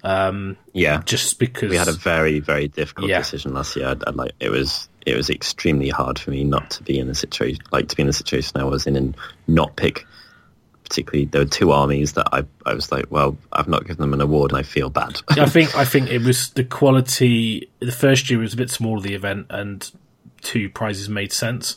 [0.03, 3.19] Um, Yeah, just because we had a very very difficult Yeah.
[3.19, 3.95] decision last year.
[4.15, 7.63] Like it was it was extremely hard for me not to be in the situation,
[7.73, 9.17] like to be in the situation I was in, and
[9.47, 10.07] not pick.
[10.85, 14.13] Particularly, there were two armies that I, I was like, well, I've not given them
[14.13, 15.21] an award, and I feel bad.
[15.29, 17.71] I think I think it was the quality.
[17.81, 19.91] The first year was a bit smaller the event, and
[20.43, 21.77] two prizes made sense.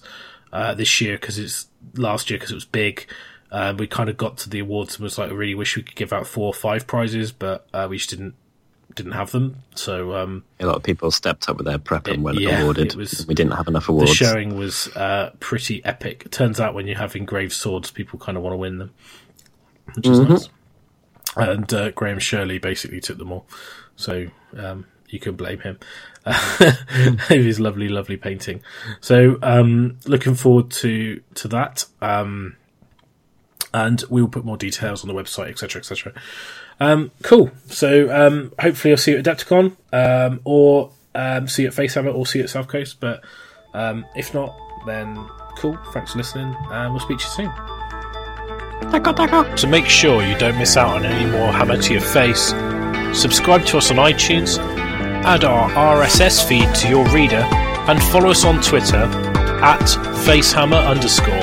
[0.51, 3.07] Uh, this year because it's last year because it was big.
[3.51, 5.83] Uh, we kind of got to the awards and was like, I really wish we
[5.83, 8.35] could give out four or five prizes, but uh, we just didn't
[8.95, 9.63] didn't have them.
[9.75, 12.95] So um, a lot of people stepped up with their prep and went yeah, awarded.
[12.95, 14.11] was- we didn't have enough awards.
[14.11, 16.23] the showing was uh, pretty epic.
[16.25, 18.91] It turns out when you have engraved swords, people kind of want to win them,
[19.95, 20.49] which is nice.
[21.35, 23.47] And uh, Graham Shirley basically took them all,
[23.95, 25.79] so um, you can blame him.
[27.27, 28.61] his lovely, lovely painting.
[29.01, 31.85] So um, looking forward to to that.
[32.01, 32.55] Um,
[33.73, 36.13] and we will put more details on the website, etc., etc.
[36.79, 37.51] Um, cool.
[37.67, 42.13] So um, hopefully I'll see you at Adepticon, um, or um, see you at Facehammer,
[42.13, 42.99] or see you at South Coast.
[42.99, 43.23] But
[43.73, 44.55] um, if not,
[44.85, 45.15] then
[45.57, 45.77] cool.
[45.93, 47.51] Thanks for listening, and we'll speak to you soon.
[49.55, 52.53] To make sure you don't miss out on any more Hammer to Your Face,
[53.17, 54.57] subscribe to us on iTunes,
[55.23, 57.47] add our RSS feed to your reader,
[57.87, 59.03] and follow us on Twitter
[59.63, 59.79] at
[60.25, 61.33] facehammer underscore.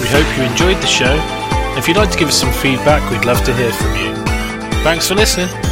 [0.00, 1.39] We hope you enjoyed the show.
[1.76, 4.14] If you'd like to give us some feedback, we'd love to hear from you.
[4.82, 5.69] Thanks for listening.